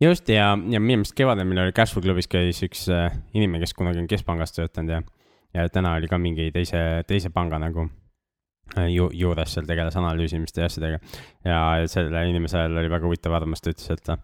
just 0.00 0.28
ja, 0.30 0.52
ja 0.54 0.80
minu 0.80 1.00
meelest 1.00 1.16
kevadel 1.18 1.48
meil 1.50 1.64
oli 1.64 1.74
Cashflow 1.74 2.06
klubis 2.06 2.30
käis 2.30 2.62
üks 2.62 2.86
äh, 2.86 3.18
inimene, 3.34 3.64
kes 3.64 3.74
kunagi 3.74 3.98
on 3.98 4.06
keskpangas 4.06 4.54
töötanud 4.54 4.94
ja, 4.94 5.02
ja 5.58 5.66
täna 5.74 5.96
oli 5.98 6.06
ka 6.06 6.22
mingi 6.22 6.52
teise, 6.54 7.02
teise 7.08 7.34
panga 7.34 7.58
nagu 7.58 7.88
ju, 8.90 9.10
juures 9.14 9.54
seal 9.54 9.66
tegeles 9.68 9.96
analüüsimiste 10.00 10.62
ja 10.62 10.70
asjadega. 10.70 10.98
ja 11.46 11.58
sellel 11.90 12.32
inimesel 12.32 12.78
oli 12.78 12.90
väga 12.92 13.06
huvitav 13.06 13.36
arvamus, 13.38 13.62
ta 13.64 13.74
ütles, 13.74 13.90
et 13.94 14.14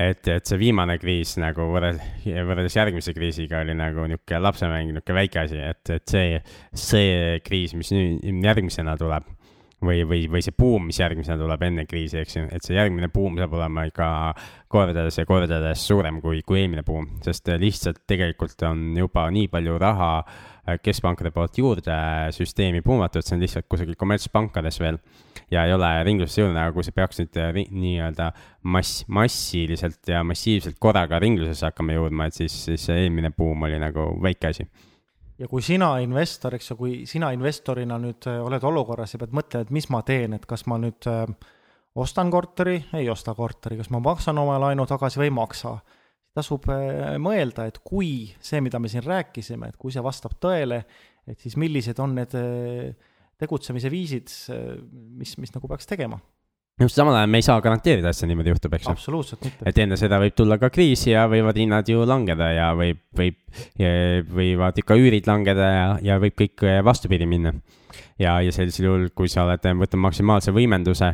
et, 0.00 0.28
et 0.32 0.46
see 0.48 0.60
viimane 0.60 0.96
kriis 1.00 1.34
nagu 1.40 1.66
võrreldes, 1.74 2.24
võrreldes 2.24 2.76
järgmise 2.78 3.12
kriisiga 3.16 3.60
oli 3.64 3.74
nagu 3.76 4.06
niisugune 4.08 4.40
lapsemäng, 4.46 4.94
niisugune 4.94 5.18
väike 5.18 5.42
asi, 5.44 5.60
et, 5.60 5.92
et 5.92 6.14
see, 6.14 6.40
see 6.72 7.36
kriis, 7.44 7.76
mis 7.76 7.92
nüüd 7.92 8.46
järgmisena 8.46 8.96
tuleb 9.00 9.28
või, 9.84 10.02
või, 10.08 10.24
või 10.30 10.42
see 10.44 10.54
buum, 10.56 10.88
mis 10.90 11.00
järgmisena 11.00 11.38
tuleb 11.40 11.62
enne 11.66 11.86
kriisi, 11.88 12.20
eks 12.20 12.36
ju, 12.36 12.44
et 12.52 12.66
see 12.66 12.76
järgmine 12.76 13.08
buum 13.12 13.38
saab 13.40 13.54
olema 13.56 13.86
ikka 13.88 14.08
kordades 14.70 15.18
ja 15.18 15.26
kordades 15.28 15.86
suurem 15.88 16.20
kui, 16.22 16.42
kui 16.46 16.60
eelmine 16.60 16.84
buum, 16.86 17.08
sest 17.24 17.48
lihtsalt 17.60 18.04
tegelikult 18.10 18.66
on 18.68 18.90
juba 18.98 19.26
nii 19.32 19.48
palju 19.52 19.78
raha 19.80 20.10
keskpankade 20.84 21.32
poolt 21.34 21.58
juurde 21.58 21.96
süsteemi 22.36 22.82
puumatud, 22.84 23.24
see 23.24 23.36
on 23.36 23.42
lihtsalt 23.42 23.66
kusagil 23.70 23.96
kommertspankades 23.98 24.78
veel 24.82 25.00
ja 25.50 25.64
ei 25.66 25.74
ole 25.74 25.88
ringlusesse 26.06 26.44
jõudnud, 26.44 26.60
aga 26.60 26.76
kui 26.76 26.86
see 26.86 26.94
peaks 26.94 27.22
nüüd 27.22 27.40
nii-öelda 27.72 28.28
mass, 28.70 29.02
massiliselt 29.08 30.12
ja 30.12 30.22
massiivselt 30.26 30.78
korraga 30.78 31.18
ringlusesse 31.22 31.70
hakkama 31.70 31.96
jõudma, 31.96 32.28
et 32.28 32.38
siis, 32.38 32.54
siis 32.68 32.86
see 32.90 33.06
eelmine 33.06 33.32
buum 33.36 33.66
oli 33.66 33.80
nagu 33.82 34.12
väike 34.22 34.52
asi 34.52 34.68
ja 35.40 35.48
kui 35.48 35.62
sina 35.64 35.94
investor, 36.04 36.54
eks 36.56 36.72
ju, 36.72 36.76
kui 36.78 36.96
sina 37.08 37.30
investorina 37.36 37.98
nüüd 38.00 38.28
äh, 38.28 38.40
oled 38.44 38.64
olukorras 38.66 39.14
ja 39.14 39.20
pead 39.22 39.34
mõtlema, 39.36 39.66
et 39.66 39.72
mis 39.74 39.88
ma 39.92 40.02
teen, 40.06 40.36
et 40.36 40.46
kas 40.48 40.66
ma 40.70 40.76
nüüd 40.80 41.08
äh, 41.10 41.24
ostan 42.00 42.32
korteri, 42.32 42.76
ei 42.98 43.08
osta 43.12 43.34
korteri, 43.36 43.80
kas 43.80 43.90
ma 43.94 44.02
maksan 44.04 44.38
oma 44.40 44.58
laenu 44.60 44.86
tagasi 44.90 45.20
või 45.22 45.30
ei 45.30 45.36
maksa, 45.40 45.76
tasub 46.36 46.68
äh, 46.72 47.14
mõelda, 47.22 47.66
et 47.70 47.80
kui 47.84 48.30
see, 48.38 48.60
mida 48.64 48.80
me 48.82 48.92
siin 48.92 49.06
rääkisime, 49.06 49.72
et 49.72 49.80
kui 49.80 49.94
see 49.94 50.04
vastab 50.04 50.36
tõele, 50.42 50.82
et 51.28 51.40
siis 51.40 51.56
millised 51.60 51.98
on 52.02 52.14
need 52.18 52.36
tegutsemise 53.40 53.88
viisid, 53.92 54.28
mis, 55.20 55.36
mis 55.40 55.52
nagu 55.54 55.68
peaks 55.70 55.88
tegema 55.88 56.18
just 56.80 56.96
samal 56.96 57.14
ajal 57.14 57.28
me 57.30 57.40
ei 57.40 57.44
saa 57.44 57.60
garanteerida, 57.64 58.10
et 58.10 58.16
see 58.16 58.28
niimoodi 58.30 58.54
juhtub, 58.54 58.76
eks 58.76 58.86
ju. 58.86 58.94
absoluutselt 58.94 59.42
mitte. 59.44 59.66
et 59.68 59.80
enne 59.84 59.98
seda 60.00 60.20
võib 60.22 60.36
tulla 60.36 60.56
ka 60.60 60.70
kriis 60.72 61.04
ja 61.08 61.26
võivad 61.30 61.58
hinnad 61.60 61.88
ju 61.90 62.06
langeda 62.08 62.50
ja 62.54 62.70
võib, 62.76 63.02
võib, 63.16 63.36
võivad 64.30 64.80
ikka 64.80 64.96
üürid 64.96 65.28
langeda 65.28 65.68
ja, 65.74 65.90
ja 66.12 66.16
võib 66.22 66.38
kõik 66.38 66.64
vastupidi 66.86 67.28
minna. 67.28 67.52
ja, 68.20 68.38
ja 68.44 68.52
sellisel 68.54 68.86
juhul, 68.86 69.08
kui 69.16 69.28
sa 69.32 69.44
oled 69.44 69.64
võtnud 69.64 70.04
maksimaalse 70.06 70.54
võimenduse 70.56 71.10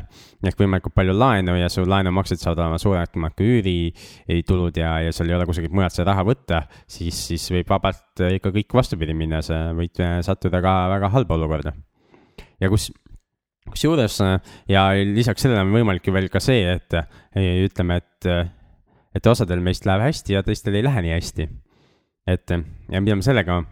ehk 0.47 0.61
võimalikult 0.61 0.95
palju 0.95 1.17
laenu 1.17 1.57
ja 1.59 1.71
su 1.73 1.87
laenumaksed 1.89 2.43
saavad 2.43 2.63
olema 2.63 2.79
suuremad 2.83 3.35
kui 3.39 3.59
üüritulud 3.59 4.79
ja, 4.79 4.99
ja 5.07 5.15
sul 5.17 5.33
ei 5.33 5.39
ole 5.39 5.49
kusagilt 5.49 5.75
mujalt 5.75 5.97
seda 5.97 6.13
raha 6.13 6.27
võtta, 6.27 6.63
siis, 6.87 7.19
siis 7.33 7.49
võib 7.55 7.75
vabalt 7.75 8.23
ikka 8.39 8.55
kõik 8.55 8.79
vastupidi 8.79 9.17
minna, 9.19 9.43
sa 9.43 9.73
võid 9.75 9.99
sattuda 10.27 10.63
ka 10.63 10.79
väga 10.95 11.11
halba 11.17 11.41
olukorda. 11.41 11.75
ja 12.61 12.71
kus 12.71 12.93
kusjuures 13.71 14.19
ja 14.71 14.89
lisaks 14.95 15.45
sellele 15.45 15.65
on 15.67 15.75
võimalik 15.75 16.07
ju 16.07 16.15
veel 16.15 16.29
ka 16.33 16.43
see, 16.43 16.77
et 16.77 16.99
ütleme, 17.67 18.01
et, 18.03 18.29
et 19.17 19.31
osadel 19.31 19.63
meist 19.65 19.89
läheb 19.89 20.07
hästi 20.07 20.37
ja 20.37 20.45
teistel 20.47 20.79
ei 20.79 20.87
lähe 20.87 21.07
nii 21.07 21.17
hästi. 21.17 21.49
et 22.27 22.51
ja 22.51 23.01
mida 23.01 23.17
ma 23.17 23.27
sellega 23.27 23.63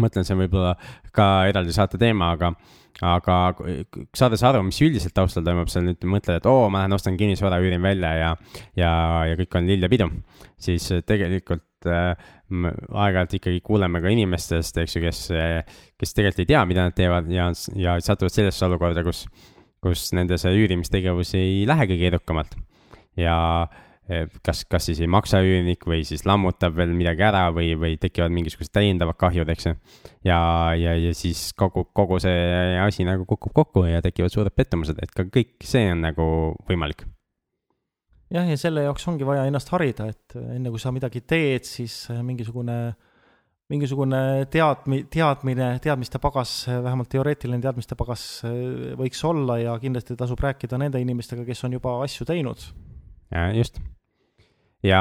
mõtlen, 0.00 0.26
see 0.26 0.34
on 0.36 0.42
võib-olla 0.44 0.74
ka 1.14 1.46
eraldi 1.50 1.74
saate 1.74 2.00
teema, 2.00 2.32
aga, 2.36 2.52
aga 3.04 3.36
saades 4.16 4.42
aru, 4.46 4.62
mis 4.64 4.78
üldiselt 4.84 5.14
taustal 5.16 5.44
toimub, 5.44 5.68
sa 5.72 5.82
nüüd 5.84 6.04
mõtled, 6.08 6.40
et 6.40 6.48
oo, 6.48 6.68
ma 6.72 6.84
lähen 6.84 6.96
ostan 6.96 7.18
kinnisvara, 7.20 7.60
üürin 7.64 7.84
välja 7.84 8.12
ja, 8.16 8.30
ja, 8.78 8.92
ja 9.30 9.38
kõik 9.40 9.58
on 9.58 9.68
lill 9.68 9.84
ja 9.84 9.90
pidu. 9.92 10.08
siis 10.56 10.88
tegelikult 11.06 11.88
äh, 11.90 12.14
aeg-ajalt 12.48 13.36
ikkagi 13.36 13.60
kuuleme 13.64 14.00
ka 14.00 14.12
inimestest, 14.12 14.78
eks 14.80 14.96
ju, 14.96 15.02
kes, 15.04 15.24
kes 16.00 16.16
tegelikult 16.16 16.44
ei 16.46 16.52
tea, 16.54 16.64
mida 16.64 16.88
nad 16.88 16.96
teevad 16.96 17.28
ja, 17.32 17.50
ja 17.76 17.98
satuvad 18.00 18.32
sellesse 18.32 18.64
olukorda, 18.68 19.04
kus, 19.04 19.26
kus 19.84 20.08
nende 20.16 20.38
see 20.40 20.54
üürimistegevus 20.56 21.34
ei 21.36 21.66
lähe 21.68 21.88
kõige 21.90 22.14
edukamalt. 22.14 22.56
ja 23.16 23.36
äh, 23.66 23.82
kas, 24.46 24.62
kas 24.70 24.86
siis 24.86 25.00
ei 25.02 25.08
maksa 25.10 25.40
üürnik 25.42 25.82
või 25.88 26.04
siis 26.06 26.22
lammutab 26.28 26.76
veel 26.78 26.92
midagi 26.94 27.24
ära 27.26 27.48
või, 27.54 27.72
või 27.78 27.96
tekivad 27.98 28.30
mingisugused 28.34 28.70
täiendavad 28.74 29.18
kahjud, 29.18 29.48
eks 29.50 29.66
ju. 29.66 29.74
ja, 30.28 30.38
ja, 30.78 30.94
ja 30.94 31.14
siis 31.16 31.48
kogu, 31.58 31.88
kogu 31.96 32.20
see 32.22 32.78
asi 32.82 33.06
nagu 33.06 33.26
kukub 33.26 33.54
kokku 33.56 33.86
ja 33.88 34.02
tekivad 34.04 34.30
suured 34.32 34.54
pettumused, 34.54 35.00
et 35.02 35.10
ka 35.14 35.26
kõik 35.26 35.58
see 35.66 35.90
on 35.90 36.06
nagu 36.06 36.28
võimalik. 36.70 37.02
jah, 38.30 38.46
ja 38.46 38.58
selle 38.60 38.86
jaoks 38.86 39.08
ongi 39.10 39.26
vaja 39.26 39.48
ennast 39.50 39.74
harida, 39.74 40.06
et 40.14 40.38
enne 40.38 40.70
kui 40.70 40.82
sa 40.82 40.94
midagi 40.94 41.24
teed, 41.26 41.66
siis 41.66 42.06
mingisugune, 42.22 42.78
mingisugune 43.74 44.22
teadmi-, 44.54 45.02
teadmine, 45.10 45.72
teadmiste 45.82 46.22
pagas, 46.22 46.54
vähemalt 46.70 47.10
teoreetiline 47.10 47.58
teadmiste 47.58 47.98
pagas 47.98 48.22
võiks 49.02 49.26
olla 49.26 49.58
ja 49.64 49.74
kindlasti 49.82 50.14
tasub 50.14 50.46
rääkida 50.46 50.78
nende 50.78 51.02
inimestega, 51.02 51.42
kes 51.48 51.66
on 51.66 51.74
juba 51.80 51.98
asju 52.06 52.30
teinud. 52.30 52.70
just 53.58 53.82
ja 54.84 55.00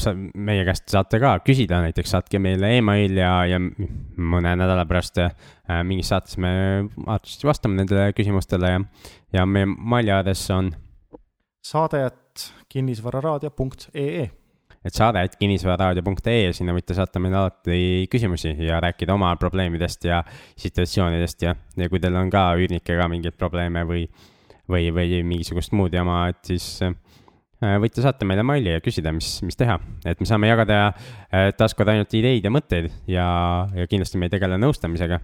sa, 0.00 0.12
meie 0.14 0.64
käest 0.66 0.88
saate 0.92 1.18
ka 1.22 1.36
küsida, 1.46 1.80
näiteks 1.84 2.14
saatke 2.14 2.40
meile 2.42 2.70
email 2.78 3.18
ja, 3.18 3.32
ja 3.48 3.58
mõne 3.60 4.54
nädala 4.58 4.86
pärast 4.88 5.20
äh, 5.22 5.34
mingis 5.86 6.12
saates 6.12 6.38
me 6.42 6.52
arvatavasti 7.06 7.48
vastame 7.48 7.80
nendele 7.80 8.12
küsimustele 8.16 8.72
ja, 8.72 8.80
ja 9.34 9.46
meie 9.48 9.66
maili 9.66 10.14
aadress 10.14 10.50
on. 10.54 10.72
saade 11.64 12.04
at 12.06 12.50
kinnisvararaadio.ee 12.72 14.26
et 14.86 14.94
saade 14.94 15.24
et 15.26 15.34
kinnisvararaadio.ee, 15.40 16.52
sinna 16.54 16.74
võite 16.76 16.94
saata 16.94 17.18
meile 17.18 17.40
alati 17.40 18.06
küsimusi 18.10 18.54
ja 18.62 18.78
rääkida 18.84 19.16
oma 19.16 19.32
probleemidest 19.40 20.06
ja 20.06 20.22
situatsioonidest 20.54 21.42
ja, 21.42 21.56
ja 21.76 21.90
kui 21.90 21.98
teil 22.00 22.14
on 22.14 22.30
ka 22.30 22.52
üürnikega 22.60 23.08
mingeid 23.10 23.34
probleeme 23.34 23.82
või, 23.88 24.04
või, 24.70 24.92
või 24.94 25.24
mingisugust 25.26 25.74
muud 25.74 25.98
jama, 25.98 26.28
et 26.30 26.44
siis 26.46 26.68
Äh, 26.86 26.94
võite 27.60 28.02
saata 28.04 28.26
meile 28.28 28.44
maili 28.46 28.74
ja 28.74 28.82
küsida, 28.84 29.12
mis, 29.16 29.38
mis 29.46 29.56
teha, 29.56 29.78
et 30.04 30.20
me 30.20 30.28
saame 30.28 30.50
jagada 30.50 30.80
äh, 30.90 31.50
taaskord 31.56 31.88
ainult 31.92 32.12
ideid 32.18 32.44
ja 32.44 32.52
mõtteid 32.52 32.90
ja, 33.08 33.26
ja 33.76 33.86
kindlasti 33.88 34.20
me 34.20 34.28
ei 34.28 34.34
tegele 34.34 34.58
nõustamisega. 34.60 35.20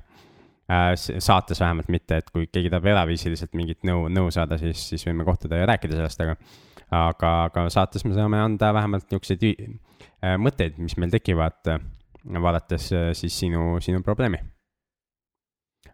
Äh, 0.73 0.93
saates 0.97 1.61
vähemalt 1.61 1.91
mitte, 1.93 2.23
et 2.23 2.31
kui 2.33 2.47
keegi 2.49 2.71
tahab 2.73 2.89
eraviisiliselt 2.93 3.53
mingit 3.59 3.83
nõu, 3.89 4.07
nõu 4.13 4.31
saada, 4.33 4.57
siis, 4.61 4.87
siis 4.93 5.05
võime 5.09 5.27
kohtuda 5.29 5.61
ja 5.61 5.69
rääkida 5.69 5.99
sellest, 5.99 6.25
aga, 6.25 6.39
aga, 7.03 7.35
aga 7.51 7.67
saates 7.75 8.07
me 8.07 8.17
saame 8.17 8.41
anda 8.41 8.73
vähemalt 8.79 9.11
niisuguseid 9.11 9.77
mõtteid, 10.39 10.79
mis 10.79 10.97
meil 11.03 11.13
tekivad, 11.13 11.75
vaadates 12.23 12.89
siis 13.19 13.39
sinu, 13.43 13.77
sinu 13.83 14.01
probleemi 14.07 14.41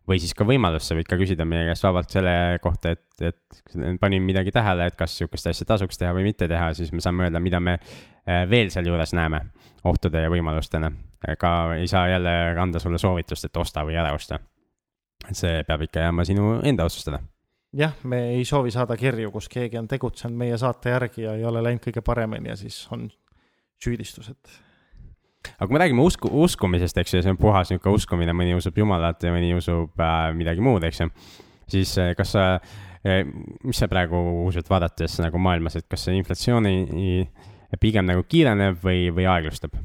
või 0.08 0.18
siis 0.22 0.32
ka 0.36 0.46
võimalus, 0.48 0.86
sa 0.88 0.96
võid 0.96 1.08
ka 1.08 1.18
küsida 1.20 1.44
meie 1.48 1.66
käest 1.68 1.84
vabalt 1.84 2.12
selle 2.12 2.32
kohta, 2.64 2.94
et, 2.96 3.24
et 3.28 3.98
panin 4.00 4.24
midagi 4.24 4.52
tähele, 4.54 4.88
et 4.88 4.96
kas 4.98 5.16
sihukest 5.18 5.50
asja 5.52 5.66
tasuks 5.68 6.00
teha 6.00 6.14
või 6.16 6.28
mitte 6.30 6.48
teha, 6.48 6.70
siis 6.76 6.92
me 6.94 7.04
saame 7.04 7.26
öelda, 7.26 7.42
mida 7.44 7.60
me 7.60 7.76
äh, 7.78 8.44
veel 8.50 8.72
sealjuures 8.72 9.12
näeme 9.16 9.42
ohtude 9.88 10.22
ja 10.24 10.30
võimalustena. 10.32 10.90
ega 11.28 11.50
ei 11.74 11.88
saa 11.88 12.08
jälle 12.08 12.34
anda 12.60 12.78
sulle 12.78 12.98
soovitust, 12.98 13.44
et 13.44 13.56
osta 13.56 13.84
või 13.84 13.98
ära 14.00 14.12
osta. 14.14 14.38
see 15.32 15.64
peab 15.66 15.82
ikka 15.82 16.00
jääma 16.00 16.24
sinu 16.24 16.60
enda 16.62 16.84
otsustada. 16.84 17.20
jah, 17.72 17.92
me 18.04 18.28
ei 18.36 18.44
soovi 18.44 18.70
saada 18.70 18.96
kirju, 18.96 19.30
kus 19.30 19.48
keegi 19.48 19.78
on 19.78 19.88
tegutsenud 19.88 20.36
meie 20.36 20.58
saate 20.58 20.90
järgi 20.90 21.22
ja 21.22 21.34
ei 21.34 21.44
ole 21.44 21.62
läinud 21.62 21.84
kõige 21.84 22.00
paremini 22.00 22.48
ja 22.48 22.56
siis 22.56 22.86
on 22.92 23.10
süüdistused 23.84 24.67
aga 25.56 25.66
kui 25.66 25.76
me 25.76 25.82
räägime 25.82 26.04
usku, 26.04 26.30
uskumisest, 26.44 26.98
eks 27.00 27.14
ju, 27.14 27.22
see 27.24 27.32
on 27.32 27.40
puhas 27.40 27.72
niisugune 27.72 27.98
uskumine, 27.98 28.34
mõni 28.36 28.56
usub 28.58 28.78
Jumalat 28.78 29.24
ja 29.24 29.32
mõni 29.34 29.52
usub 29.56 30.02
äh, 30.04 30.30
midagi 30.36 30.64
muud, 30.64 30.84
eks 30.88 31.02
ju. 31.02 31.10
siis 31.74 31.94
äh, 32.00 32.14
kas 32.18 32.34
sa 32.36 32.48
äh,, 32.54 33.22
mis 33.64 33.80
sa 33.80 33.90
praegu 33.90 34.22
usud, 34.46 34.68
vaadates 34.70 35.18
nagu 35.24 35.40
maailmas, 35.42 35.78
et 35.80 35.88
kas 35.90 36.08
see 36.08 36.18
inflatsiooni 36.18 36.74
pigem 37.80 38.08
nagu 38.08 38.24
kiireneb 38.24 38.82
või, 38.84 39.08
või 39.14 39.28
aeglustab? 39.28 39.76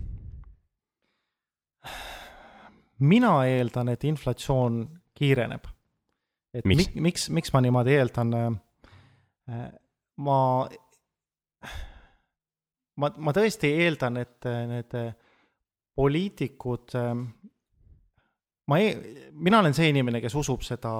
mina 3.03 3.35
eeldan, 3.49 3.89
et 3.91 4.03
inflatsioon 4.07 4.83
kiireneb. 5.17 5.67
et 6.53 6.67
miks, 6.69 6.91
miks, 6.95 7.29
miks 7.29 7.53
ma 7.53 7.63
niimoodi 7.65 7.97
eeldan 7.99 8.35
äh,? 8.39 8.51
äh 9.51 9.71
ma, 10.21 10.37
ma, 13.01 13.09
ma 13.17 13.33
tõesti 13.35 13.71
eeldan, 13.83 14.19
et 14.21 14.49
äh, 14.49 14.63
need 14.69 14.95
poliitikud, 15.95 16.93
ähm, 16.97 17.25
ma 18.67 18.79
ei, 18.81 18.93
mina 19.31 19.59
olen 19.61 19.75
see 19.77 19.91
inimene, 19.93 20.21
kes 20.23 20.35
usub 20.39 20.63
seda 20.65 20.93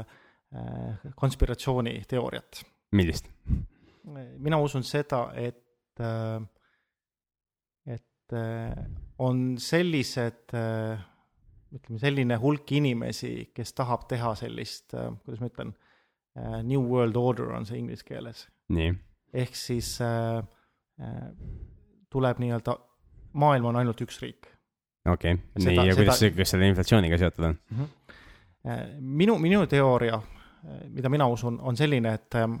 äh, 0.00 1.08
konspiratsiooniteooriat. 1.16 2.62
millist? 2.96 3.28
mina 4.40 4.56
usun 4.64 4.86
seda, 4.88 5.26
et, 5.36 6.00
äh, 6.00 6.40
et 7.86 8.32
äh, 8.32 8.86
on 9.18 9.58
sellised, 9.60 10.54
ütleme, 11.74 12.00
selline 12.00 12.38
hulk 12.40 12.72
inimesi, 12.72 13.50
kes 13.54 13.74
tahab 13.76 14.06
teha 14.08 14.32
sellist, 14.38 14.94
kuidas 14.94 15.42
ma 15.42 15.50
ütlen, 15.50 15.74
New 16.64 16.84
World 16.86 17.16
Order 17.18 17.50
on 17.56 17.66
see 17.66 17.80
inglise 17.80 18.06
keeles. 18.06 18.44
ehk 19.34 19.56
siis 19.58 19.96
tuleb 22.08 22.38
nii-öelda 22.38 22.76
maailm 23.38 23.70
on 23.70 23.78
ainult 23.80 24.00
üks 24.04 24.20
riik. 24.22 24.50
okei 25.08 25.36
okay., 25.36 25.64
nii 25.64 25.86
ja 25.88 25.94
kuidas 25.96 26.20
see, 26.22 26.32
kas 26.36 26.54
selle 26.54 26.68
inflatsiooniga 26.72 27.18
seotud 27.20 27.46
on 27.50 27.54
mm? 27.54 27.84
-hmm. 27.84 28.98
minu, 29.00 29.38
minu 29.38 29.66
teooria, 29.66 30.20
mida 30.88 31.08
mina 31.08 31.28
usun, 31.30 31.60
on 31.60 31.76
selline, 31.76 32.14
et 32.14 32.34
ähm, 32.34 32.58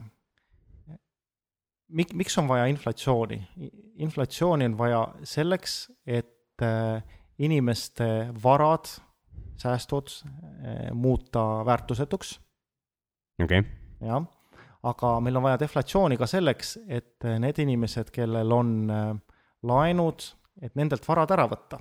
mik-, 1.88 2.14
miks 2.14 2.38
on 2.38 2.48
vaja 2.48 2.66
inflatsiooni? 2.70 3.42
inflatsiooni 3.98 4.64
on 4.64 4.78
vaja 4.78 5.02
selleks, 5.24 5.90
et 6.06 6.62
äh, 6.62 7.02
inimeste 7.38 8.28
varad, 8.42 8.90
säästud 9.58 10.10
äh, 10.24 10.90
muuta 10.92 11.64
väärtusetuks. 11.66 12.40
okei 13.42 13.58
okay.. 13.58 13.70
jah, 14.08 14.24
aga 14.82 15.20
meil 15.20 15.36
on 15.36 15.42
vaja 15.42 15.60
deflatsiooni 15.60 16.16
ka 16.16 16.26
selleks, 16.26 16.78
et 16.86 17.26
need 17.38 17.58
inimesed, 17.58 18.10
kellel 18.14 18.52
on 18.52 18.74
laenud 19.62 20.22
et 20.62 20.74
nendelt 20.78 21.06
varad 21.08 21.30
ära 21.34 21.46
võtta 21.50 21.80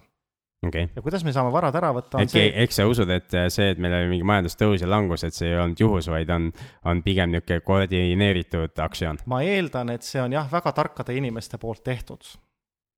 okay.. 0.65 0.87
ja 0.95 1.01
kuidas 1.01 1.23
me 1.25 1.33
saame 1.35 1.51
varad 1.53 1.75
ära 1.77 1.91
võtta, 1.95 2.21
on 2.21 2.31
see. 2.31 2.49
eks 2.63 2.79
sa 2.79 2.87
usud, 2.89 3.09
et 3.13 3.37
see, 3.53 3.69
et 3.73 3.81
meil 3.81 3.95
oli 3.99 4.11
mingi 4.15 4.27
majandustõus 4.27 4.83
ja 4.83 4.89
langus, 4.89 5.25
et 5.27 5.35
see 5.35 5.51
ei 5.51 5.59
olnud 5.61 5.81
juhus, 5.81 6.09
vaid 6.11 6.31
on, 6.33 6.49
on 6.89 7.01
pigem 7.05 7.33
niisugune 7.33 7.63
koordineeritud 7.67 8.83
aktsioon? 8.87 9.21
ma 9.29 9.41
eeldan, 9.45 9.93
et 9.95 10.07
see 10.07 10.21
on 10.23 10.35
jah, 10.35 10.49
väga 10.51 10.73
tarkade 10.77 11.15
inimeste 11.17 11.59
poolt 11.61 11.83
tehtud. 11.87 12.33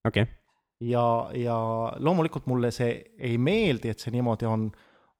okei 0.07 0.25
okay. 0.25 0.33
ja, 0.91 1.05
ja 1.35 1.59
loomulikult 1.99 2.49
mulle 2.51 2.71
see 2.75 2.91
ei 3.17 3.37
meeldi, 3.37 3.93
et 3.93 4.03
see 4.03 4.15
niimoodi 4.15 4.49
on, 4.49 4.69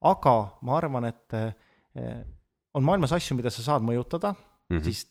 aga 0.07 0.35
ma 0.65 0.79
arvan, 0.79 1.09
et 1.11 1.39
eh, 1.39 2.19
on 2.77 2.85
maailmas 2.85 3.15
asju, 3.17 3.37
mida 3.39 3.51
sa 3.53 3.65
saad 3.65 3.85
mõjutada 3.85 4.33
mm, 4.33 4.77
-hmm. 4.77 4.83
siis 4.87 5.05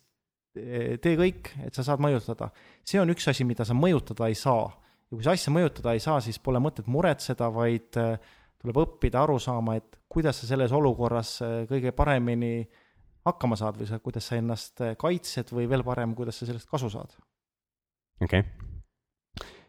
eh, 0.56 0.98
tee 1.02 1.16
kõik, 1.20 1.52
et 1.66 1.74
sa 1.74 1.84
saad 1.84 2.00
mõjutada. 2.00 2.50
see 2.84 3.00
on 3.00 3.10
üks 3.12 3.28
asi, 3.28 3.44
mida 3.44 3.68
sa 3.68 3.76
mõjutada 3.76 4.28
ei 4.28 4.38
saa 4.38 4.70
ja 5.08 5.16
kui 5.16 5.24
sa 5.24 5.34
asja 5.36 5.52
mõjutada 5.54 5.94
ei 5.96 6.02
saa, 6.04 6.20
siis 6.24 6.40
pole 6.42 6.60
mõtet 6.62 6.88
muretseda, 6.90 7.48
vaid 7.54 7.98
äh, 8.00 8.14
tuleb 8.60 8.82
õppida 8.84 9.22
aru 9.24 9.38
saama, 9.42 9.78
et 9.80 9.98
kuidas 10.10 10.42
sa 10.42 10.50
selles 10.50 10.74
olukorras 10.76 11.38
äh, 11.44 11.58
kõige 11.70 11.94
paremini 11.96 12.52
hakkama 13.28 13.58
saad 13.60 13.80
või 13.80 13.90
sa, 13.90 14.00
kuidas 14.04 14.28
sa 14.30 14.40
ennast 14.40 14.84
äh, 14.84 14.96
kaitsed 15.00 15.52
või 15.56 15.68
veel 15.70 15.84
parem, 15.86 16.16
kuidas 16.18 16.40
sa 16.40 16.48
sellest 16.48 16.70
kasu 16.70 16.92
saad. 16.92 17.14
okei 18.20 18.44
okay 18.44 18.67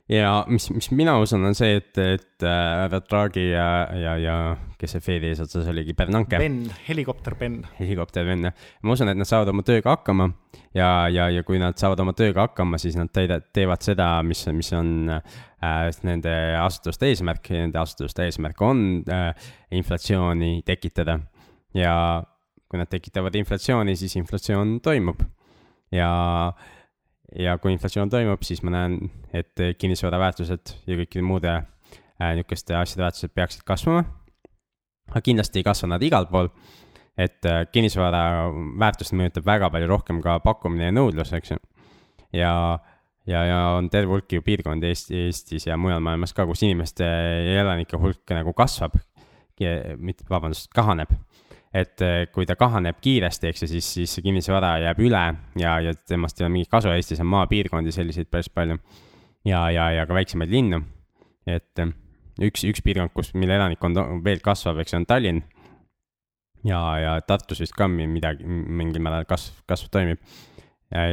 ja 0.10 0.32
mis, 0.50 0.70
mis 0.74 0.90
mina 0.98 1.16
usun, 1.22 1.44
on 1.46 1.56
see, 1.58 1.78
et, 1.80 1.98
et 2.02 2.46
äh, 2.46 2.96
Draghi 3.10 3.46
ja, 3.52 3.68
ja, 3.94 4.16
ja 4.20 4.36
kes 4.80 4.96
see 4.96 5.04
Fedi 5.04 5.30
eesotsas 5.30 5.68
oligi, 5.70 5.94
Bernanke. 5.98 6.40
Ben, 6.42 6.64
helikopter 6.88 7.36
Ben. 7.40 7.60
helikopter 7.80 8.26
Ben, 8.26 8.48
jah. 8.50 8.66
ma 8.82 8.96
usun, 8.96 9.12
et 9.12 9.20
nad 9.20 9.30
saavad 9.30 9.52
oma 9.54 9.66
tööga 9.68 9.94
hakkama 9.94 10.30
ja, 10.76 10.90
ja, 11.14 11.30
ja 11.34 11.44
kui 11.48 11.62
nad 11.62 11.78
saavad 11.80 12.02
oma 12.06 12.16
tööga 12.18 12.48
hakkama, 12.48 12.80
siis 12.82 12.98
nad 13.00 13.12
teida, 13.14 13.40
teevad 13.54 13.86
seda, 13.86 14.10
mis, 14.26 14.42
mis 14.56 14.72
on 14.78 15.12
äh, 15.20 15.86
nende 16.08 16.34
asutuste 16.62 17.12
eesmärk 17.12 17.52
ja 17.54 17.64
nende 17.66 17.82
asutuste 17.82 18.26
eesmärk 18.26 18.66
on 18.66 18.84
äh, 19.14 19.30
inflatsiooni 19.78 20.60
tekitada 20.68 21.20
ja 21.78 21.94
kui 22.70 22.82
nad 22.82 22.90
tekitavad 22.90 23.36
inflatsiooni, 23.38 23.96
siis 23.98 24.16
inflatsioon 24.20 24.78
toimub. 24.86 25.22
ja, 25.92 26.10
ja 27.38 27.58
kui 27.62 27.74
inflatsioon 27.74 28.10
toimub, 28.10 28.44
siis 28.46 28.64
ma 28.66 28.74
näen, 28.74 29.00
et 29.36 29.62
kinnisvara 29.78 30.20
väärtused 30.22 30.76
ja 30.88 30.98
kõikide 31.02 31.26
muude 31.26 31.52
äh, 31.56 32.34
niisuguste 32.38 32.78
asjade 32.78 33.06
väärtused 33.06 33.34
peaksid 33.36 33.66
kasvama. 33.68 34.04
aga 35.10 35.22
kindlasti 35.26 35.60
ei 35.60 35.66
kasva 35.66 35.90
nad 35.94 36.04
igal 36.06 36.30
pool, 36.32 36.50
et 37.18 37.46
äh, 37.46 37.66
kinnisvara 37.72 38.50
väärtust 38.80 39.14
mõjutab 39.14 39.46
väga 39.46 39.70
palju 39.74 39.90
rohkem 39.90 40.22
ka 40.22 40.40
pakkumine 40.46 40.90
ja 40.90 40.96
nõudlus, 40.96 41.34
eks 41.34 41.52
ju. 41.52 41.60
ja 42.34 42.80
ja, 43.30 43.44
ja 43.46 43.60
on 43.78 43.90
terve 43.90 44.16
hulk 44.16 44.34
ju 44.34 44.42
piirkondi 44.42 44.90
Eesti, 44.90 45.26
Eestis 45.28 45.68
ja 45.68 45.78
mujal 45.78 46.02
maailmas 46.04 46.34
ka, 46.34 46.48
kus 46.50 46.64
inimeste 46.66 47.06
ja 47.06 47.62
elanike 47.64 47.98
hulk 47.98 48.34
nagu 48.34 48.54
kasvab. 48.58 48.98
mitte, 49.98 50.24
vabandust, 50.30 50.70
kahaneb. 50.74 51.10
Et 51.74 52.02
eh, 52.02 52.24
kui 52.34 52.48
ta 52.50 52.56
kahaneb 52.58 52.98
kiiresti, 53.02 53.52
eks 53.52 53.64
ju, 53.64 53.70
siis, 53.76 53.92
siis 53.98 54.16
see 54.16 54.26
kinnisvara 54.26 54.74
jääb 54.84 55.02
üle 55.06 55.22
ja, 55.60 55.76
ja 55.86 55.94
temast 56.08 56.40
ei 56.40 56.48
ole 56.48 56.54
mingit 56.56 56.72
kasu, 56.72 56.90
Eestis 56.94 57.22
on 57.22 57.30
maapiirkondi 57.30 57.94
selliseid 57.94 58.30
päris 58.32 58.50
palju. 58.50 58.80
ja, 59.46 59.70
ja, 59.72 59.92
ja 59.94 60.08
ka 60.10 60.18
väiksemaid 60.18 60.50
linnu. 60.54 60.82
et 61.48 61.84
eh, 61.84 61.94
üks, 62.50 62.66
üks 62.66 62.82
piirkond, 62.86 63.14
kus, 63.14 63.34
mille 63.38 63.58
elanikkond 63.60 64.02
veel 64.26 64.42
kasvab, 64.44 64.82
eks 64.82 64.94
ju, 64.94 65.02
on 65.04 65.10
Tallinn. 65.10 65.44
ja, 66.66 66.82
ja 67.00 67.18
Tartus 67.22 67.62
vist 67.62 67.78
ka 67.78 67.88
midagi, 67.88 68.46
mingil 68.46 69.04
määral 69.06 69.30
kasv, 69.30 69.62
kasv 69.70 69.94
toimib 69.94 70.24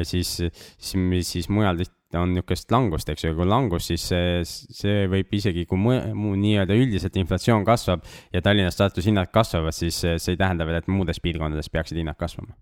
siis, 0.09 0.31
siis, 0.39 1.29
siis 1.29 1.49
mujal 1.53 1.83
on 2.15 2.33
niisugust 2.33 2.71
langust, 2.73 3.09
eks 3.11 3.25
ju, 3.25 3.33
kui 3.37 3.47
langus, 3.49 3.89
siis 3.91 4.05
see, 4.09 4.43
see 4.47 5.07
võib 5.11 5.33
isegi, 5.37 5.67
kui 5.69 5.81
mu, 5.81 5.97
mu 6.17 6.35
nii-öelda 6.39 6.77
üldiselt 6.79 7.17
inflatsioon 7.19 7.67
kasvab 7.67 8.07
ja 8.33 8.43
Tallinnas, 8.45 8.79
Tartus 8.79 9.09
hinnad 9.09 9.33
kasvavad, 9.35 9.75
siis 9.77 9.99
see 10.05 10.33
ei 10.33 10.41
tähenda 10.41 10.67
veel, 10.69 10.79
et 10.81 10.89
muudes 10.91 11.21
piirkondades 11.23 11.69
peaksid 11.73 11.99
hinnad 12.01 12.19
kasvama. 12.21 12.55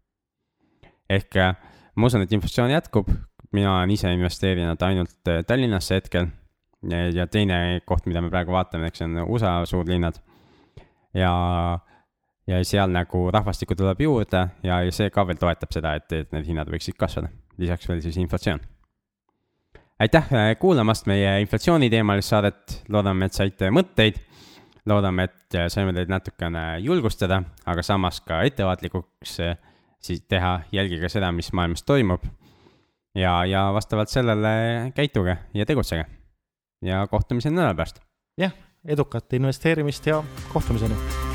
ehk 1.12 1.36
äh, 1.36 1.54
ma 1.94 2.08
usun, 2.08 2.24
et 2.24 2.32
inflatsioon 2.32 2.72
jätkub, 2.72 3.10
mina 3.54 3.76
olen 3.76 3.92
ise 3.94 4.12
investeerinud 4.16 4.82
ainult 4.82 5.30
äh, 5.30 5.44
Tallinnasse 5.46 6.00
hetkel 6.00 6.30
ja, 7.14 7.26
teine 7.30 7.80
koht, 7.86 8.08
mida 8.10 8.22
me 8.24 8.32
praegu 8.32 8.54
vaatame, 8.54 8.90
eks 8.90 9.04
on 9.06 9.18
USA 9.28 9.60
suurlinnad. 9.68 10.20
ja, 11.14 11.32
ja 12.46 12.60
seal 12.64 12.92
nagu 12.92 13.30
rahvastikku 13.32 13.76
tuleb 13.78 14.00
juurde 14.04 14.46
ja, 14.62 14.82
see 14.92 15.10
ka 15.10 15.26
veel 15.26 15.40
toetab 15.40 15.72
seda, 15.72 15.94
et, 15.96 16.12
et 16.12 16.32
need 16.32 16.52
hinnad 16.52 16.70
võiksid 16.70 16.98
kasvada, 17.00 17.32
lisaks 17.58 17.88
veel 17.88 18.02
siis 18.04 18.20
inflatsioon 18.20 18.60
aitäh 19.98 20.24
äh, 20.32 20.56
kuulamast 20.58 21.06
meie 21.06 21.40
inflatsiooniteemalist 21.40 22.28
saadet, 22.28 22.78
loodame, 22.88 23.28
et 23.28 23.36
saite 23.36 23.70
mõtteid. 23.70 24.20
loodame, 24.86 25.24
et 25.24 25.56
äh, 25.56 25.68
saime 25.72 25.94
teid 25.96 26.10
natukene 26.12 26.64
julgustada, 26.84 27.42
aga 27.66 27.82
samas 27.82 28.20
ka 28.20 28.42
ettevaatlikuks 28.44 29.38
äh, 29.40 29.56
siis 30.04 30.24
teha, 30.28 30.60
jälgige 30.72 31.08
seda, 31.08 31.32
mis 31.32 31.52
maailmas 31.52 31.82
toimub. 31.82 32.24
ja, 33.14 33.44
ja 33.46 33.70
vastavalt 33.72 34.08
sellele 34.08 34.92
käituge 34.94 35.36
ja 35.54 35.66
tegutsege. 35.66 36.04
ja 36.82 37.06
kohtumiseni 37.06 37.56
nädala 37.56 37.74
pärast. 37.74 38.00
jah, 38.38 38.52
edukat 38.84 39.32
investeerimist 39.32 40.06
ja 40.06 40.24
kohtumiseni 40.52 41.33